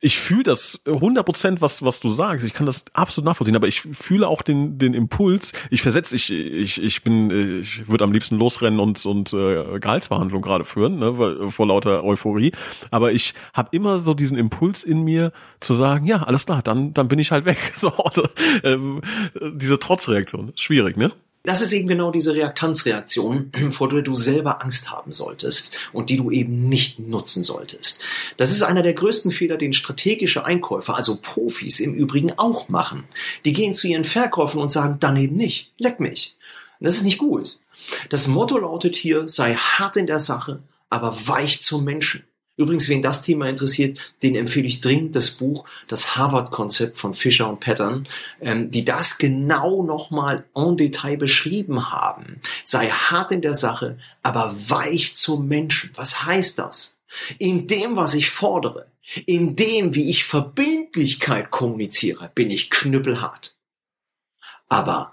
ich 0.01 0.19
fühle 0.19 0.45
das 0.45 0.81
100 0.87 1.25
Prozent, 1.25 1.61
was, 1.61 1.83
was 1.83 2.01
du 2.01 2.09
sagst. 2.11 2.45
Ich 2.47 2.53
kann 2.53 2.67
das 2.67 2.85
absolut 2.93 3.27
nachvollziehen, 3.27 3.57
aber 3.57 3.67
ich 3.67 3.81
fühle 3.81 4.29
auch 4.29 4.43
den, 4.43 4.79
den 4.79 4.95
Impuls. 4.95 5.53
Ich 5.71 5.83
versetze, 5.83 6.15
ich, 6.15 6.31
ich, 6.31 6.83
ich 6.83 7.03
bin, 7.03 7.61
ich 7.61 7.89
würde 7.89 8.05
am 8.05 8.13
liebsten 8.13 8.37
losrennen 8.37 8.81
und, 8.81 9.05
und 9.05 9.33
äh, 9.33 9.79
Gehaltsverhandlungen 9.81 10.43
gerade 10.43 10.65
führen, 10.65 10.99
ne, 10.99 11.51
vor 11.51 11.67
lauter 11.67 12.05
Euphorie. 12.05 12.53
Aber 12.91 13.13
ich 13.13 13.35
habe 13.53 13.71
immer 13.73 13.99
so 13.99 14.15
diesen 14.15 14.39
Impuls 14.39 14.85
in 14.85 14.96
in 14.97 15.05
mir 15.05 15.33
zu 15.61 15.75
sagen, 15.75 16.07
ja, 16.07 16.23
alles 16.23 16.47
klar, 16.47 16.63
dann, 16.63 16.95
dann 16.95 17.09
bin 17.09 17.19
ich 17.19 17.31
halt 17.31 17.45
weg. 17.45 17.59
So, 17.77 17.91
also, 17.91 18.27
ähm, 18.65 19.03
diese 19.35 19.79
Trotzreaktion, 19.79 20.53
schwierig, 20.57 20.97
ne? 20.97 21.13
Das 21.47 21.63
ist 21.63 21.73
eben 21.73 21.87
genau 21.87 22.11
diese 22.11 22.35
Reaktanzreaktion, 22.35 23.53
vor 23.71 23.89
der 23.89 24.03
du 24.03 24.17
selber 24.17 24.63
Angst 24.63 24.91
haben 24.91 25.13
solltest 25.13 25.73
und 25.93 26.11
die 26.11 26.17
du 26.17 26.33
eben 26.33 26.69
nicht 26.69 26.99
nutzen 26.99 27.45
solltest. 27.45 28.01
Das 28.37 28.51
ist 28.51 28.63
einer 28.63 28.83
der 28.83 28.95
größten 28.95 29.31
Fehler, 29.31 29.57
den 29.57 29.73
strategische 29.73 30.45
Einkäufer, 30.45 30.97
also 30.97 31.19
Profis 31.23 31.79
im 31.79 31.95
Übrigen 31.95 32.33
auch 32.37 32.69
machen. 32.69 33.05
Die 33.45 33.53
gehen 33.53 33.75
zu 33.75 33.87
ihren 33.87 34.05
Verkäufern 34.05 34.61
und 34.61 34.73
sagen, 34.73 34.97
dann 34.99 35.17
eben 35.17 35.37
nicht, 35.37 35.73
leck 35.79 36.01
mich. 36.01 36.35
das 36.81 36.97
ist 36.97 37.05
nicht 37.05 37.19
gut. 37.19 37.59
Das 38.11 38.27
Motto 38.27 38.59
lautet 38.59 38.97
hier, 38.97 39.29
sei 39.29 39.55
hart 39.55 39.97
in 39.97 40.07
der 40.07 40.21
Sache, 40.21 40.61
aber 40.91 41.17
weich 41.29 41.61
zum 41.61 41.85
Menschen. 41.85 42.25
Übrigens, 42.57 42.89
wen 42.89 43.03
das 43.03 43.23
Thema 43.23 43.47
interessiert, 43.47 43.99
den 44.23 44.35
empfehle 44.35 44.67
ich 44.67 44.81
dringend 44.81 45.15
das 45.15 45.33
Buch, 45.33 45.67
das 45.89 46.17
Harvard-Konzept 46.17 46.97
von 46.97 47.13
Fischer 47.13 47.51
und 47.51 47.61
Pattern, 47.61 48.09
ähm, 48.41 48.71
die 48.71 48.85
das 48.85 49.19
genau 49.19 49.83
nochmal 49.83 50.45
en 50.55 50.77
Detail 50.77 51.19
beschrieben 51.19 51.93
haben. 51.93 52.41
Sei 52.65 52.89
hart 52.89 53.33
in 53.33 53.43
der 53.43 53.55
Sache, 53.55 53.99
aber 54.23 54.55
weich 54.71 55.17
zum 55.17 55.47
Menschen. 55.49 55.91
Was 55.97 56.25
heißt 56.25 56.59
das? 56.59 56.97
In 57.39 57.67
dem, 57.67 57.97
was 57.97 58.15
ich 58.15 58.31
fordere, 58.31 58.87
in 59.27 59.55
dem, 59.55 59.95
wie 59.95 60.11
ich 60.11 60.25
Verbindlichkeit 60.25 61.51
kommuniziere, 61.51 62.31
bin 62.35 62.51
ich 62.51 62.71
knüppelhart. 62.71 63.55
Aber 64.69 65.13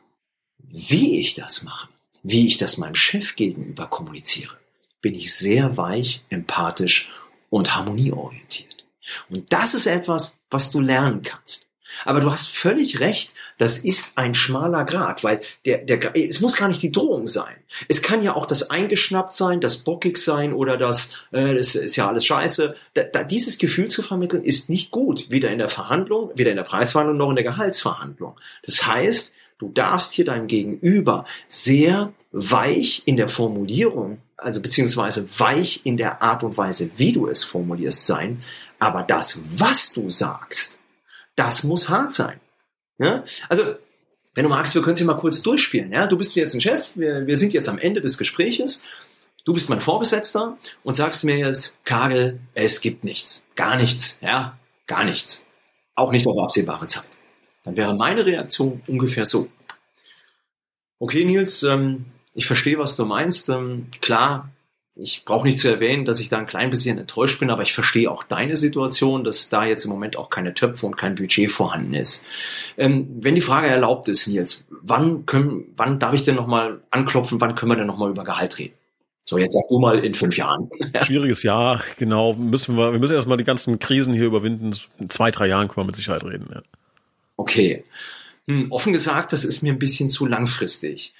wie 0.57 1.19
ich 1.19 1.35
das 1.35 1.63
mache, 1.63 1.89
wie 2.23 2.47
ich 2.47 2.57
das 2.57 2.77
meinem 2.77 2.95
Chef 2.95 3.35
gegenüber 3.35 3.85
kommuniziere, 3.87 4.57
bin 5.01 5.13
ich 5.13 5.35
sehr 5.35 5.75
weich, 5.77 6.23
empathisch 6.29 7.11
und 7.53 7.75
harmonieorientiert. 7.75 8.83
Und 9.29 9.53
das 9.53 9.75
ist 9.75 9.85
etwas, 9.85 10.39
was 10.49 10.71
du 10.71 10.79
lernen 10.79 11.21
kannst. 11.21 11.69
Aber 12.03 12.19
du 12.19 12.31
hast 12.31 12.47
völlig 12.47 12.99
recht, 12.99 13.35
das 13.59 13.77
ist 13.77 14.17
ein 14.17 14.33
schmaler 14.33 14.83
Grad, 14.85 15.23
weil 15.23 15.41
der, 15.63 15.77
der, 15.77 16.15
es 16.15 16.41
muss 16.41 16.55
gar 16.55 16.67
nicht 16.67 16.81
die 16.81 16.91
Drohung 16.91 17.27
sein. 17.27 17.53
Es 17.87 18.01
kann 18.01 18.23
ja 18.23 18.35
auch 18.35 18.47
das 18.47 18.71
eingeschnappt 18.71 19.33
sein, 19.33 19.61
das 19.61 19.83
bockig 19.83 20.17
sein 20.17 20.51
oder 20.51 20.77
das, 20.77 21.13
äh, 21.31 21.53
das 21.53 21.75
ist 21.75 21.95
ja 21.95 22.07
alles 22.07 22.25
scheiße. 22.25 22.75
Da, 22.95 23.03
da, 23.03 23.23
dieses 23.23 23.59
Gefühl 23.59 23.87
zu 23.87 24.01
vermitteln 24.01 24.43
ist 24.43 24.71
nicht 24.71 24.89
gut, 24.89 25.29
weder 25.29 25.51
in 25.51 25.59
der 25.59 25.69
Verhandlung, 25.69 26.31
weder 26.33 26.49
in 26.49 26.57
der 26.57 26.63
Preisverhandlung 26.63 27.17
noch 27.17 27.29
in 27.29 27.35
der 27.35 27.45
Gehaltsverhandlung. 27.45 28.35
Das 28.65 28.87
heißt, 28.87 29.31
du 29.59 29.69
darfst 29.69 30.13
hier 30.13 30.25
deinem 30.25 30.47
Gegenüber 30.47 31.27
sehr 31.47 32.13
weich 32.31 33.03
in 33.05 33.15
der 33.15 33.27
Formulierung 33.27 34.17
also 34.43 34.61
beziehungsweise 34.61 35.27
weich 35.39 35.81
in 35.85 35.97
der 35.97 36.21
Art 36.21 36.43
und 36.43 36.57
Weise, 36.57 36.91
wie 36.97 37.13
du 37.13 37.27
es 37.27 37.43
formulierst, 37.43 38.05
sein. 38.05 38.43
Aber 38.79 39.03
das, 39.03 39.43
was 39.55 39.93
du 39.93 40.09
sagst, 40.09 40.79
das 41.35 41.63
muss 41.63 41.89
hart 41.89 42.13
sein. 42.13 42.39
Ja? 42.97 43.23
Also, 43.49 43.75
wenn 44.35 44.43
du 44.43 44.49
magst, 44.49 44.75
wir 44.75 44.81
können 44.81 44.93
es 44.93 44.99
hier 44.99 45.07
mal 45.07 45.17
kurz 45.17 45.41
durchspielen. 45.41 45.91
Ja? 45.91 46.07
Du 46.07 46.17
bist 46.17 46.35
jetzt 46.35 46.53
ein 46.53 46.61
Chef, 46.61 46.91
wir, 46.95 47.25
wir 47.27 47.35
sind 47.35 47.53
jetzt 47.53 47.69
am 47.69 47.77
Ende 47.77 48.01
des 48.01 48.17
Gespräches. 48.17 48.85
Du 49.45 49.53
bist 49.53 49.69
mein 49.69 49.81
Vorgesetzter 49.81 50.57
und 50.83 50.93
sagst 50.93 51.23
mir 51.23 51.37
jetzt, 51.37 51.83
Kagel, 51.83 52.39
es 52.53 52.79
gibt 52.79 53.03
nichts. 53.03 53.47
Gar 53.55 53.75
nichts. 53.75 54.19
Ja, 54.21 54.57
gar 54.87 55.03
nichts. 55.03 55.45
Auch 55.95 56.11
nicht 56.11 56.25
auf 56.25 56.37
absehbare 56.37 56.87
Zeit. 56.87 57.07
Dann 57.63 57.75
wäre 57.75 57.93
meine 57.93 58.25
Reaktion 58.25 58.81
ungefähr 58.87 59.25
so. 59.25 59.49
Okay, 60.99 61.25
Nils, 61.25 61.63
ähm, 61.63 62.05
ich 62.33 62.45
verstehe, 62.45 62.79
was 62.79 62.95
du 62.95 63.05
meinst. 63.05 63.49
Ähm, 63.49 63.87
klar, 64.01 64.49
ich 64.95 65.25
brauche 65.25 65.47
nicht 65.47 65.57
zu 65.57 65.67
erwähnen, 65.69 66.05
dass 66.05 66.19
ich 66.19 66.29
da 66.29 66.37
ein 66.37 66.45
klein 66.45 66.69
bisschen 66.69 66.97
enttäuscht 66.97 67.39
bin, 67.39 67.49
aber 67.49 67.63
ich 67.63 67.73
verstehe 67.73 68.11
auch 68.11 68.23
deine 68.23 68.57
Situation, 68.57 69.23
dass 69.23 69.49
da 69.49 69.65
jetzt 69.65 69.85
im 69.85 69.91
Moment 69.91 70.17
auch 70.17 70.29
keine 70.29 70.53
Töpfe 70.53 70.85
und 70.85 70.97
kein 70.97 71.15
Budget 71.15 71.51
vorhanden 71.51 71.95
ist. 71.95 72.27
Ähm, 72.77 73.07
wenn 73.21 73.35
die 73.35 73.41
Frage 73.41 73.67
erlaubt 73.67 74.07
ist, 74.07 74.27
Nils, 74.27 74.67
wann 74.69 75.25
können, 75.25 75.73
wann 75.77 75.99
darf 75.99 76.13
ich 76.13 76.23
denn 76.23 76.35
nochmal 76.35 76.81
anklopfen, 76.91 77.41
wann 77.41 77.55
können 77.55 77.71
wir 77.71 77.75
denn 77.75 77.87
nochmal 77.87 78.11
über 78.11 78.23
Gehalt 78.23 78.59
reden? 78.59 78.75
So, 79.25 79.37
jetzt 79.37 79.53
sag 79.53 79.63
du 79.69 79.79
mal 79.79 80.03
in 80.03 80.13
fünf 80.13 80.37
Jahren. 80.37 80.69
Schwieriges 81.01 81.43
Jahr, 81.43 81.81
genau. 81.97 82.33
Müssen 82.33 82.75
wir, 82.75 82.91
wir 82.91 82.99
müssen 82.99 83.13
erstmal 83.15 83.37
die 83.37 83.45
ganzen 83.45 83.79
Krisen 83.79 84.13
hier 84.13 84.25
überwinden. 84.25 84.75
In 84.99 85.09
zwei, 85.09 85.31
drei 85.31 85.47
Jahren 85.47 85.69
können 85.69 85.85
wir 85.85 85.87
mit 85.87 85.95
Sicherheit 85.95 86.23
reden. 86.25 86.49
Ja. 86.53 86.61
Okay. 87.37 87.85
Hm, 88.47 88.71
offen 88.71 88.91
gesagt, 88.91 89.31
das 89.31 89.45
ist 89.45 89.63
mir 89.63 89.71
ein 89.71 89.79
bisschen 89.79 90.09
zu 90.09 90.25
langfristig. 90.25 91.13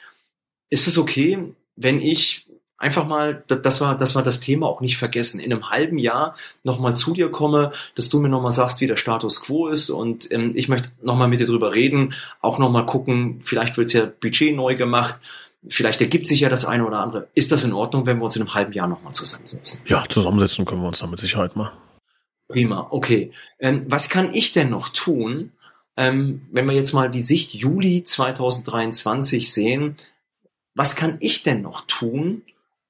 Ist 0.74 0.88
es 0.88 0.98
okay, 0.98 1.54
wenn 1.76 2.02
ich 2.02 2.48
einfach 2.80 3.06
mal, 3.06 3.44
das 3.48 3.80
war, 3.80 3.96
das 3.96 4.16
war 4.16 4.24
das 4.24 4.40
Thema 4.40 4.66
auch 4.66 4.82
nicht 4.82 4.98
vergessen, 4.98 5.40
in 5.40 5.54
einem 5.54 5.70
halben 5.70 6.00
Jahr 6.00 6.36
nochmal 6.64 6.96
zu 6.96 7.14
dir 7.14 7.30
komme, 7.30 7.74
dass 7.94 8.10
du 8.10 8.20
mir 8.20 8.28
nochmal 8.28 8.54
sagst, 8.54 8.82
wie 8.82 8.88
der 8.88 8.98
Status 8.98 9.42
quo 9.44 9.68
ist 9.68 9.92
und 9.92 10.32
ähm, 10.32 10.54
ich 10.56 10.70
möchte 10.70 10.90
nochmal 11.04 11.28
mit 11.28 11.40
dir 11.40 11.46
drüber 11.46 11.76
reden, 11.76 12.16
auch 12.42 12.58
nochmal 12.58 12.88
gucken, 12.88 13.40
vielleicht 13.44 13.78
wird 13.78 13.94
ja 13.94 14.06
Budget 14.20 14.56
neu 14.56 14.76
gemacht, 14.76 15.22
vielleicht 15.68 16.02
ergibt 16.02 16.26
sich 16.26 16.40
ja 16.40 16.50
das 16.50 16.66
eine 16.66 16.88
oder 16.88 17.02
andere. 17.02 17.28
Ist 17.36 17.52
das 17.52 17.64
in 17.64 17.74
Ordnung, 17.74 18.08
wenn 18.08 18.18
wir 18.18 18.24
uns 18.24 18.36
in 18.36 18.42
einem 18.42 18.56
halben 18.56 18.74
Jahr 18.74 18.88
nochmal 18.88 19.14
zusammensetzen? 19.14 19.82
Ja, 19.86 20.04
zusammensetzen 20.10 20.66
können 20.66 20.82
wir 20.82 20.88
uns 20.88 20.98
dann 20.98 21.12
mit 21.12 21.20
Sicherheit 21.20 21.56
mal. 21.56 21.72
Prima, 22.48 22.88
okay. 22.90 23.32
Ähm, 23.60 23.86
was 23.90 24.10
kann 24.10 24.34
ich 24.34 24.54
denn 24.54 24.72
noch 24.72 24.90
tun, 24.90 25.52
ähm, 25.98 26.48
wenn 26.52 26.68
wir 26.68 26.76
jetzt 26.76 26.94
mal 26.94 27.12
die 27.12 27.22
Sicht 27.22 27.54
Juli 27.54 28.04
2023 28.04 29.54
sehen? 29.54 29.98
Was 30.76 30.96
kann 30.96 31.18
ich 31.20 31.44
denn 31.44 31.62
noch 31.62 31.86
tun, 31.88 32.44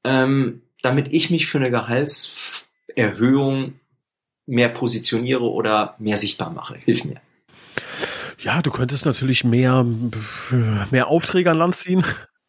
ähm, 0.03 0.61
damit 0.81 1.13
ich 1.13 1.29
mich 1.29 1.47
für 1.47 1.57
eine 1.57 1.71
Gehaltserhöhung 1.71 3.79
mehr 4.45 4.69
positioniere 4.69 5.49
oder 5.49 5.95
mehr 5.99 6.17
sichtbar 6.17 6.51
mache? 6.51 6.75
Hilf 6.75 7.05
mir. 7.05 7.21
Ja, 8.39 8.61
du 8.61 8.71
könntest 8.71 9.05
natürlich 9.05 9.43
mehr, 9.43 9.85
mehr 10.91 11.07
Aufträge 11.07 11.51
an 11.51 11.57
Land 11.57 11.75
ziehen. 11.75 12.03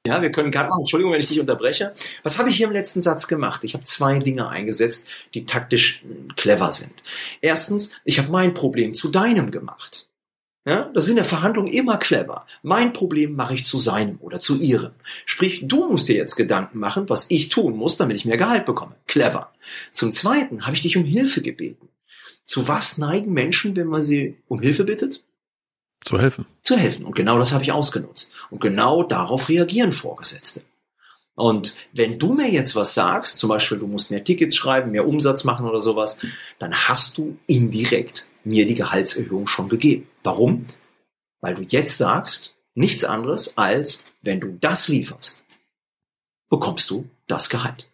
Ja, 0.07 0.20
wir 0.20 0.30
können 0.30 0.51
gerade 0.51 0.68
machen. 0.68 0.80
Entschuldigung, 0.80 1.14
wenn 1.14 1.20
ich 1.20 1.28
dich 1.28 1.41
unterbreche. 1.41 1.95
Was 2.22 2.39
habe 2.39 2.51
ich 2.51 2.57
hier 2.57 2.66
im 2.66 2.72
letzten 2.72 3.01
Satz 3.01 3.26
gemacht? 3.26 3.64
Ich 3.64 3.72
habe 3.72 3.85
zwei 3.85 4.18
Dinge 4.18 4.49
eingesetzt, 4.49 5.09
die 5.32 5.47
taktisch 5.47 6.05
clever 6.37 6.72
sind. 6.72 7.03
Erstens, 7.41 7.97
ich 8.05 8.18
habe 8.18 8.30
mein 8.30 8.53
Problem 8.53 8.95
zu 8.95 9.09
deinem 9.09 9.51
gemacht. 9.51 10.09
Ja, 10.67 10.91
das 10.95 11.05
ist 11.05 11.11
in 11.11 11.17
der 11.17 11.27
Verhandlung 11.27 11.67
immer 11.67 11.99
clever. 11.99 12.47
Mein 12.62 12.95
Problem 12.95 13.35
mache 13.35 13.53
ich 13.53 13.67
zu 13.67 13.79
seinem 13.79 14.17
oder 14.21 14.41
zu 14.41 14.59
ihrem. 14.59 14.93
Sprich, 15.27 15.67
du 15.69 15.89
musst 15.89 16.09
dir 16.09 16.17
jetzt 16.17 16.37
Gedanken 16.37 16.79
machen, 16.79 17.09
was 17.11 17.31
ich 17.31 17.51
tun 17.51 17.77
muss, 17.77 17.99
damit 17.99 18.17
ich 18.17 18.25
mehr 18.25 18.39
Gehalt 18.39 18.65
bekomme. 18.65 18.97
Clever. 19.07 19.53
Zum 19.93 20.11
Zweiten 20.11 20.65
habe 20.65 20.75
ich 20.75 20.83
dich 20.83 20.97
um 20.97 21.05
Hilfe 21.05 21.43
gebeten. 21.43 21.89
Zu 22.47 22.67
was 22.67 22.97
neigen 22.97 23.33
Menschen, 23.33 23.77
wenn 23.77 23.89
man 23.89 24.03
sie 24.03 24.39
um 24.49 24.61
Hilfe 24.61 24.85
bittet? 24.85 25.23
Zu 26.03 26.19
helfen. 26.19 26.47
Zu 26.62 26.77
helfen. 26.77 27.05
Und 27.05 27.15
genau 27.15 27.39
das 27.39 27.53
habe 27.53 27.65
ich 27.65 27.73
ausgenutzt. 27.73 28.35
Und 28.51 28.61
genau 28.61 29.03
darauf 29.03 29.49
reagieren 29.51 29.93
Vorgesetzte. 29.93 30.62
Und 31.37 31.76
wenn 31.93 32.18
du 32.18 32.35
mir 32.35 32.51
jetzt 32.51 32.76
was 32.76 32.95
sagst, 32.95 33.39
zum 33.39 33.49
Beispiel 33.49 33.78
du 33.78 33.87
musst 33.87 34.11
mehr 34.11 34.22
Tickets 34.22 34.57
schreiben, 34.57 34.93
mehr 34.93 35.07
Umsatz 35.07 35.45
machen 35.45 35.66
oder 35.66 35.80
sowas, 35.80 36.24
dann 36.59 36.74
hast 36.74 37.18
du 37.18 37.37
indirekt 37.47 38.28
mir 38.45 38.66
die 38.66 38.76
Gehaltserhöhung 38.76 39.47
schon 39.47 39.68
gegeben. 39.68 40.09
Warum? 40.22 40.66
Weil 41.41 41.57
du 41.57 41.62
jetzt 41.62 41.99
sagst, 41.99 42.57
nichts 42.74 43.05
anderes 43.05 43.59
als, 43.59 44.14
wenn 44.22 44.41
du 44.41 44.57
das 44.61 44.89
lieferst, 44.89 45.45
bekommst 46.49 46.91
du 46.91 47.09
das 47.26 47.51
Gehalt. 47.51 47.91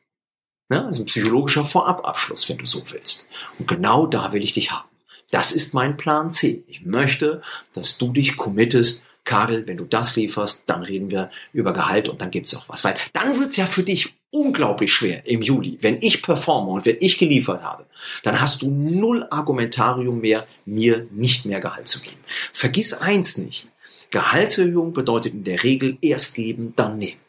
Ja, 0.70 0.86
also 0.86 1.02
ein 1.02 1.06
psychologischer 1.06 1.66
Vorababschluss, 1.66 2.48
wenn 2.48 2.58
du 2.58 2.66
so 2.66 2.82
willst. 2.90 3.26
Und 3.58 3.66
genau 3.66 4.06
da 4.06 4.32
will 4.32 4.42
ich 4.42 4.52
dich 4.52 4.70
haben. 4.70 4.88
Das 5.30 5.52
ist 5.52 5.74
mein 5.74 5.96
Plan 5.96 6.30
C. 6.30 6.64
Ich 6.66 6.84
möchte, 6.84 7.42
dass 7.72 7.98
du 7.98 8.12
dich 8.12 8.36
committest 8.36 9.04
Karl, 9.30 9.68
wenn 9.68 9.76
du 9.76 9.84
das 9.84 10.16
lieferst, 10.16 10.64
dann 10.66 10.82
reden 10.82 11.08
wir 11.12 11.30
über 11.52 11.72
Gehalt 11.72 12.08
und 12.08 12.20
dann 12.20 12.32
gibt's 12.32 12.52
auch 12.56 12.68
was. 12.68 12.82
Weil 12.82 12.96
dann 13.12 13.38
wird's 13.38 13.56
ja 13.56 13.64
für 13.64 13.84
dich 13.84 14.12
unglaublich 14.32 14.92
schwer 14.92 15.24
im 15.24 15.40
Juli. 15.40 15.78
Wenn 15.80 15.98
ich 16.00 16.20
performe 16.20 16.72
und 16.72 16.84
wenn 16.84 16.96
ich 16.98 17.16
geliefert 17.16 17.62
habe, 17.62 17.86
dann 18.24 18.40
hast 18.40 18.62
du 18.62 18.70
null 18.72 19.24
Argumentarium 19.30 20.20
mehr, 20.20 20.48
mir 20.64 21.06
nicht 21.12 21.44
mehr 21.44 21.60
Gehalt 21.60 21.86
zu 21.86 22.00
geben. 22.00 22.18
Vergiss 22.52 22.92
eins 22.92 23.38
nicht. 23.38 23.68
Gehaltserhöhung 24.10 24.92
bedeutet 24.92 25.32
in 25.32 25.44
der 25.44 25.62
Regel 25.62 25.96
erst 26.00 26.34
geben, 26.34 26.72
dann 26.74 26.98
nehmen. 26.98 27.20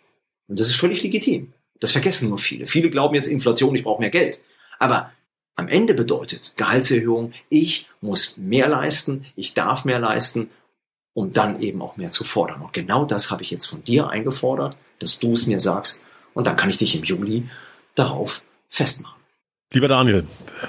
Und 0.47 0.60
das 0.60 0.70
ist 0.70 0.78
völlig 0.78 1.04
legitim. 1.04 1.54
Das 1.80 1.91
vergessen 1.91 2.30
nur 2.30 2.39
viele. 2.39 2.66
Viele 2.66 2.89
glauben 2.89 3.14
jetzt 3.14 3.28
Inflation, 3.28 3.76
ich 3.76 3.84
brauche 3.84 4.02
mehr 4.02 4.10
Geld. 4.10 4.41
Aber 4.80 5.12
am 5.56 5.68
Ende 5.68 5.93
bedeutet 5.93 6.54
Gehaltserhöhung, 6.58 7.34
ich 7.49 7.88
muss 8.02 8.38
mehr 8.38 8.68
leisten, 8.68 9.28
ich 9.36 9.54
darf 9.54 9.86
mehr 9.86 9.99
leisten 9.99 10.49
um 11.14 11.32
dann 11.32 11.59
eben 11.59 11.82
auch 11.82 11.97
mehr 11.97 12.12
zu 12.12 12.24
fordern. 12.24 12.62
Und 12.62 12.74
genau 12.74 13.05
das 13.05 13.32
habe 13.32 13.43
ich 13.43 13.51
jetzt 13.51 13.66
von 13.66 13.84
dir 13.84 14.09
eingefordert, 14.09 14.78
dass 14.99 15.20
du 15.20 15.34
es 15.34 15.47
mir 15.47 15.59
sagst. 15.59 16.05
Und 16.34 16.47
dann 16.47 16.55
kann 16.55 16.70
ich 16.70 16.78
dich 16.78 16.95
im 16.95 17.03
Juli 17.03 17.49
darauf 17.95 18.43
festmachen. 18.70 19.21
Lieber 19.74 19.88
Daniel, 19.88 20.26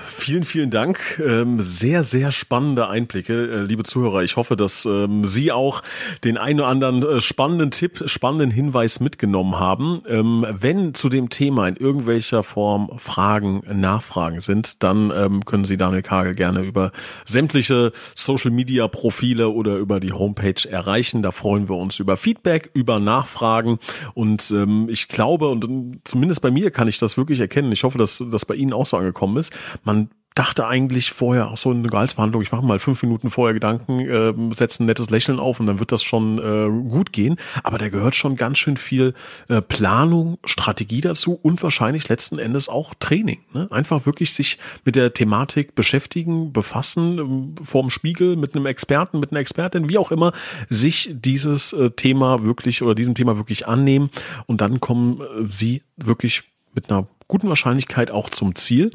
vielen, 0.06 0.44
vielen 0.44 0.70
Dank. 0.70 1.20
Ähm, 1.26 1.60
sehr, 1.60 2.04
sehr 2.04 2.30
spannende 2.30 2.88
Einblicke, 2.88 3.32
äh, 3.32 3.62
liebe 3.62 3.82
Zuhörer. 3.82 4.22
Ich 4.22 4.36
hoffe, 4.36 4.54
dass 4.54 4.84
ähm, 4.84 5.24
Sie 5.24 5.50
auch 5.50 5.82
den 6.22 6.38
einen 6.38 6.60
oder 6.60 6.68
anderen 6.68 7.02
äh, 7.02 7.20
spannenden 7.20 7.72
Tipp, 7.72 8.04
spannenden 8.06 8.52
Hinweis 8.52 9.00
mitgenommen 9.00 9.58
haben. 9.58 10.02
Ähm, 10.06 10.46
wenn 10.48 10.94
zu 10.94 11.08
dem 11.08 11.30
Thema 11.30 11.66
in 11.66 11.74
irgendwelcher 11.74 12.44
Form 12.44 12.92
Fragen, 12.96 13.64
Nachfragen 13.72 14.40
sind, 14.40 14.84
dann 14.84 15.40
können 15.46 15.64
Sie 15.64 15.76
Daniel 15.76 16.02
Kagel 16.02 16.36
gerne 16.36 16.60
über 16.62 16.92
sämtliche 17.24 17.90
Social 18.14 18.52
Media 18.52 18.86
Profile 18.86 19.48
oder 19.48 19.78
über 19.78 19.98
die 19.98 20.12
Homepage 20.12 20.68
erreichen. 20.68 21.22
Da 21.22 21.32
freuen 21.32 21.68
wir 21.68 21.76
uns 21.76 21.98
über 21.98 22.16
Feedback, 22.16 22.70
über 22.74 23.00
Nachfragen. 23.00 23.78
Und 24.14 24.54
ich 24.88 25.08
glaube, 25.08 25.48
und 25.48 26.00
zumindest 26.04 26.42
bei 26.42 26.50
mir 26.50 26.70
kann 26.70 26.88
ich 26.88 26.98
das 26.98 27.16
wirklich 27.16 27.40
erkennen. 27.40 27.72
Ich 27.72 27.84
hoffe, 27.84 27.98
dass 27.98 28.22
das 28.30 28.44
bei 28.44 28.54
Ihnen 28.54 28.72
auch 28.72 28.86
so 28.92 28.96
angekommen 28.98 29.36
ist. 29.36 29.52
Man 29.84 30.08
dachte 30.34 30.66
eigentlich 30.66 31.12
vorher 31.12 31.48
auch 31.48 31.56
so 31.56 31.70
eine 31.70 31.88
Gehaltsverhandlung, 31.88 32.42
ich 32.42 32.52
mache 32.52 32.64
mal 32.64 32.78
fünf 32.78 33.02
Minuten 33.02 33.30
vorher 33.30 33.54
Gedanken, 33.54 34.00
äh, 34.00 34.54
setze 34.54 34.82
ein 34.82 34.86
nettes 34.86 35.10
Lächeln 35.10 35.38
auf 35.38 35.60
und 35.60 35.66
dann 35.66 35.78
wird 35.78 35.92
das 35.92 36.02
schon 36.02 36.38
äh, 36.38 36.88
gut 36.88 37.12
gehen. 37.12 37.36
Aber 37.62 37.78
da 37.78 37.88
gehört 37.88 38.14
schon 38.14 38.36
ganz 38.36 38.58
schön 38.58 38.76
viel 38.76 39.14
äh, 39.48 39.60
Planung, 39.60 40.38
Strategie 40.44 41.00
dazu 41.00 41.34
und 41.34 41.62
wahrscheinlich 41.62 42.08
letzten 42.08 42.38
Endes 42.38 42.68
auch 42.68 42.94
Training. 42.98 43.40
Ne? 43.52 43.68
Einfach 43.70 44.06
wirklich 44.06 44.32
sich 44.32 44.58
mit 44.84 44.96
der 44.96 45.12
Thematik 45.12 45.74
beschäftigen, 45.74 46.52
befassen, 46.52 47.18
ähm, 47.18 47.54
vorm 47.62 47.90
Spiegel 47.90 48.36
mit 48.36 48.54
einem 48.54 48.66
Experten, 48.66 49.20
mit 49.20 49.32
einer 49.32 49.40
Expertin, 49.40 49.88
wie 49.88 49.98
auch 49.98 50.10
immer, 50.10 50.32
sich 50.68 51.10
dieses 51.12 51.72
äh, 51.72 51.90
Thema 51.90 52.42
wirklich 52.42 52.82
oder 52.82 52.94
diesem 52.94 53.14
Thema 53.14 53.36
wirklich 53.36 53.66
annehmen 53.66 54.10
und 54.46 54.60
dann 54.60 54.80
kommen 54.80 55.20
äh, 55.20 55.24
sie 55.50 55.82
wirklich 55.96 56.44
mit 56.74 56.90
einer 56.90 57.06
guten 57.32 57.48
Wahrscheinlichkeit 57.48 58.10
auch 58.10 58.28
zum 58.28 58.54
Ziel. 58.54 58.90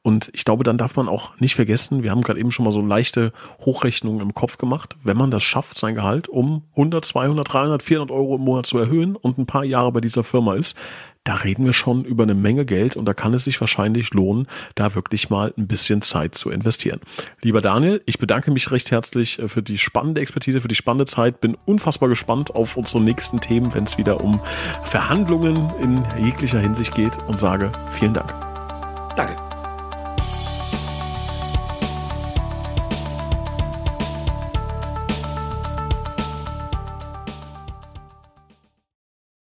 Und 0.00 0.30
ich 0.32 0.46
glaube, 0.46 0.64
dann 0.64 0.78
darf 0.78 0.96
man 0.96 1.10
auch 1.10 1.38
nicht 1.40 1.54
vergessen, 1.54 2.02
wir 2.02 2.10
haben 2.10 2.22
gerade 2.22 2.40
eben 2.40 2.50
schon 2.50 2.64
mal 2.64 2.72
so 2.72 2.80
leichte 2.80 3.34
Hochrechnungen 3.60 4.22
im 4.22 4.32
Kopf 4.32 4.56
gemacht, 4.56 4.96
wenn 5.04 5.18
man 5.18 5.30
das 5.30 5.42
schafft, 5.42 5.76
sein 5.76 5.94
Gehalt 5.94 6.26
um 6.26 6.62
100, 6.70 7.04
200, 7.04 7.52
300, 7.52 7.82
400 7.82 8.10
Euro 8.16 8.36
im 8.36 8.40
Monat 8.40 8.64
zu 8.64 8.78
erhöhen 8.78 9.14
und 9.14 9.36
ein 9.36 9.44
paar 9.44 9.64
Jahre 9.64 9.92
bei 9.92 10.00
dieser 10.00 10.24
Firma 10.24 10.54
ist, 10.54 10.74
da 11.24 11.36
reden 11.36 11.64
wir 11.64 11.72
schon 11.72 12.04
über 12.04 12.24
eine 12.24 12.34
Menge 12.34 12.64
Geld 12.64 12.96
und 12.96 13.04
da 13.04 13.14
kann 13.14 13.34
es 13.34 13.44
sich 13.44 13.60
wahrscheinlich 13.60 14.12
lohnen, 14.12 14.46
da 14.74 14.94
wirklich 14.94 15.30
mal 15.30 15.52
ein 15.56 15.66
bisschen 15.66 16.02
Zeit 16.02 16.34
zu 16.34 16.50
investieren. 16.50 17.00
Lieber 17.42 17.60
Daniel, 17.60 18.02
ich 18.06 18.18
bedanke 18.18 18.50
mich 18.50 18.70
recht 18.70 18.90
herzlich 18.90 19.38
äh, 19.38 19.48
für 19.48 19.62
die 19.62 19.78
spannende 19.78 20.20
Expertise, 20.20 20.60
für 20.60 20.68
die 20.68 20.74
spannende 20.74 21.06
Zeit, 21.06 21.40
bin 21.40 21.56
unfassbar 21.64 22.08
gespannt 22.08 22.54
auf 22.54 22.76
unsere 22.76 23.02
nächsten 23.02 23.40
Themen, 23.40 23.72
wenn 23.74 23.84
es 23.84 23.98
wieder 23.98 24.22
um 24.22 24.40
Verhandlungen 24.84 25.70
in 25.80 26.02
jeglicher 26.24 26.58
Hinsicht 26.58 26.94
geht 26.94 27.18
und 27.28 27.38
sage 27.38 27.70
vielen 27.90 28.14
Dank. 28.14 28.32